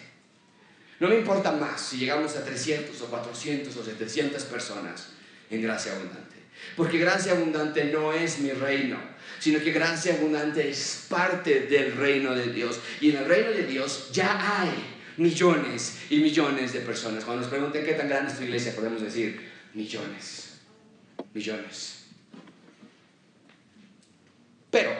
No 0.99 1.09
me 1.09 1.17
importa 1.17 1.51
más 1.51 1.81
si 1.81 1.97
llegamos 1.97 2.35
a 2.35 2.43
300 2.43 3.01
o 3.01 3.05
400 3.07 3.75
o 3.75 3.83
700 3.83 4.43
personas 4.43 5.07
en 5.49 5.61
gracia 5.61 5.93
abundante. 5.93 6.35
Porque 6.75 6.97
gracia 6.97 7.33
abundante 7.33 7.85
no 7.85 8.13
es 8.13 8.39
mi 8.39 8.51
reino, 8.51 8.97
sino 9.43 9.59
que 9.59 9.73
gracia 9.73 10.13
abundante 10.13 10.69
es 10.69 11.05
parte 11.09 11.67
del 11.67 11.97
reino 11.97 12.33
de 12.33 12.47
Dios. 12.47 12.79
Y 13.01 13.09
en 13.09 13.17
el 13.17 13.25
reino 13.25 13.51
de 13.51 13.65
Dios 13.65 14.07
ya 14.13 14.61
hay 14.61 14.71
millones 15.17 15.97
y 16.09 16.19
millones 16.19 16.71
de 16.71 16.79
personas. 16.79 17.25
Cuando 17.25 17.41
nos 17.41 17.49
pregunten 17.49 17.83
qué 17.83 17.91
tan 17.91 18.07
grande 18.07 18.31
es 18.31 18.37
tu 18.37 18.45
iglesia, 18.45 18.73
podemos 18.73 19.01
decir 19.01 19.51
millones, 19.73 20.61
millones. 21.33 22.05
Pero 24.71 24.95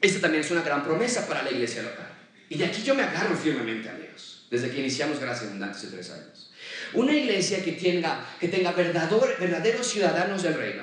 esta 0.00 0.20
también 0.20 0.42
es 0.42 0.50
una 0.50 0.62
gran 0.62 0.82
promesa 0.82 1.28
para 1.28 1.44
la 1.44 1.52
iglesia 1.52 1.84
local. 1.84 2.10
Y 2.48 2.58
de 2.58 2.64
aquí 2.64 2.82
yo 2.82 2.96
me 2.96 3.04
agarro 3.04 3.36
firmemente 3.36 3.88
a 3.88 3.94
Dios, 3.94 4.48
desde 4.50 4.72
que 4.72 4.80
iniciamos 4.80 5.20
Gracia 5.20 5.46
Abundante 5.46 5.78
hace 5.78 5.86
tres 5.86 6.10
años. 6.10 6.50
Una 6.94 7.12
iglesia 7.12 7.62
que 7.62 7.72
tenga, 7.72 8.26
que 8.40 8.48
tenga 8.48 8.72
verdaderos 8.72 9.86
ciudadanos 9.86 10.42
del 10.42 10.54
reino, 10.54 10.82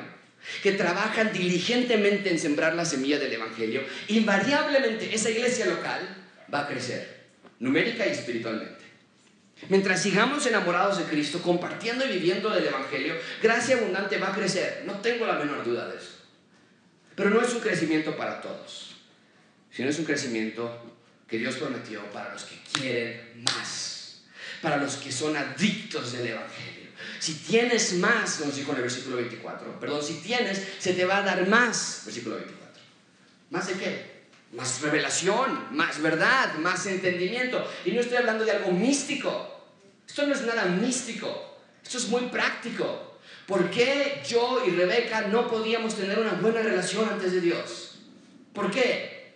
que 0.62 0.74
trabajan 0.74 1.32
diligentemente 1.34 2.30
en 2.30 2.40
sembrar 2.40 2.76
la 2.76 2.86
semilla 2.86 3.20
del 3.20 3.34
Evangelio, 3.34 3.84
invariablemente 4.08 5.14
esa 5.14 5.30
iglesia 5.30 5.66
local 5.66 6.02
va 6.54 6.62
a 6.62 6.68
crecer, 6.68 7.28
numérica 7.60 8.06
y 8.06 8.12
espiritualmente. 8.12 8.80
Mientras 9.68 10.02
sigamos 10.02 10.46
enamorados 10.46 10.98
de 10.98 11.04
Cristo, 11.04 11.42
compartiendo 11.42 12.06
y 12.06 12.14
viviendo 12.14 12.50
del 12.50 12.68
Evangelio, 12.68 13.16
gracia 13.44 13.76
abundante 13.76 14.18
va 14.18 14.30
a 14.30 14.36
crecer. 14.36 14.84
No 14.86 15.00
tengo 15.00 15.26
la 15.26 15.34
menor 15.34 15.66
duda 15.66 15.90
de 15.90 15.98
eso. 15.98 16.20
Pero 17.16 17.30
no 17.30 17.42
es 17.42 17.54
un 17.54 17.60
crecimiento 17.60 18.16
para 18.16 18.40
todos, 18.40 18.96
sino 19.70 19.90
es 19.90 20.00
un 20.00 20.06
crecimiento 20.06 20.96
que 21.28 21.38
Dios 21.38 21.58
prometió 21.58 22.02
para 22.12 22.32
los 22.32 22.46
que 22.46 22.56
quieren 22.72 23.44
más 23.44 23.99
para 24.62 24.78
los 24.78 24.96
que 24.96 25.12
son 25.12 25.36
adictos 25.36 26.14
del 26.14 26.28
Evangelio. 26.28 26.90
Si 27.20 27.34
tienes 27.36 27.94
más, 27.94 28.40
nos 28.40 28.56
dijo 28.56 28.72
en 28.72 28.78
el 28.78 28.84
versículo 28.84 29.18
24, 29.18 29.80
perdón, 29.80 30.04
si 30.04 30.16
tienes, 30.16 30.66
se 30.80 30.94
te 30.94 31.06
va 31.06 31.18
a 31.18 31.22
dar 31.24 31.48
más, 31.48 32.04
versículo 32.06 32.36
24. 32.36 32.82
¿Más 33.50 33.68
de 33.68 33.74
qué? 33.74 34.20
Más 34.54 34.82
revelación, 34.82 35.68
más 35.72 36.02
verdad, 36.02 36.56
más 36.56 36.86
entendimiento. 36.86 37.66
Y 37.86 37.92
no 37.92 38.02
estoy 38.02 38.18
hablando 38.18 38.46
de 38.46 38.52
algo 38.52 38.72
místico. 38.72 39.60
Esto 40.08 40.26
no 40.26 40.34
es 40.34 40.42
nada 40.42 40.66
místico. 40.66 41.60
Esto 41.84 41.98
es 41.98 42.08
muy 42.08 42.24
práctico. 42.24 43.20
¿Por 43.46 43.70
qué 43.70 44.22
yo 44.28 44.64
y 44.66 44.72
Rebeca 44.72 45.22
no 45.22 45.50
podíamos 45.50 45.96
tener 45.96 46.20
una 46.20 46.34
buena 46.34 46.62
relación 46.62 47.10
antes 47.10 47.32
de 47.32 47.42
Dios? 47.42 48.00
¿Por 48.54 48.72
qué? 48.72 49.34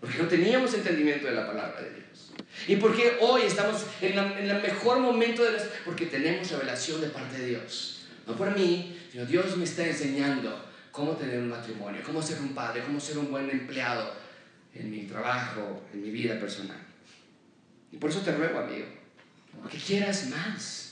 Porque 0.00 0.18
no 0.18 0.28
teníamos 0.28 0.72
entendimiento 0.74 1.26
de 1.26 1.32
la 1.32 1.46
palabra 1.46 1.80
de 1.82 1.90
Dios. 1.90 2.29
¿Y 2.66 2.76
por 2.76 2.94
qué 2.94 3.18
hoy 3.20 3.42
estamos 3.42 3.84
en, 4.00 4.18
el 4.18 4.62
mejor 4.62 4.98
momento 4.98 5.44
de 5.44 5.52
la... 5.52 5.58
Porque 5.84 6.06
tenemos 6.06 6.50
revelación 6.50 7.00
de 7.00 7.08
parte 7.08 7.38
de 7.38 7.46
Dios. 7.46 8.06
No 8.26 8.36
por 8.36 8.56
mí, 8.56 8.98
sino 9.10 9.24
Dios 9.26 9.56
me 9.56 9.64
está 9.64 9.86
enseñando 9.86 10.66
cómo 10.90 11.12
tener 11.12 11.38
un 11.38 11.48
matrimonio, 11.48 12.02
cómo 12.04 12.22
ser 12.22 12.38
un 12.40 12.54
padre, 12.54 12.82
cómo 12.84 13.00
ser 13.00 13.18
un 13.18 13.30
buen 13.30 13.48
empleado 13.50 14.12
en 14.74 14.90
mi 14.90 15.02
trabajo, 15.02 15.82
en 15.92 16.02
mi 16.02 16.10
vida 16.10 16.38
personal. 16.38 16.78
Y 17.92 17.96
por 17.96 18.10
eso 18.10 18.20
te 18.20 18.32
ruego, 18.32 18.58
amigo, 18.58 18.86
que 19.70 19.78
quieras 19.78 20.28
más. 20.28 20.89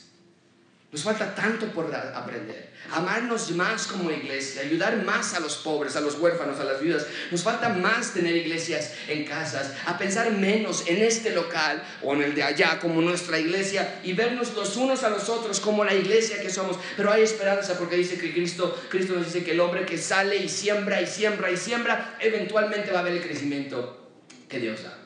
Nos 0.91 1.03
falta 1.03 1.35
tanto 1.35 1.67
por 1.67 1.95
aprender. 1.95 2.71
Amarnos 2.91 3.51
más 3.51 3.87
como 3.87 4.11
iglesia, 4.11 4.63
ayudar 4.63 5.05
más 5.05 5.35
a 5.35 5.41
los 5.41 5.57
pobres, 5.57 5.97
a 5.97 6.01
los 6.01 6.19
huérfanos, 6.19 6.59
a 6.61 6.65
las 6.65 6.81
viudas. 6.81 7.07
Nos 7.31 7.43
falta 7.43 7.69
más 7.69 8.15
tener 8.15 8.35
iglesias 8.35 8.95
en 9.07 9.27
casas, 9.27 9.75
a 9.85 9.99
pensar 9.99 10.31
menos 10.31 10.85
en 10.87 11.03
este 11.03 11.35
local 11.35 11.83
o 12.03 12.15
en 12.15 12.23
el 12.23 12.35
de 12.35 12.43
allá 12.43 12.79
como 12.79 13.03
nuestra 13.03 13.39
iglesia 13.39 14.01
y 14.03 14.15
vernos 14.15 14.55
los 14.55 14.79
unos 14.79 15.05
a 15.05 15.11
los 15.11 15.29
otros 15.29 15.61
como 15.61 15.85
la 15.85 15.93
iglesia 15.93 16.41
que 16.41 16.49
somos. 16.49 16.79
Pero 16.97 17.13
hay 17.13 17.23
esperanza 17.23 17.77
porque 17.79 17.97
dice 17.97 18.19
que 18.19 18.33
Cristo, 18.33 18.75
Cristo 18.89 19.13
nos 19.13 19.27
dice 19.27 19.45
que 19.45 19.51
el 19.51 19.61
hombre 19.61 19.85
que 19.85 19.99
sale 19.99 20.37
y 20.37 20.49
siembra 20.49 21.03
y 21.03 21.07
siembra 21.07 21.51
y 21.51 21.59
siembra, 21.59 22.17
eventualmente 22.19 22.93
va 22.93 23.01
a 23.01 23.03
ver 23.03 23.13
el 23.13 23.23
crecimiento 23.23 24.09
que 24.49 24.59
Dios 24.59 24.85
da. 24.85 24.97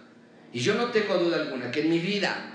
Y 0.52 0.60
yo 0.60 0.74
no 0.74 0.92
tengo 0.92 1.16
duda 1.16 1.38
alguna 1.38 1.72
que 1.72 1.80
en 1.80 1.90
mi 1.90 1.98
vida 1.98 2.51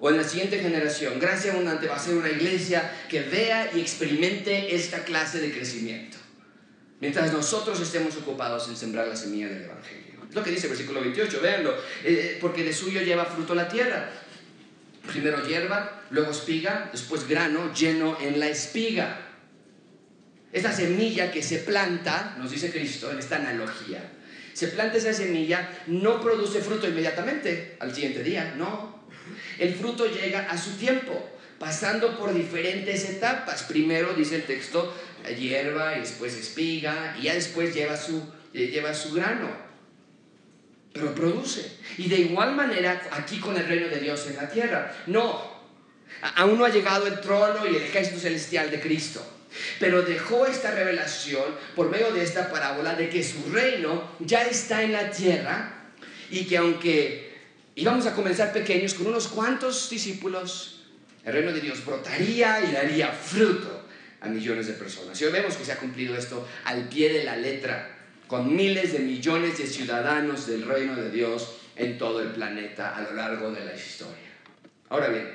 o 0.00 0.08
en 0.08 0.16
la 0.16 0.24
siguiente 0.24 0.58
generación, 0.58 1.20
Gracia 1.20 1.52
Abundante 1.52 1.86
va 1.86 1.96
a 1.96 1.98
ser 1.98 2.14
una 2.14 2.30
iglesia 2.30 2.90
que 3.08 3.22
vea 3.22 3.70
y 3.74 3.80
experimente 3.80 4.74
esta 4.74 5.04
clase 5.04 5.40
de 5.40 5.52
crecimiento. 5.52 6.16
Mientras 7.00 7.32
nosotros 7.32 7.78
estemos 7.80 8.16
ocupados 8.16 8.68
en 8.68 8.76
sembrar 8.76 9.08
la 9.08 9.16
semilla 9.16 9.48
del 9.48 9.64
Evangelio. 9.64 10.14
Es 10.28 10.34
lo 10.34 10.42
que 10.42 10.50
dice 10.50 10.66
el 10.66 10.70
versículo 10.70 11.00
28, 11.00 11.40
véanlo. 11.42 11.74
Eh, 12.04 12.38
porque 12.40 12.64
de 12.64 12.72
suyo 12.72 13.02
lleva 13.02 13.26
fruto 13.26 13.54
la 13.54 13.68
tierra. 13.68 14.10
Primero 15.06 15.46
hierba, 15.46 16.02
luego 16.10 16.30
espiga, 16.30 16.88
después 16.92 17.26
grano 17.28 17.72
lleno 17.74 18.16
en 18.20 18.38
la 18.38 18.48
espiga. 18.48 19.18
Esta 20.52 20.72
semilla 20.72 21.30
que 21.30 21.42
se 21.42 21.58
planta, 21.58 22.36
nos 22.38 22.50
dice 22.50 22.70
Cristo 22.70 23.10
en 23.10 23.18
esta 23.18 23.36
analogía, 23.36 24.02
se 24.60 24.68
planta 24.68 24.98
esa 24.98 25.14
semilla, 25.14 25.70
no 25.86 26.20
produce 26.20 26.60
fruto 26.60 26.86
inmediatamente 26.86 27.76
al 27.80 27.94
siguiente 27.94 28.22
día, 28.22 28.52
no, 28.58 29.06
el 29.58 29.74
fruto 29.74 30.04
llega 30.04 30.50
a 30.50 30.58
su 30.58 30.72
tiempo, 30.72 31.30
pasando 31.58 32.18
por 32.18 32.34
diferentes 32.34 33.08
etapas. 33.08 33.62
Primero, 33.62 34.12
dice 34.12 34.36
el 34.36 34.44
texto, 34.44 34.94
hierba 35.34 35.96
y 35.96 36.00
después 36.00 36.34
espiga 36.34 37.16
y 37.18 37.22
ya 37.22 37.32
después 37.32 37.74
lleva 37.74 37.96
su, 37.96 38.22
eh, 38.52 38.66
lleva 38.66 38.92
su 38.92 39.14
grano. 39.14 39.48
Pero 40.92 41.14
produce. 41.14 41.64
Y 41.96 42.10
de 42.10 42.18
igual 42.18 42.54
manera 42.54 43.00
aquí 43.12 43.40
con 43.40 43.56
el 43.56 43.66
reino 43.66 43.88
de 43.88 44.00
Dios 44.00 44.26
en 44.26 44.36
la 44.36 44.50
tierra. 44.50 44.94
No, 45.06 45.40
aún 46.36 46.58
no 46.58 46.66
ha 46.66 46.70
llegado 46.70 47.06
el 47.06 47.18
trono 47.22 47.64
y 47.64 47.76
el 47.76 47.82
ejército 47.82 48.20
celestial 48.20 48.70
de 48.70 48.78
Cristo. 48.78 49.39
Pero 49.78 50.02
dejó 50.02 50.46
esta 50.46 50.70
revelación 50.70 51.44
por 51.74 51.90
medio 51.90 52.12
de 52.12 52.22
esta 52.22 52.50
parábola 52.50 52.94
de 52.94 53.08
que 53.08 53.22
su 53.22 53.50
reino 53.52 54.10
ya 54.20 54.42
está 54.42 54.82
en 54.82 54.92
la 54.92 55.10
tierra 55.10 55.74
y 56.30 56.46
que 56.46 56.56
aunque 56.56 57.30
y 57.74 57.84
vamos 57.84 58.06
a 58.06 58.14
comenzar 58.14 58.52
pequeños 58.52 58.92
con 58.94 59.06
unos 59.06 59.28
cuantos 59.28 59.88
discípulos. 59.88 60.82
El 61.24 61.32
reino 61.32 61.52
de 61.52 61.60
Dios 61.60 61.84
brotaría 61.84 62.60
y 62.62 62.72
daría 62.72 63.08
fruto 63.08 63.86
a 64.20 64.28
millones 64.28 64.66
de 64.66 64.74
personas. 64.74 65.18
Y 65.20 65.24
hoy 65.24 65.32
vemos 65.32 65.56
que 65.56 65.64
se 65.64 65.72
ha 65.72 65.76
cumplido 65.76 66.14
esto 66.14 66.46
al 66.64 66.88
pie 66.88 67.10
de 67.10 67.24
la 67.24 67.36
letra, 67.36 67.96
con 68.26 68.54
miles 68.54 68.92
de 68.92 68.98
millones 68.98 69.56
de 69.56 69.66
ciudadanos 69.66 70.46
del 70.46 70.66
reino 70.66 70.94
de 70.94 71.10
Dios 71.10 71.56
en 71.76 71.96
todo 71.96 72.20
el 72.20 72.28
planeta 72.32 72.94
a 72.94 73.02
lo 73.02 73.14
largo 73.14 73.50
de 73.50 73.64
la 73.64 73.74
historia. 73.74 74.30
Ahora 74.90 75.08
bien, 75.08 75.30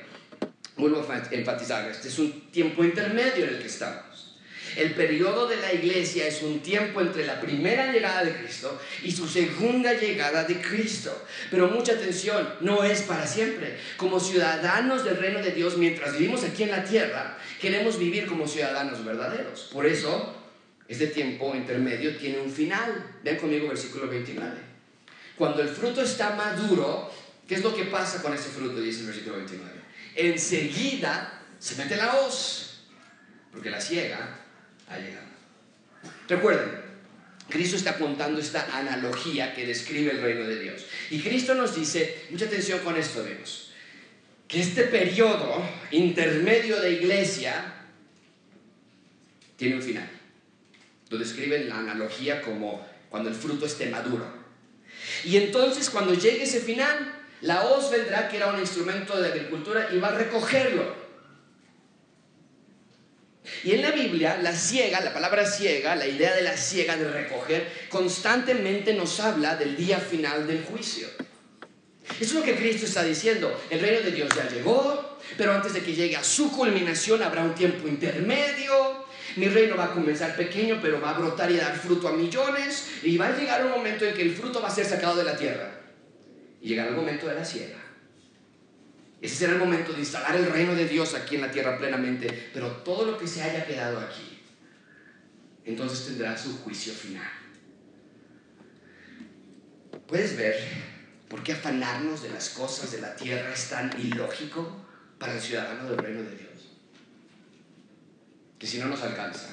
vuelvo 0.76 1.04
a 1.10 1.22
enfatizar, 1.32 1.90
este 1.90 2.06
es 2.08 2.18
un 2.18 2.50
tiempo 2.52 2.84
intermedio 2.84 3.44
en 3.44 3.54
el 3.54 3.58
que 3.58 3.66
estamos. 3.66 4.05
El 4.76 4.92
periodo 4.92 5.48
de 5.48 5.56
la 5.56 5.72
iglesia 5.72 6.28
es 6.28 6.42
un 6.42 6.60
tiempo 6.60 7.00
entre 7.00 7.24
la 7.24 7.40
primera 7.40 7.90
llegada 7.90 8.22
de 8.22 8.36
Cristo 8.36 8.78
y 9.02 9.10
su 9.10 9.26
segunda 9.26 9.94
llegada 9.94 10.44
de 10.44 10.60
Cristo. 10.60 11.26
Pero 11.50 11.68
mucha 11.68 11.92
atención, 11.92 12.46
no 12.60 12.84
es 12.84 13.00
para 13.00 13.26
siempre. 13.26 13.78
Como 13.96 14.20
ciudadanos 14.20 15.02
del 15.02 15.16
reino 15.16 15.40
de 15.40 15.52
Dios, 15.52 15.78
mientras 15.78 16.12
vivimos 16.12 16.44
aquí 16.44 16.64
en 16.64 16.72
la 16.72 16.84
tierra, 16.84 17.38
queremos 17.58 17.98
vivir 17.98 18.26
como 18.26 18.46
ciudadanos 18.46 19.02
verdaderos. 19.02 19.70
Por 19.72 19.86
eso, 19.86 20.36
este 20.88 21.06
tiempo 21.06 21.54
intermedio 21.54 22.14
tiene 22.18 22.38
un 22.38 22.52
final. 22.52 23.14
Ven 23.24 23.36
conmigo 23.36 23.68
versículo 23.68 24.08
29. 24.08 24.50
Cuando 25.38 25.62
el 25.62 25.68
fruto 25.68 26.02
está 26.02 26.36
maduro, 26.36 27.10
¿qué 27.48 27.54
es 27.54 27.62
lo 27.62 27.74
que 27.74 27.84
pasa 27.84 28.20
con 28.20 28.34
ese 28.34 28.50
fruto? 28.50 28.78
Dice 28.78 29.00
el 29.00 29.06
versículo 29.06 29.36
29. 29.36 29.70
Enseguida 30.16 31.42
se 31.58 31.76
mete 31.76 31.96
la 31.96 32.16
hoz, 32.16 32.82
porque 33.50 33.70
la 33.70 33.80
ciega 33.80 34.42
ha 34.88 34.98
llegado. 34.98 35.26
Recuerden, 36.28 36.86
Cristo 37.48 37.76
está 37.76 37.96
contando 37.98 38.40
esta 38.40 38.76
analogía 38.76 39.54
que 39.54 39.66
describe 39.66 40.10
el 40.10 40.20
reino 40.20 40.46
de 40.46 40.58
Dios. 40.58 40.84
Y 41.10 41.20
Cristo 41.20 41.54
nos 41.54 41.74
dice, 41.74 42.26
mucha 42.30 42.46
atención 42.46 42.80
con 42.80 42.96
esto, 42.96 43.22
Dios, 43.22 43.70
que 44.48 44.60
este 44.60 44.84
periodo 44.84 45.62
intermedio 45.90 46.80
de 46.80 46.92
iglesia 46.92 47.74
tiene 49.56 49.76
un 49.76 49.82
final. 49.82 50.08
Lo 51.08 51.18
describen 51.18 51.68
la 51.68 51.78
analogía 51.78 52.42
como 52.42 52.86
cuando 53.10 53.28
el 53.28 53.34
fruto 53.34 53.66
esté 53.66 53.88
maduro. 53.88 54.26
Y 55.24 55.36
entonces 55.36 55.88
cuando 55.90 56.14
llegue 56.14 56.42
ese 56.42 56.60
final, 56.60 57.12
la 57.42 57.66
hoz 57.66 57.90
vendrá, 57.90 58.28
que 58.28 58.38
era 58.38 58.48
un 58.48 58.58
instrumento 58.58 59.20
de 59.20 59.28
agricultura, 59.28 59.88
y 59.92 59.98
va 59.98 60.08
a 60.08 60.18
recogerlo. 60.18 61.05
Y 63.64 63.72
en 63.72 63.82
la 63.82 63.90
Biblia, 63.90 64.38
la 64.42 64.54
ciega, 64.54 65.00
la 65.00 65.12
palabra 65.12 65.46
ciega, 65.46 65.94
la 65.96 66.06
idea 66.06 66.34
de 66.34 66.42
la 66.42 66.56
ciega 66.56 66.96
de 66.96 67.08
recoger, 67.08 67.86
constantemente 67.88 68.94
nos 68.94 69.20
habla 69.20 69.56
del 69.56 69.76
día 69.76 69.98
final 69.98 70.46
del 70.46 70.64
juicio. 70.64 71.08
Eso 72.20 72.24
es 72.24 72.32
lo 72.34 72.42
que 72.42 72.56
Cristo 72.56 72.86
está 72.86 73.02
diciendo. 73.02 73.60
El 73.68 73.80
reino 73.80 74.00
de 74.00 74.12
Dios 74.12 74.28
ya 74.34 74.48
llegó, 74.48 75.18
pero 75.36 75.52
antes 75.52 75.74
de 75.74 75.82
que 75.82 75.94
llegue 75.94 76.16
a 76.16 76.24
su 76.24 76.50
culminación 76.50 77.22
habrá 77.22 77.42
un 77.42 77.54
tiempo 77.54 77.88
intermedio. 77.88 79.04
Mi 79.36 79.48
reino 79.48 79.76
va 79.76 79.86
a 79.86 79.92
comenzar 79.92 80.34
pequeño, 80.34 80.78
pero 80.80 81.00
va 81.00 81.10
a 81.10 81.18
brotar 81.18 81.50
y 81.50 81.56
dar 81.56 81.76
fruto 81.76 82.08
a 82.08 82.12
millones. 82.12 82.88
Y 83.02 83.18
va 83.18 83.28
a 83.28 83.36
llegar 83.36 83.64
un 83.64 83.72
momento 83.72 84.06
en 84.06 84.14
que 84.14 84.22
el 84.22 84.34
fruto 84.34 84.62
va 84.62 84.68
a 84.68 84.74
ser 84.74 84.86
sacado 84.86 85.16
de 85.16 85.24
la 85.24 85.36
tierra. 85.36 85.78
Y 86.62 86.68
llegará 86.68 86.88
el 86.88 86.96
momento 86.96 87.26
de 87.26 87.34
la 87.34 87.44
ciega. 87.44 87.75
Ese 89.20 89.34
será 89.34 89.52
el 89.52 89.58
momento 89.58 89.92
de 89.92 90.00
instalar 90.00 90.36
el 90.36 90.50
reino 90.50 90.74
de 90.74 90.86
Dios 90.86 91.14
aquí 91.14 91.36
en 91.36 91.42
la 91.42 91.50
tierra 91.50 91.78
plenamente, 91.78 92.50
pero 92.52 92.70
todo 92.82 93.10
lo 93.10 93.18
que 93.18 93.26
se 93.26 93.42
haya 93.42 93.66
quedado 93.66 93.98
aquí, 94.00 94.42
entonces 95.64 96.06
tendrá 96.06 96.36
su 96.36 96.58
juicio 96.58 96.92
final. 96.92 97.30
¿Puedes 100.06 100.36
ver 100.36 100.54
por 101.28 101.42
qué 101.42 101.52
afanarnos 101.52 102.22
de 102.22 102.28
las 102.28 102.50
cosas 102.50 102.92
de 102.92 103.00
la 103.00 103.16
tierra 103.16 103.52
es 103.52 103.70
tan 103.70 103.90
ilógico 103.98 104.86
para 105.18 105.34
el 105.34 105.40
ciudadano 105.40 105.88
del 105.88 105.98
reino 105.98 106.22
de 106.22 106.36
Dios? 106.36 106.76
Que 108.58 108.66
si 108.66 108.78
no 108.78 108.86
nos 108.86 109.02
alcanza, 109.02 109.48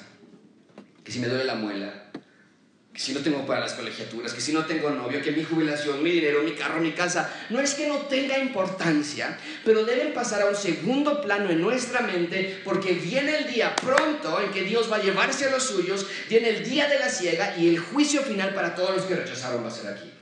que 1.02 1.10
si 1.10 1.18
me 1.18 1.26
duele 1.26 1.44
la 1.44 1.56
muela, 1.56 2.10
que 2.94 3.00
si 3.00 3.12
no 3.12 3.20
tengo 3.20 3.44
para 3.44 3.58
las 3.58 3.72
colegiaturas, 3.72 4.32
que 4.32 4.40
si 4.40 4.52
no 4.52 4.66
tengo 4.66 4.88
novio, 4.88 5.20
que 5.20 5.32
mi 5.32 5.42
jubilación, 5.42 6.00
mi 6.00 6.12
dinero, 6.12 6.44
mi 6.44 6.52
carro, 6.52 6.80
mi 6.80 6.92
casa, 6.92 7.28
no 7.50 7.58
es 7.58 7.74
que 7.74 7.88
no 7.88 7.96
tenga 8.02 8.38
importancia, 8.38 9.36
pero 9.64 9.84
deben 9.84 10.14
pasar 10.14 10.42
a 10.42 10.46
un 10.46 10.54
segundo 10.54 11.20
plano 11.20 11.50
en 11.50 11.60
nuestra 11.60 12.02
mente 12.02 12.60
porque 12.62 12.92
viene 12.92 13.38
el 13.38 13.52
día 13.52 13.74
pronto 13.74 14.40
en 14.40 14.52
que 14.52 14.62
Dios 14.62 14.90
va 14.92 14.98
a 14.98 15.02
llevarse 15.02 15.46
a 15.46 15.50
los 15.50 15.64
suyos, 15.64 16.06
viene 16.28 16.50
el 16.50 16.64
día 16.64 16.86
de 16.86 17.00
la 17.00 17.08
ciega 17.08 17.56
y 17.58 17.68
el 17.68 17.80
juicio 17.80 18.22
final 18.22 18.54
para 18.54 18.76
todos 18.76 18.94
los 18.94 19.04
que 19.06 19.16
rechazaron 19.16 19.64
va 19.64 19.68
a 19.68 19.72
ser 19.72 19.92
aquí. 19.92 20.12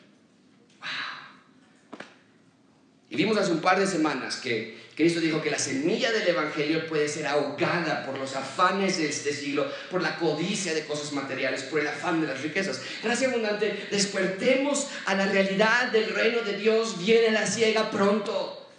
Y 3.11 3.17
vimos 3.17 3.37
hace 3.37 3.53
un 3.53 3.61
par 3.61 3.79
de 3.79 3.87
semanas 3.87 4.37
que 4.37 4.82
Cristo 4.95 5.21
dijo 5.21 5.41
que 5.41 5.51
la 5.51 5.59
semilla 5.59 6.13
del 6.13 6.29
Evangelio 6.29 6.87
puede 6.87 7.09
ser 7.09 7.27
ahogada 7.27 8.05
por 8.05 8.19
los 8.19 8.37
afanes 8.37 8.99
de 8.99 9.09
este 9.09 9.33
siglo, 9.33 9.71
por 9.91 10.03
la 10.03 10.17
codicia 10.17 10.75
de 10.75 10.85
cosas 10.85 11.13
materiales, 11.13 11.63
por 11.63 11.81
el 11.81 11.89
afán 11.89 12.21
de 12.21 12.27
las 12.27 12.43
riquezas. 12.43 12.81
Gracias 13.03 13.31
abundante, 13.31 13.89
despertemos 13.91 14.89
a 15.07 15.15
la 15.15 15.27
realidad 15.27 15.91
del 15.93 16.11
reino 16.11 16.43
de 16.43 16.59
Dios, 16.59 16.99
viene 16.99 17.31
la 17.31 17.47
ciega 17.47 17.91
pronto. 17.91 18.71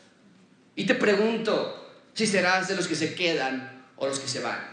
Y 0.75 0.85
te 0.85 0.93
pregunto 0.93 1.79
si 2.13 2.27
serás 2.27 2.67
de 2.67 2.75
los 2.75 2.87
que 2.87 2.95
se 2.95 3.15
quedan 3.15 3.87
o 3.95 4.07
los 4.07 4.19
que 4.19 4.27
se 4.27 4.39
van. 4.39 4.71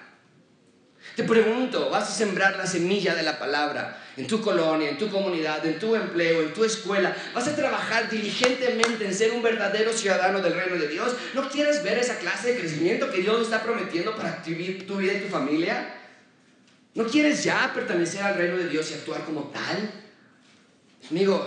Te 1.17 1.25
pregunto, 1.25 1.89
¿vas 1.89 2.11
a 2.11 2.15
sembrar 2.15 2.57
la 2.57 2.67
semilla 2.67 3.15
de 3.15 3.23
la 3.23 3.39
palabra 3.39 3.99
en 4.21 4.27
tu 4.27 4.41
colonia, 4.43 4.91
en 4.91 4.99
tu 4.99 5.09
comunidad, 5.09 5.65
en 5.65 5.79
tu 5.79 5.97
empleo, 5.97 6.43
en 6.43 6.53
tu 6.53 6.63
escuela? 6.63 7.17
¿Vas 7.35 7.49
a 7.49 7.57
trabajar 7.57 8.11
diligentemente 8.11 9.07
en 9.07 9.15
ser 9.15 9.33
un 9.33 9.43
verdadero 9.43 9.95
ciudadano 9.95 10.41
del 10.41 10.53
reino 10.53 10.77
de 10.77 10.89
Dios? 10.89 11.15
¿No 11.35 11.49
quieres 11.49 11.83
ver 11.83 11.99
esa 11.99 12.19
clase 12.19 12.53
de 12.53 12.61
crecimiento 12.61 13.11
que 13.11 13.23
Dios 13.23 13.41
está 13.41 13.63
prometiendo 13.63 14.15
para 14.15 14.43
tu 14.43 14.51
vida 14.51 15.15
y 15.15 15.21
tu 15.21 15.29
familia? 15.29 15.95
¿No 16.95 17.05
quieres 17.05 17.43
ya 17.43 17.73
pertenecer 17.75 18.23
al 18.23 18.35
reino 18.35 18.59
de 18.59 18.69
Dios 18.69 18.91
y 18.91 18.95
actuar 18.95 19.25
como 19.25 19.45
tal? 19.45 19.91
Amigo, 21.11 21.47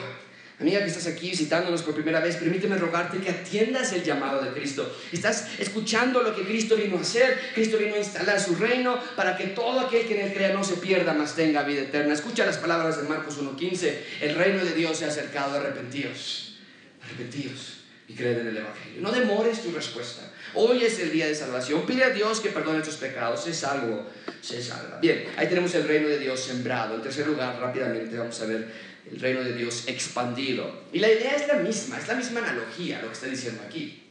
Amiga 0.60 0.80
que 0.80 0.88
estás 0.88 1.08
aquí 1.08 1.32
visitándonos 1.32 1.82
por 1.82 1.96
primera 1.96 2.20
vez, 2.20 2.36
permíteme 2.38 2.78
rogarte 2.78 3.18
que 3.18 3.30
atiendas 3.30 3.92
el 3.94 4.04
llamado 4.04 4.42
de 4.42 4.52
Cristo. 4.52 4.96
Estás 5.12 5.48
escuchando 5.58 6.22
lo 6.22 6.36
que 6.36 6.44
Cristo 6.44 6.76
vino 6.76 6.98
a 6.98 7.02
hacer. 7.02 7.40
Cristo 7.56 7.78
vino 7.78 7.96
a 7.96 7.98
instalar 7.98 8.40
su 8.40 8.56
reino 8.56 9.00
para 9.16 9.36
que 9.36 9.48
todo 9.48 9.80
aquel 9.80 10.06
que 10.06 10.20
en 10.20 10.28
él 10.28 10.34
crea 10.34 10.54
no 10.54 10.64
se 10.64 10.76
pierda, 10.76 11.14
mas 11.14 11.36
tenga 11.36 11.64
vida 11.64 11.82
eterna. 11.82 12.14
Escucha 12.14 12.46
las 12.46 12.58
palabras 12.58 13.02
de 13.02 13.10
Marcos 13.10 13.42
1.15. 13.42 13.94
El 14.22 14.36
reino 14.36 14.64
de 14.64 14.74
Dios 14.74 14.98
se 14.98 15.06
ha 15.06 15.08
acercado, 15.08 15.58
arrepentidos. 15.58 16.58
Arrepentidos 17.04 17.80
y 18.08 18.14
creed 18.14 18.40
en 18.40 18.48
el 18.48 18.58
Evangelio. 18.58 19.02
No 19.02 19.12
demores 19.12 19.62
tu 19.62 19.72
respuesta. 19.72 20.32
Hoy 20.54 20.84
es 20.84 21.00
el 21.00 21.12
día 21.12 21.26
de 21.26 21.34
salvación. 21.34 21.86
Pide 21.86 22.04
a 22.04 22.10
Dios 22.12 22.40
que 22.40 22.50
perdone 22.50 22.82
tus 22.82 22.96
pecados. 22.96 23.48
Es 23.48 23.64
algo, 23.64 24.08
se 24.42 24.62
salva. 24.62 25.00
Bien, 25.00 25.26
ahí 25.36 25.48
tenemos 25.48 25.74
el 25.76 25.88
reino 25.88 26.08
de 26.08 26.20
Dios 26.20 26.40
sembrado. 26.40 26.96
En 26.96 27.02
tercer 27.02 27.26
lugar, 27.26 27.60
rápidamente 27.60 28.18
vamos 28.18 28.40
a 28.42 28.46
ver 28.46 28.93
el 29.12 29.20
reino 29.20 29.44
de 29.44 29.54
Dios 29.54 29.84
expandido. 29.88 30.84
Y 30.92 31.00
la 31.00 31.12
idea 31.12 31.36
es 31.36 31.48
la 31.48 31.56
misma, 31.56 32.00
es 32.00 32.08
la 32.08 32.16
misma 32.16 32.40
analogía 32.40 33.02
lo 33.02 33.08
que 33.08 33.14
está 33.14 33.28
diciendo 33.28 33.62
aquí. 33.66 34.04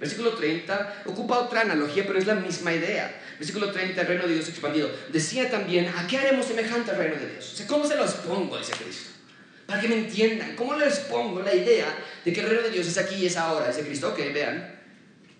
Versículo 0.00 0.34
30 0.34 1.04
ocupa 1.06 1.38
otra 1.38 1.62
analogía, 1.62 2.04
pero 2.06 2.18
es 2.18 2.26
la 2.26 2.34
misma 2.34 2.72
idea. 2.72 3.20
Versículo 3.38 3.70
30, 3.70 4.00
el 4.00 4.06
reino 4.06 4.26
de 4.26 4.34
Dios 4.34 4.48
expandido. 4.48 4.90
Decía 5.12 5.50
también, 5.50 5.88
¿a 5.88 6.06
qué 6.06 6.18
haremos 6.18 6.46
semejante 6.46 6.90
al 6.90 6.98
reino 6.98 7.16
de 7.16 7.30
Dios? 7.30 7.52
O 7.52 7.56
sea, 7.56 7.66
¿cómo 7.66 7.86
se 7.86 7.96
los 7.96 8.12
pongo? 8.14 8.58
Dice 8.58 8.72
Cristo. 8.72 9.10
Para 9.66 9.80
que 9.80 9.88
me 9.88 9.96
entiendan, 9.96 10.56
¿cómo 10.56 10.74
les 10.76 10.98
pongo 11.00 11.40
la 11.40 11.54
idea 11.54 11.86
de 12.24 12.32
que 12.32 12.40
el 12.40 12.48
reino 12.48 12.62
de 12.62 12.70
Dios 12.70 12.86
es 12.86 12.98
aquí 12.98 13.14
y 13.14 13.26
es 13.26 13.36
ahora? 13.36 13.68
Dice 13.68 13.82
Cristo, 13.82 14.10
ok, 14.10 14.18
vean. 14.34 14.74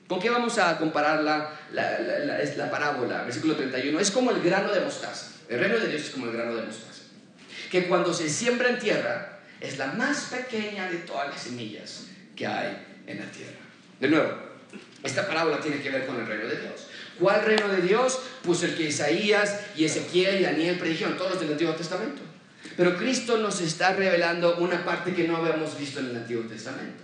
¿Con 0.09 0.21
qué 0.21 0.31
vamos 0.31 0.57
a 0.59 0.79
comparar 0.79 1.23
la, 1.23 1.59
la, 1.73 1.99
la, 1.99 2.39
la 2.43 2.71
parábola? 2.71 3.23
Versículo 3.25 3.57
31. 3.57 3.99
Es 4.01 4.11
como 4.11 4.31
el 4.31 4.41
grano 4.43 4.73
de 4.73 4.81
mostaza. 4.81 5.33
El 5.49 5.61
reino 5.61 5.79
de 5.79 5.89
Dios 5.89 6.03
es 6.03 6.11
como 6.11 6.27
el 6.27 6.33
grano 6.33 6.55
de 6.55 6.63
mostaza. 6.63 6.94
Que 7.75 7.89
cuando 7.89 8.15
se 8.15 8.31
siembra 8.31 8.69
en 8.69 8.79
tierra, 8.79 9.41
es 9.61 9.79
la 9.79 9.89
más 9.89 10.27
pequeña 10.31 10.89
de 10.89 10.99
todas 10.99 11.29
las 11.29 11.43
semillas 11.43 12.05
que 12.37 12.47
hay 12.47 12.87
en 13.05 13.19
la 13.19 13.29
tierra. 13.33 13.59
De 13.99 14.07
nuevo, 14.07 14.33
esta 15.03 15.27
parábola 15.27 15.59
tiene 15.59 15.83
que 15.83 15.91
ver 15.91 16.07
con 16.07 16.21
el 16.21 16.25
reino 16.25 16.47
de 16.47 16.55
Dios. 16.55 16.87
¿Cuál 17.19 17.45
reino 17.45 17.67
de 17.67 17.83
Dios? 17.83 18.21
Pues 18.45 18.63
el 18.63 18.77
que 18.77 18.85
Isaías 18.85 19.59
y 19.75 19.87
Ezequiel 19.87 20.39
y 20.39 20.45
Daniel 20.45 20.79
predijeron, 20.79 21.17
todos 21.17 21.33
los 21.33 21.41
del 21.41 21.51
Antiguo 21.51 21.75
Testamento. 21.75 22.23
Pero 22.77 22.97
Cristo 22.97 23.39
nos 23.39 23.61
está 23.61 23.93
revelando 23.93 24.59
una 24.59 24.85
parte 24.85 25.13
que 25.13 25.27
no 25.27 25.39
habíamos 25.39 25.77
visto 25.77 25.99
en 25.99 26.11
el 26.11 26.17
Antiguo 26.19 26.45
Testamento. 26.45 27.03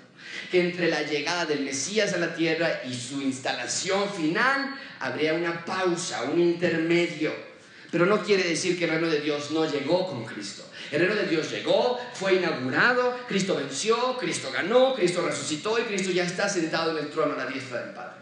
Que 0.52 0.60
entre 0.60 0.88
la 0.88 1.02
llegada 1.02 1.46
del 1.46 1.62
Mesías 1.62 2.12
a 2.12 2.18
la 2.18 2.36
tierra 2.36 2.82
y 2.88 2.94
su 2.94 3.20
instalación 3.20 4.08
final 4.08 4.76
habría 5.00 5.34
una 5.34 5.64
pausa, 5.64 6.22
un 6.30 6.38
intermedio. 6.38 7.49
Pero 7.90 8.06
no 8.06 8.22
quiere 8.22 8.44
decir 8.44 8.78
que 8.78 8.84
el 8.84 8.90
reino 8.90 9.08
de 9.08 9.20
Dios 9.20 9.50
no 9.50 9.70
llegó 9.70 10.06
con 10.06 10.24
Cristo. 10.24 10.64
El 10.92 11.00
reino 11.00 11.14
de 11.14 11.26
Dios 11.26 11.50
llegó, 11.50 11.98
fue 12.14 12.34
inaugurado, 12.34 13.16
Cristo 13.28 13.56
venció, 13.56 14.16
Cristo 14.18 14.50
ganó, 14.52 14.94
Cristo 14.94 15.22
resucitó 15.26 15.78
y 15.78 15.82
Cristo 15.82 16.10
ya 16.10 16.24
está 16.24 16.48
sentado 16.48 16.96
en 16.96 17.04
el 17.04 17.10
trono 17.10 17.34
a 17.34 17.36
la 17.36 17.46
diestra 17.46 17.82
del 17.82 17.94
Padre. 17.94 18.20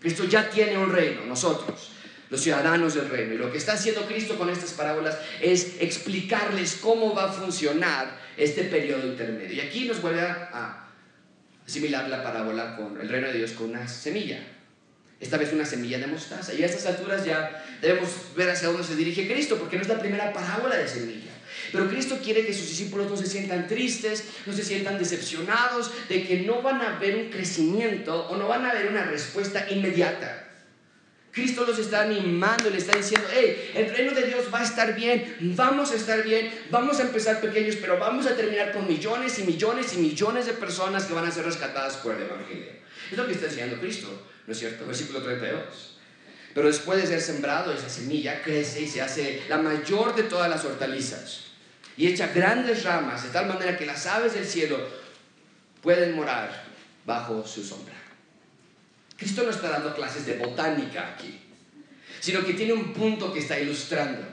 Cristo 0.00 0.24
ya 0.24 0.50
tiene 0.50 0.76
un 0.76 0.92
reino, 0.92 1.24
nosotros, 1.26 1.90
los 2.28 2.40
ciudadanos 2.40 2.94
del 2.94 3.08
reino. 3.08 3.34
Y 3.34 3.38
lo 3.38 3.52
que 3.52 3.58
está 3.58 3.74
haciendo 3.74 4.06
Cristo 4.06 4.36
con 4.36 4.50
estas 4.50 4.72
parábolas 4.72 5.18
es 5.40 5.76
explicarles 5.80 6.78
cómo 6.80 7.14
va 7.14 7.30
a 7.30 7.32
funcionar 7.32 8.20
este 8.36 8.64
periodo 8.64 9.06
intermedio. 9.06 9.54
Y 9.54 9.60
aquí 9.60 9.84
nos 9.84 10.02
vuelve 10.02 10.22
a 10.22 10.88
asimilar 11.66 12.08
la 12.08 12.22
parábola 12.22 12.76
con 12.76 13.00
el 13.00 13.08
reino 13.08 13.28
de 13.28 13.34
Dios 13.34 13.52
con 13.52 13.70
una 13.70 13.86
semilla. 13.86 14.40
Esta 15.22 15.36
vez 15.36 15.52
una 15.52 15.64
semilla 15.64 16.00
de 16.00 16.08
mostaza. 16.08 16.52
Y 16.52 16.64
a 16.64 16.66
estas 16.66 16.84
alturas 16.84 17.24
ya 17.24 17.64
debemos 17.80 18.10
ver 18.36 18.50
hacia 18.50 18.68
dónde 18.68 18.82
se 18.82 18.96
dirige 18.96 19.32
Cristo, 19.32 19.56
porque 19.56 19.76
no 19.76 19.82
es 19.82 19.88
la 19.88 20.00
primera 20.00 20.32
parábola 20.32 20.76
de 20.76 20.88
semilla. 20.88 21.30
Pero 21.70 21.88
Cristo 21.88 22.18
quiere 22.22 22.44
que 22.44 22.52
sus 22.52 22.68
discípulos 22.68 23.08
no 23.08 23.16
se 23.16 23.26
sientan 23.26 23.68
tristes, 23.68 24.24
no 24.46 24.52
se 24.52 24.64
sientan 24.64 24.98
decepcionados 24.98 25.92
de 26.08 26.26
que 26.26 26.40
no 26.40 26.60
van 26.60 26.82
a 26.82 26.98
ver 26.98 27.16
un 27.16 27.30
crecimiento 27.30 28.26
o 28.28 28.36
no 28.36 28.48
van 28.48 28.66
a 28.66 28.74
ver 28.74 28.88
una 28.88 29.04
respuesta 29.04 29.70
inmediata. 29.70 30.48
Cristo 31.30 31.64
los 31.64 31.78
está 31.78 32.02
animando, 32.02 32.68
le 32.68 32.78
está 32.78 32.96
diciendo, 32.96 33.26
hey, 33.32 33.70
el 33.74 33.94
reino 33.94 34.12
de 34.12 34.26
Dios 34.26 34.46
va 34.52 34.60
a 34.60 34.64
estar 34.64 34.94
bien, 34.94 35.36
vamos 35.56 35.92
a 35.92 35.94
estar 35.94 36.24
bien, 36.24 36.52
vamos 36.68 36.98
a 36.98 37.02
empezar 37.02 37.40
pequeños, 37.40 37.76
pero 37.76 37.98
vamos 37.98 38.26
a 38.26 38.36
terminar 38.36 38.72
con 38.72 38.86
millones 38.88 39.38
y 39.38 39.44
millones 39.44 39.94
y 39.94 39.98
millones 39.98 40.46
de 40.46 40.52
personas 40.52 41.04
que 41.04 41.14
van 41.14 41.24
a 41.24 41.30
ser 41.30 41.44
rescatadas 41.44 41.96
por 41.98 42.16
el 42.16 42.22
Evangelio. 42.22 42.72
Es 43.10 43.16
lo 43.16 43.26
que 43.26 43.32
está 43.32 43.46
enseñando 43.46 43.78
Cristo, 43.78 44.31
¿no 44.46 44.52
es 44.52 44.58
cierto? 44.58 44.86
Versículo 44.86 45.22
32. 45.22 45.98
Pero 46.54 46.66
después 46.66 47.00
de 47.00 47.06
ser 47.06 47.20
sembrado, 47.20 47.72
esa 47.72 47.88
semilla 47.88 48.42
crece 48.42 48.82
y 48.82 48.88
se 48.88 49.00
hace 49.00 49.42
la 49.48 49.58
mayor 49.58 50.14
de 50.14 50.24
todas 50.24 50.50
las 50.50 50.64
hortalizas 50.64 51.52
y 51.96 52.06
echa 52.06 52.28
grandes 52.28 52.84
ramas 52.84 53.22
de 53.22 53.30
tal 53.30 53.46
manera 53.46 53.76
que 53.76 53.86
las 53.86 54.06
aves 54.06 54.34
del 54.34 54.46
cielo 54.46 54.78
pueden 55.82 56.14
morar 56.14 56.64
bajo 57.04 57.46
su 57.46 57.62
sombra. 57.62 57.94
Cristo 59.16 59.42
no 59.44 59.50
está 59.50 59.70
dando 59.70 59.94
clases 59.94 60.26
de 60.26 60.36
botánica 60.36 61.14
aquí, 61.14 61.40
sino 62.20 62.44
que 62.44 62.54
tiene 62.54 62.72
un 62.72 62.92
punto 62.92 63.32
que 63.32 63.40
está 63.40 63.58
ilustrando. 63.58 64.26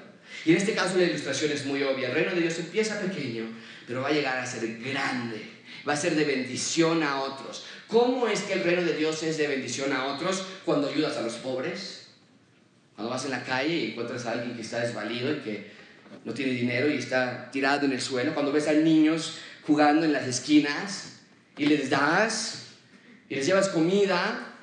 Y 0.45 0.51
en 0.51 0.57
este 0.57 0.73
caso 0.73 0.97
la 0.97 1.03
ilustración 1.03 1.51
es 1.51 1.65
muy 1.65 1.83
obvia. 1.83 2.09
El 2.09 2.15
reino 2.15 2.33
de 2.33 2.41
Dios 2.41 2.59
empieza 2.59 2.99
pequeño, 2.99 3.45
pero 3.85 4.01
va 4.01 4.09
a 4.09 4.13
llegar 4.13 4.37
a 4.37 4.45
ser 4.45 4.79
grande. 4.79 5.43
Va 5.87 5.93
a 5.93 5.97
ser 5.97 6.15
de 6.15 6.23
bendición 6.23 7.03
a 7.03 7.21
otros. 7.21 7.65
¿Cómo 7.89 8.27
es 8.27 8.43
que 8.43 8.53
el 8.53 8.63
reino 8.63 8.83
de 8.83 8.93
Dios 8.93 9.23
es 9.23 9.37
de 9.39 9.47
bendición 9.47 9.91
a 9.93 10.05
otros 10.13 10.45
cuando 10.63 10.89
ayudas 10.89 11.17
a 11.17 11.23
los 11.23 11.33
pobres? 11.33 12.09
Cuando 12.93 13.11
vas 13.11 13.25
en 13.25 13.31
la 13.31 13.43
calle 13.43 13.75
y 13.75 13.91
encuentras 13.91 14.27
a 14.27 14.33
alguien 14.33 14.55
que 14.55 14.61
está 14.61 14.79
desvalido 14.79 15.31
y 15.31 15.39
que 15.39 15.71
no 16.23 16.33
tiene 16.35 16.51
dinero 16.51 16.87
y 16.87 16.97
está 16.97 17.49
tirado 17.49 17.85
en 17.85 17.93
el 17.93 18.01
suelo, 18.01 18.35
cuando 18.35 18.51
ves 18.51 18.67
a 18.67 18.73
niños 18.73 19.39
jugando 19.65 20.05
en 20.05 20.13
las 20.13 20.27
esquinas 20.27 21.21
y 21.57 21.65
les 21.65 21.89
das 21.89 22.67
y 23.27 23.35
les 23.35 23.47
llevas 23.47 23.69
comida, 23.69 24.55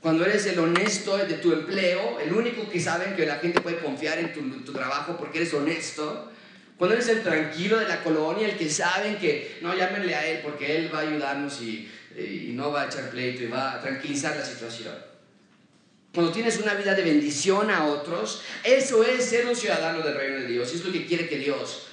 cuando 0.00 0.24
eres 0.24 0.46
el 0.46 0.58
honesto 0.60 1.16
de 1.16 1.34
tu 1.34 1.52
empleo, 1.52 2.20
el 2.20 2.32
único 2.32 2.70
que 2.70 2.78
saben 2.78 3.16
que 3.16 3.26
la 3.26 3.36
gente 3.36 3.60
puede 3.60 3.78
confiar 3.78 4.18
en 4.20 4.32
tu, 4.32 4.72
trabajo 4.72 5.16
porque 5.16 5.38
eres 5.38 5.52
honesto, 5.52 6.30
cuando 6.78 6.94
eres 6.94 7.08
el 7.08 7.22
tranquilo 7.22 7.78
de 7.78 7.88
la 7.88 8.04
colonia, 8.04 8.48
el 8.48 8.56
que 8.56 8.70
saben 8.70 9.16
que 9.18 9.58
no 9.62 9.74
llámenle 9.74 10.14
a 10.14 10.26
él 10.26 10.40
porque 10.44 10.76
él 10.76 10.90
va 10.92 11.00
a 11.00 11.02
ayudarnos 11.02 11.60
y, 11.62 11.88
y 12.16 12.52
no 12.52 12.70
va 12.70 12.82
a 12.82 12.86
echar 12.86 13.10
pleito 13.10 13.42
y 13.42 13.46
va 13.46 13.74
a 13.74 13.80
tranquilizar 13.80 14.36
la 14.36 14.44
situación 14.44 15.12
cuando 16.14 16.32
tienes 16.32 16.58
una 16.58 16.74
vida 16.74 16.94
de 16.94 17.02
bendición 17.02 17.70
a 17.70 17.86
otros, 17.86 18.42
eso 18.64 19.02
es 19.02 19.24
ser 19.24 19.46
un 19.46 19.56
ciudadano 19.56 20.02
del 20.02 20.14
reino 20.14 20.36
de 20.40 20.46
Dios. 20.46 20.70
Y 20.72 20.76
es 20.76 20.84
lo 20.84 20.92
que 20.92 21.06
quiere 21.06 21.28
que 21.28 21.38
Dios, 21.38 21.86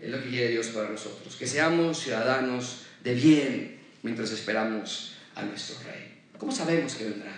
es 0.00 0.10
lo 0.10 0.22
que 0.22 0.28
quiere 0.28 0.48
Dios 0.48 0.68
para 0.68 0.90
nosotros, 0.90 1.34
que 1.36 1.46
seamos 1.46 1.98
ciudadanos 1.98 2.82
de 3.02 3.14
bien 3.14 3.80
mientras 4.02 4.30
esperamos 4.32 5.16
a 5.34 5.42
nuestro 5.42 5.76
rey. 5.90 6.20
¿Cómo 6.38 6.52
sabemos 6.52 6.94
que 6.94 7.04
vendrá? 7.04 7.32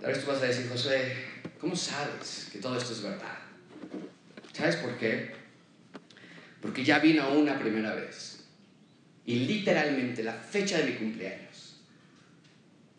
Tal 0.00 0.12
vez 0.12 0.24
tú 0.24 0.30
vas 0.30 0.42
a 0.42 0.46
decir, 0.46 0.68
José, 0.70 1.14
¿cómo 1.60 1.76
sabes 1.76 2.48
que 2.50 2.58
todo 2.58 2.78
esto 2.78 2.92
es 2.94 3.02
verdad? 3.02 3.38
¿Sabes 4.52 4.76
por 4.76 4.96
qué? 4.96 5.34
Porque 6.62 6.82
ya 6.82 6.98
vino 6.98 7.30
una 7.30 7.58
primera 7.58 7.94
vez. 7.94 8.31
Y 9.24 9.46
literalmente 9.46 10.22
la 10.22 10.34
fecha 10.34 10.78
de 10.78 10.84
mi 10.84 10.92
cumpleaños 10.92 11.52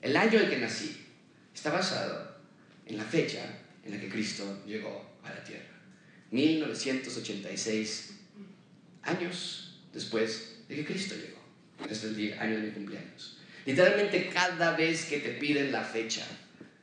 el 0.03 0.17
año 0.17 0.37
en 0.37 0.49
que 0.49 0.57
nací 0.57 1.01
está 1.55 1.71
basado 1.71 2.35
en 2.85 2.97
la 2.97 3.05
fecha 3.05 3.39
en 3.85 3.93
la 3.93 3.99
que 3.99 4.09
Cristo 4.09 4.61
llegó 4.67 5.17
a 5.23 5.29
la 5.29 5.41
tierra. 5.45 5.79
1986 6.31 8.19
años 9.03 9.79
después 9.93 10.57
de 10.67 10.75
que 10.75 10.85
Cristo 10.85 11.15
llegó. 11.15 11.41
Es 11.89 12.03
el 12.03 12.37
año 12.37 12.57
de 12.57 12.63
mi 12.63 12.71
cumpleaños. 12.71 13.37
Literalmente 13.65 14.29
cada 14.29 14.75
vez 14.75 15.05
que 15.05 15.19
te 15.19 15.29
piden 15.35 15.71
la 15.71 15.85
fecha, 15.85 16.25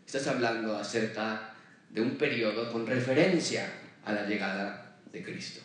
estás 0.07 0.27
hablando 0.27 0.79
acerca 0.79 1.55
de 1.91 2.01
un 2.01 2.17
periodo 2.17 2.73
con 2.73 2.87
referencia 2.87 3.71
a 4.07 4.15
la 4.15 4.27
llegada 4.27 4.97
de 5.13 5.23
Cristo. 5.23 5.61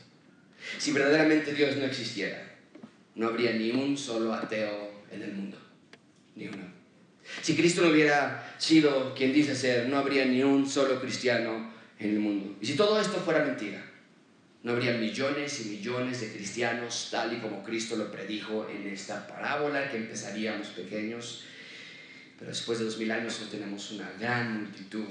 Si 0.78 0.92
verdaderamente 0.92 1.54
Dios 1.54 1.78
no 1.78 1.86
existiera, 1.86 2.45
no 3.16 3.28
habría 3.28 3.54
ni 3.54 3.72
un 3.72 3.98
solo 3.98 4.34
ateo 4.34 4.92
en 5.12 5.22
el 5.22 5.34
mundo. 5.34 5.58
Ni 6.36 6.48
uno. 6.48 6.76
Si 7.42 7.56
Cristo 7.56 7.82
no 7.82 7.90
hubiera 7.90 8.56
sido 8.60 9.14
quien 9.16 9.34
dice 9.34 9.56
ser, 9.56 9.90
no 9.90 9.98
habría 9.98 10.26
ni 10.26 10.44
un 10.44 10.70
solo 10.70 11.00
cristiano 11.00 11.74
en 11.98 12.10
el 12.12 12.20
mundo. 12.20 12.58
Y 12.62 12.66
si 12.66 12.76
todo 12.76 13.00
esto 13.00 13.18
fuera 13.18 13.44
mentira, 13.44 13.84
no 14.64 14.74
habría 14.74 14.98
millones 14.98 15.66
y 15.66 15.70
millones 15.70 16.22
de 16.22 16.34
cristianos 16.34 17.10
tal 17.12 17.34
y 17.34 17.38
como 17.38 17.64
Cristo 17.64 17.96
lo 17.96 18.12
predijo 18.12 18.68
en 18.70 18.88
esta 18.88 19.28
parábola, 19.28 19.90
que 19.90 19.98
empezaríamos 19.98 20.68
pequeños, 20.70 21.44
pero 22.38 22.50
después 22.50 22.80
de 22.80 22.86
dos 22.86 22.98
mil 22.98 23.12
años 23.12 23.40
no 23.42 23.48
tenemos 23.48 23.92
una 23.92 24.12
gran 24.20 24.62
multitud 24.62 25.06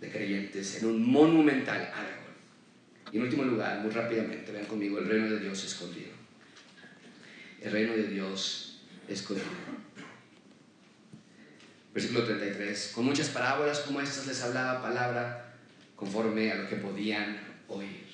de 0.00 0.10
creyentes 0.10 0.80
en 0.80 0.88
un 0.88 1.10
monumental 1.10 1.92
árbol. 1.92 2.34
Y 3.12 3.16
en 3.16 3.22
último 3.24 3.44
lugar, 3.44 3.80
muy 3.80 3.90
rápidamente, 3.90 4.50
vean 4.50 4.66
conmigo, 4.66 4.98
el 4.98 5.06
reino 5.06 5.28
de 5.28 5.40
Dios 5.40 5.64
escondido. 5.64 6.13
El 7.64 7.72
reino 7.72 7.94
de 7.94 8.02
Dios 8.08 8.82
escondido. 9.08 9.48
Versículo 11.94 12.24
33. 12.24 12.92
Con 12.94 13.06
muchas 13.06 13.30
parábolas 13.30 13.80
como 13.80 14.02
estas 14.02 14.26
les 14.26 14.42
hablaba 14.42 14.82
palabra 14.82 15.54
conforme 15.96 16.52
a 16.52 16.56
lo 16.56 16.68
que 16.68 16.76
podían 16.76 17.40
oír. 17.68 18.04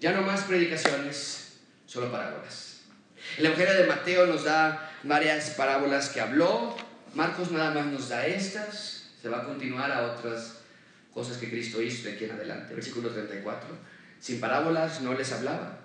Ya 0.00 0.10
no 0.10 0.22
más 0.22 0.42
predicaciones, 0.42 1.60
solo 1.86 2.10
parábolas. 2.10 2.80
El 3.38 3.46
Evangelio 3.46 3.74
de 3.74 3.86
Mateo 3.86 4.26
nos 4.26 4.42
da 4.42 4.92
varias 5.04 5.50
parábolas 5.50 6.08
que 6.08 6.20
habló. 6.20 6.76
Marcos 7.14 7.52
nada 7.52 7.72
más 7.72 7.86
nos 7.86 8.08
da 8.08 8.26
estas. 8.26 9.12
Se 9.22 9.28
va 9.28 9.42
a 9.42 9.44
continuar 9.44 9.92
a 9.92 10.14
otras 10.14 10.62
cosas 11.14 11.36
que 11.36 11.48
Cristo 11.48 11.80
hizo 11.80 12.08
de 12.08 12.14
aquí 12.14 12.24
en 12.24 12.32
adelante. 12.32 12.74
Versículo 12.74 13.10
34. 13.10 13.68
Sin 14.18 14.40
parábolas 14.40 15.00
no 15.00 15.14
les 15.14 15.30
hablaba, 15.30 15.78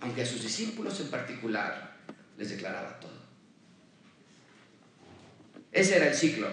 aunque 0.00 0.22
a 0.22 0.26
sus 0.26 0.42
discípulos 0.42 1.00
en 1.00 1.08
particular 1.08 1.87
les 2.38 2.50
declaraba 2.50 2.98
todo. 3.00 3.18
Ese 5.72 5.96
era 5.96 6.08
el 6.08 6.14
ciclo. 6.14 6.48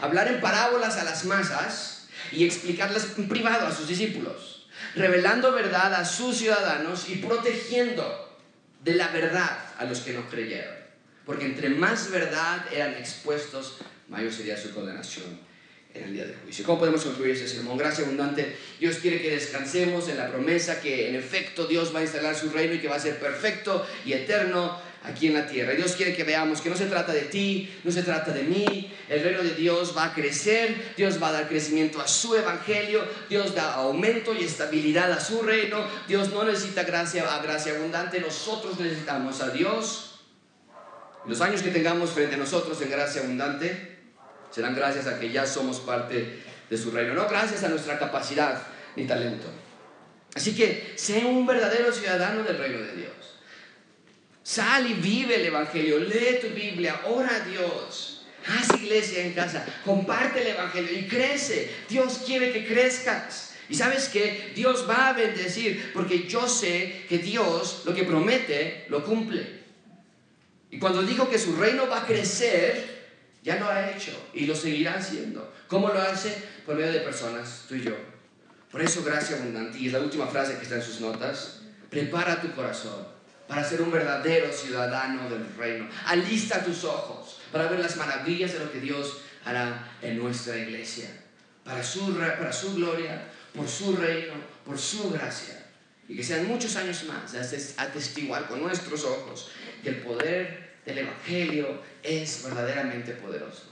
Hablar 0.00 0.28
en 0.28 0.40
parábolas 0.40 0.96
a 0.96 1.04
las 1.04 1.24
masas 1.24 2.08
y 2.32 2.44
explicarlas 2.44 3.16
en 3.16 3.28
privado 3.28 3.66
a 3.66 3.74
sus 3.74 3.88
discípulos, 3.88 4.68
revelando 4.94 5.52
verdad 5.52 5.94
a 5.94 6.04
sus 6.04 6.36
ciudadanos 6.36 7.08
y 7.08 7.16
protegiendo 7.16 8.38
de 8.82 8.94
la 8.94 9.08
verdad 9.08 9.58
a 9.78 9.84
los 9.84 10.00
que 10.00 10.12
no 10.12 10.28
creyeron. 10.28 10.74
Porque 11.24 11.46
entre 11.46 11.68
más 11.70 12.10
verdad 12.10 12.64
eran 12.72 12.94
expuestos, 12.94 13.78
mayor 14.08 14.32
sería 14.32 14.56
su 14.56 14.74
condenación 14.74 15.49
en 15.94 16.04
el 16.04 16.14
día 16.14 16.24
del 16.24 16.36
juicio. 16.36 16.64
¿Cómo 16.64 16.78
podemos 16.78 17.02
concluir 17.02 17.32
este 17.32 17.48
sermón? 17.48 17.76
Gracia 17.76 18.04
abundante. 18.04 18.56
Dios 18.78 18.96
quiere 18.96 19.20
que 19.20 19.30
descansemos 19.30 20.08
en 20.08 20.18
la 20.18 20.28
promesa 20.30 20.80
que 20.80 21.08
en 21.08 21.16
efecto 21.16 21.66
Dios 21.66 21.94
va 21.94 22.00
a 22.00 22.02
instalar 22.02 22.34
su 22.36 22.50
reino 22.50 22.74
y 22.74 22.78
que 22.78 22.88
va 22.88 22.96
a 22.96 23.00
ser 23.00 23.18
perfecto 23.18 23.86
y 24.04 24.12
eterno 24.12 24.78
aquí 25.02 25.28
en 25.28 25.34
la 25.34 25.46
tierra. 25.46 25.72
Dios 25.72 25.92
quiere 25.92 26.14
que 26.14 26.24
veamos 26.24 26.60
que 26.60 26.70
no 26.70 26.76
se 26.76 26.86
trata 26.86 27.12
de 27.12 27.22
ti, 27.22 27.72
no 27.82 27.90
se 27.90 28.02
trata 28.02 28.32
de 28.32 28.44
mí. 28.44 28.92
El 29.08 29.22
reino 29.22 29.42
de 29.42 29.54
Dios 29.54 29.94
va 29.96 30.06
a 30.06 30.14
crecer, 30.14 30.94
Dios 30.96 31.20
va 31.20 31.28
a 31.28 31.32
dar 31.32 31.48
crecimiento 31.48 32.00
a 32.00 32.06
su 32.06 32.36
evangelio, 32.36 33.04
Dios 33.28 33.54
da 33.54 33.74
aumento 33.74 34.34
y 34.34 34.44
estabilidad 34.44 35.10
a 35.10 35.20
su 35.20 35.42
reino. 35.42 35.84
Dios 36.06 36.30
no 36.30 36.44
necesita 36.44 36.84
gracia 36.84 37.34
a 37.34 37.42
gracia 37.42 37.74
abundante, 37.74 38.20
nosotros 38.20 38.78
necesitamos 38.78 39.40
a 39.40 39.50
Dios. 39.50 40.06
Los 41.26 41.40
años 41.40 41.62
que 41.62 41.70
tengamos 41.70 42.10
frente 42.10 42.36
a 42.36 42.38
nosotros 42.38 42.80
en 42.80 42.90
gracia 42.90 43.22
abundante 43.22 43.89
serán 44.50 44.74
gracias 44.74 45.06
a 45.06 45.18
que 45.18 45.30
ya 45.30 45.46
somos 45.46 45.80
parte 45.80 46.42
de 46.68 46.76
su 46.76 46.90
reino, 46.90 47.14
no 47.14 47.28
gracias 47.28 47.64
a 47.64 47.68
nuestra 47.68 47.98
capacidad 47.98 48.62
ni 48.96 49.06
talento. 49.06 49.46
Así 50.34 50.54
que 50.54 50.92
sé 50.96 51.24
un 51.24 51.46
verdadero 51.46 51.92
ciudadano 51.92 52.42
del 52.44 52.58
reino 52.58 52.78
de 52.80 52.96
Dios. 52.96 53.38
Sal 54.42 54.90
y 54.90 54.94
vive 54.94 55.36
el 55.36 55.46
Evangelio, 55.46 55.98
lee 55.98 56.38
tu 56.40 56.48
Biblia, 56.48 57.00
ora 57.06 57.36
a 57.36 57.40
Dios, 57.40 58.26
haz 58.46 58.80
iglesia 58.80 59.24
en 59.24 59.32
casa, 59.32 59.64
comparte 59.84 60.42
el 60.42 60.48
Evangelio 60.48 60.98
y 60.98 61.06
crece. 61.06 61.70
Dios 61.88 62.22
quiere 62.24 62.52
que 62.52 62.66
crezcas. 62.66 63.54
Y 63.68 63.76
sabes 63.76 64.08
que 64.08 64.52
Dios 64.56 64.86
va 64.88 65.10
a 65.10 65.12
bendecir 65.12 65.92
porque 65.92 66.26
yo 66.26 66.48
sé 66.48 67.04
que 67.08 67.18
Dios 67.18 67.82
lo 67.84 67.94
que 67.94 68.02
promete 68.02 68.86
lo 68.88 69.04
cumple. 69.04 69.60
Y 70.72 70.78
cuando 70.78 71.02
digo 71.02 71.28
que 71.28 71.38
su 71.38 71.54
reino 71.56 71.88
va 71.88 72.02
a 72.02 72.06
crecer, 72.06 72.89
ya 73.42 73.56
lo 73.56 73.68
ha 73.68 73.90
hecho 73.90 74.12
y 74.34 74.46
lo 74.46 74.54
seguirá 74.54 74.94
haciendo. 74.94 75.52
¿Cómo 75.66 75.88
lo 75.88 76.00
hace? 76.00 76.36
Por 76.66 76.76
medio 76.76 76.92
de 76.92 77.00
personas, 77.00 77.64
tú 77.68 77.74
y 77.74 77.82
yo. 77.82 77.96
Por 78.70 78.82
eso, 78.82 79.02
gracia 79.02 79.36
abundante. 79.36 79.78
Y 79.78 79.86
es 79.86 79.92
la 79.92 80.00
última 80.00 80.26
frase 80.26 80.56
que 80.56 80.62
está 80.62 80.76
en 80.76 80.82
sus 80.82 81.00
notas. 81.00 81.62
Prepara 81.88 82.40
tu 82.40 82.52
corazón 82.52 83.06
para 83.48 83.64
ser 83.64 83.82
un 83.82 83.90
verdadero 83.90 84.52
ciudadano 84.52 85.28
del 85.28 85.44
reino. 85.56 85.88
Alista 86.06 86.62
tus 86.62 86.84
ojos 86.84 87.38
para 87.50 87.68
ver 87.68 87.80
las 87.80 87.96
maravillas 87.96 88.52
de 88.52 88.60
lo 88.60 88.70
que 88.70 88.80
Dios 88.80 89.22
hará 89.44 89.90
en 90.02 90.18
nuestra 90.18 90.56
iglesia. 90.56 91.08
Para 91.64 91.82
su, 91.82 92.14
para 92.14 92.52
su 92.52 92.74
gloria, 92.76 93.26
por 93.54 93.68
su 93.68 93.96
reino, 93.96 94.34
por 94.64 94.78
su 94.78 95.10
gracia. 95.10 95.66
Y 96.08 96.16
que 96.16 96.22
sean 96.22 96.46
muchos 96.46 96.76
años 96.76 97.04
más 97.04 97.32
de 97.32 97.40
atestiguar 97.76 98.46
con 98.48 98.60
nuestros 98.60 99.04
ojos 99.04 99.50
que 99.82 99.90
el 99.90 99.96
poder 100.02 100.69
el 100.86 100.98
Evangelio 100.98 101.80
es 102.02 102.42
verdaderamente 102.44 103.12
poderoso. 103.12 103.64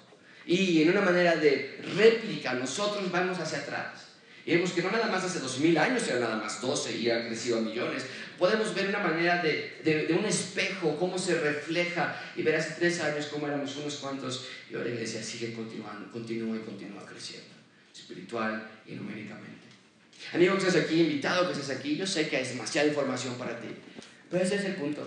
Y 0.47 0.83
en 0.83 0.91
una 0.91 1.03
manera 1.03 1.37
de 1.37 1.79
réplica, 1.97 2.55
nosotros 2.55 3.11
vamos 3.11 3.39
hacia 3.39 3.59
atrás. 3.59 4.09
Y 4.47 4.53
vemos 4.53 4.73
que 4.73 4.81
no 4.83 4.91
nada 4.91 5.09
más 5.09 5.23
hace 5.23 5.41
dos 5.41 5.59
mil 5.59 5.77
años 5.77 6.09
era 6.09 6.21
nada 6.21 6.37
más 6.37 6.63
12 6.63 6.97
y 6.97 7.11
ha 7.11 7.27
crecido 7.27 7.59
a 7.59 7.61
millones. 7.61 8.07
Podemos 8.39 8.75
ver 8.75 8.89
una 8.89 9.01
manera 9.01 9.43
de, 9.43 9.83
de, 9.85 10.15
un 10.15 10.25
espejo, 10.25 10.97
cómo 10.99 11.19
se 11.19 11.39
refleja 11.39 12.19
y 12.35 12.43
ver 12.43 12.57
hace 12.57 12.77
tres 12.79 12.99
años 13.01 13.27
cómo 13.27 13.47
éramos 13.47 13.77
unos 13.77 13.97
cuantos 13.97 14.47
y 14.71 14.75
ahora 14.75 14.87
la 14.87 14.95
iglesia 14.95 15.23
sigue 15.23 15.53
continuando, 15.53 16.11
continúa 16.11 16.57
y 16.57 16.61
continúa 16.61 17.05
creciendo, 17.05 17.51
espiritual 17.93 18.67
y 18.87 18.93
numéricamente. 18.93 19.67
Amigo 20.33 20.55
que 20.57 20.67
estás 20.67 20.83
aquí, 20.83 21.01
invitado 21.03 21.47
que 21.47 21.53
estás 21.53 21.77
aquí, 21.77 21.97
yo 21.97 22.07
sé 22.07 22.29
que 22.31 22.39
hay 22.39 22.47
demasiada 22.47 22.89
información 22.89 23.35
para 23.35 23.61
ti, 23.61 23.69
pero 24.31 24.43
ese 24.43 24.55
es 24.55 24.65
el 24.65 24.77
punto. 24.77 25.07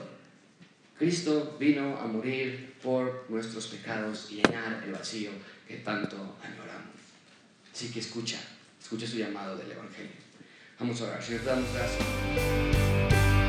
Cristo 1.02 1.58
vino 1.60 1.98
a 1.98 2.06
morir 2.06 2.76
por 2.84 3.26
nuestros 3.28 3.66
pecados 3.70 4.28
y 4.30 4.36
llenar 4.36 4.84
el 4.86 4.92
vacío 4.92 5.32
que 5.68 5.78
tanto 5.78 6.16
añoramos. 6.44 6.94
Así 7.74 7.90
que 7.90 8.02
escucha, 8.02 8.38
escucha 8.80 9.08
su 9.08 9.18
llamado 9.18 9.58
del 9.58 9.72
Evangelio. 9.72 10.12
Vamos 10.80 11.02
a 11.02 11.06
orar. 11.06 11.24
Señor, 11.24 11.44
damos 11.44 11.74
gracias. 11.74 13.41